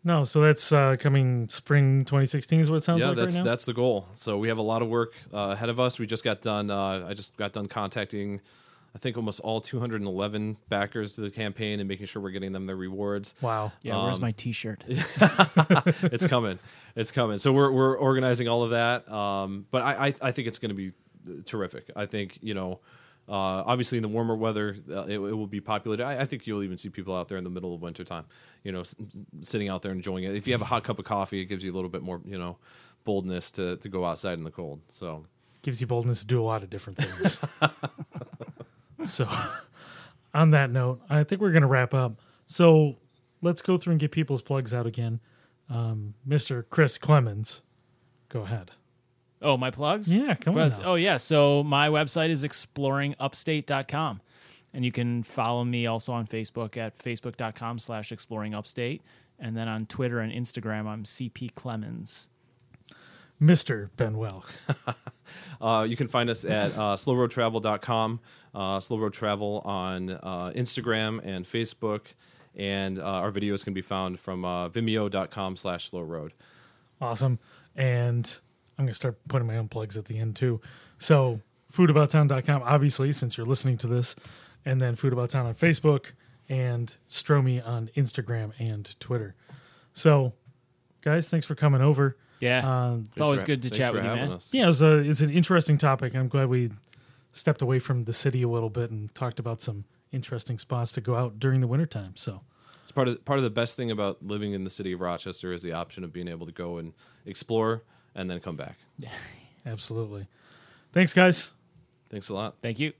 No, 0.05 0.25
so 0.25 0.41
that's 0.41 0.73
uh, 0.73 0.97
coming 0.99 1.49
spring 1.49 2.05
2016 2.05 2.61
is 2.61 2.71
what 2.71 2.79
it 2.79 2.83
sounds 2.83 3.01
yeah, 3.01 3.09
like 3.09 3.17
that's 3.17 3.35
right 3.37 3.45
now. 3.45 3.51
that's 3.51 3.65
the 3.65 3.73
goal. 3.73 4.09
So 4.15 4.37
we 4.39 4.49
have 4.49 4.59
a 4.59 4.63
lot 4.63 4.83
of 4.83 4.89
work 4.89 5.15
uh, 5.33 5.51
ahead 5.53 5.69
of 5.69 5.79
us. 5.79 5.99
We 5.99 6.07
just 6.07 6.25
got 6.25 6.43
done. 6.43 6.71
Uh, 6.71 7.07
I 7.09 7.15
just 7.15 7.37
got 7.37 7.53
done 7.53 7.69
contacting, 7.69 8.41
I 8.97 8.99
think 8.99 9.17
almost 9.17 9.39
all 9.41 9.61
211 9.61 10.57
backers 10.69 11.15
to 11.15 11.21
the 11.21 11.31
campaign 11.31 11.79
and 11.79 11.89
making 11.89 12.07
sure 12.07 12.21
we're 12.21 12.31
getting 12.33 12.51
them 12.53 12.67
their 12.67 12.75
rewards. 12.77 13.35
wow. 13.41 13.71
Yeah, 13.83 14.03
where's 14.03 14.17
Um, 14.17 14.23
my 14.23 14.33
T-shirt? 14.33 14.83
it's 14.89 16.27
coming. 16.27 16.59
It's 16.97 17.13
coming. 17.13 17.39
So 17.39 17.53
we're 17.53 17.71
we're 17.71 17.97
organizing 17.97 18.49
all 18.49 18.65
of 18.65 18.71
that. 18.71 19.09
Um, 19.11 19.67
but 19.71 19.83
I 19.83 20.09
I, 20.09 20.15
I 20.21 20.33
think 20.33 20.49
it's 20.49 20.59
going 20.59 20.71
to 20.71 20.75
be 20.75 20.93
terrific. 21.47 21.91
I 21.95 22.07
think 22.07 22.39
you 22.43 22.55
know. 22.55 22.81
Uh, 23.33 23.65
obviously, 23.65 23.97
in 23.97 24.03
the 24.03 24.09
warmer 24.09 24.37
weather, 24.37 24.77
uh, 24.91 25.05
it, 25.05 25.15
it 25.15 25.19
will 25.19 25.47
be 25.47 25.59
populated. 25.61 26.05
I, 26.05 26.21
I 26.21 26.25
think 26.27 26.47
you'll 26.47 26.63
even 26.63 26.77
see 26.77 26.91
people 26.91 27.17
out 27.17 27.29
there 27.29 27.39
in 27.39 27.45
the 27.45 27.49
middle 27.51 27.75
of 27.75 27.81
wintertime, 27.81 28.27
you 28.63 28.73
know, 28.73 28.81
s- 28.81 28.95
sitting 29.41 29.71
out 29.71 29.81
there 29.81 29.91
enjoying 29.91 30.25
it. 30.25 30.35
If 30.37 30.47
you 30.47 30.53
have 30.53 30.61
a 30.61 30.67
hot 30.67 30.85
cup 30.85 30.99
of 30.99 31.07
coffee, 31.07 31.41
it 31.41 31.47
gives 31.47 31.65
you 31.65 31.73
a 31.73 31.75
little 31.75 31.89
bit 31.89 32.03
more, 32.03 32.21
you 32.27 32.37
know, 32.39 32.59
boldness 33.05 33.51
to, 33.53 33.79
to 33.79 33.89
go 33.89 34.05
outside 34.05 34.37
in 34.37 34.45
the 34.45 34.51
cold. 34.51 34.83
So, 34.89 35.25
gives 35.63 35.81
you 35.81 35.87
boldness 35.87 36.21
to 36.21 36.27
do 36.27 36.43
a 36.43 36.45
lot 36.45 36.63
of 36.63 36.69
different 36.69 36.99
things. 36.99 37.39
so, 39.11 39.27
on 40.35 40.51
that 40.51 40.71
note, 40.71 41.01
I 41.09 41.25
think 41.25 41.41
we're 41.41 41.53
going 41.53 41.63
to 41.63 41.69
wrap 41.69 41.95
up. 41.95 42.21
So, 42.45 42.97
let's 43.41 43.63
go 43.63 43.79
through 43.79 43.93
and 43.93 44.01
get 44.01 44.11
people's 44.11 44.43
plugs 44.43 44.75
out 44.75 44.87
again. 44.87 45.21
Um, 45.71 46.13
Mr. 46.29 46.65
Chris 46.69 46.99
Clemens, 46.99 47.63
go 48.29 48.43
ahead. 48.43 48.73
Oh, 49.43 49.57
my 49.57 49.71
plugs? 49.71 50.15
Yeah, 50.15 50.35
come 50.35 50.57
on 50.57 50.69
now. 50.69 50.79
Oh, 50.85 50.95
yeah. 50.95 51.17
So 51.17 51.63
my 51.63 51.89
website 51.89 52.31
is 52.31 52.45
exploringupstate.com. 52.45 54.21
And 54.75 54.85
you 54.85 54.93
can 54.93 55.23
follow 55.23 55.65
me 55.65 55.87
also 55.87 56.13
on 56.13 56.27
Facebook 56.27 56.77
at 56.77 56.99
facebook.com 56.99 57.79
slash 57.79 58.11
exploringupstate. 58.11 59.01
And 59.39 59.57
then 59.57 59.69
on 59.69 59.87
Twitter 59.87 60.21
and 60.21 60.33
Instagram, 60.33 60.87
I'm 60.87 61.05
CP 61.05 61.55
Clemens. 61.55 62.29
Mr. 63.41 63.91
Ben 63.97 64.15
Welk. 64.15 64.45
Uh, 65.63 65.87
you 65.89 65.97
can 65.97 66.09
find 66.09 66.29
us 66.29 66.45
at 66.45 66.73
uh, 66.73 66.97
slowroadtravel.com, 66.97 68.21
uh, 68.55 68.81
Slow 68.81 68.99
Road 68.99 69.15
Travel 69.15 69.63
on 69.65 70.11
uh, 70.11 70.53
Instagram 70.55 71.21
and 71.25 71.47
Facebook, 71.47 72.01
and 72.55 72.99
uh, 72.99 73.03
our 73.03 73.33
videos 73.33 73.65
can 73.65 73.73
be 73.73 73.81
found 73.81 74.21
from 74.21 74.45
uh, 74.45 74.69
vimeo.com 74.69 75.57
slash 75.57 75.89
slow 75.89 76.03
road. 76.03 76.35
Awesome. 77.01 77.39
And 77.77 78.41
I'm 78.79 78.85
going 78.87 78.89
to 78.93 78.95
start 78.95 79.19
putting 79.29 79.47
my 79.47 79.57
own 79.57 79.69
plugs 79.69 79.97
at 79.97 80.07
the 80.07 80.19
end 80.19 80.37
too. 80.37 80.61
So, 80.99 81.41
foodabouttown.com, 81.73 82.63
obviously, 82.65 83.13
since 83.13 83.37
you're 83.37 83.47
listening 83.47 83.77
to 83.79 83.87
this, 83.87 84.15
and 84.65 84.81
then 84.81 84.97
Food 84.97 85.13
About 85.13 85.31
Town 85.31 85.47
on 85.47 85.55
Facebook, 85.55 86.07
and 86.49 86.95
Stromy 87.09 87.67
on 87.67 87.91
Instagram 87.97 88.53
and 88.59 88.99
Twitter. 89.01 89.35
So, 89.95 90.33
guys, 91.03 91.29
thanks 91.31 91.47
for 91.47 91.55
coming 91.55 91.81
over. 91.81 92.17
Yeah, 92.41 92.91
Um, 92.91 93.05
it's 93.13 93.21
always 93.21 93.41
for- 93.43 93.47
good 93.49 93.63
to 93.63 93.71
chat 93.71 93.91
for 93.93 93.99
with 93.99 94.05
you, 94.05 94.11
having 94.11 94.25
man. 94.29 94.33
us. 94.37 94.53
yeah, 94.53 94.69
it's 94.69 94.81
a 94.81 94.97
it's 94.99 95.21
an 95.21 95.31
interesting 95.31 95.79
topic. 95.79 96.15
I'm 96.17 96.29
glad 96.29 96.49
we 96.49 96.71
stepped 97.31 97.63
away 97.63 97.79
from 97.79 98.05
the 98.05 98.13
city 98.13 98.43
a 98.43 98.49
little 98.49 98.69
bit 98.71 98.91
and 98.91 99.15
talked 99.15 99.39
about 99.39 99.61
some 99.63 99.85
interesting 100.11 100.59
spots 100.59 100.91
to 100.93 101.01
go 101.01 101.15
out 101.15 101.39
during 101.39 101.61
the 101.61 101.67
wintertime. 101.69 102.15
So 102.17 102.41
It's 102.83 102.91
part 102.91 103.07
of 103.07 103.25
part 103.25 103.39
of 103.39 103.45
the 103.45 103.51
best 103.51 103.77
thing 103.77 103.91
about 103.93 104.25
living 104.25 104.53
in 104.55 104.65
the 104.65 104.71
city 104.71 104.93
of 104.93 105.01
Rochester 105.01 105.53
is 105.53 105.63
the 105.63 105.73
option 105.73 106.03
of 106.03 106.13
being 106.13 106.27
able 106.29 106.45
to 106.47 106.53
go 106.53 106.79
and 106.79 106.95
explore 107.25 107.85
and 108.15 108.31
then 108.31 108.41
come 108.41 108.57
back. 108.57 108.77
absolutely, 109.67 110.27
thanks 110.93 111.13
guys. 111.13 111.53
Thanks 112.11 112.29
a 112.29 112.35
lot. 112.35 112.57
Thank 112.61 112.79
you. 112.79 112.93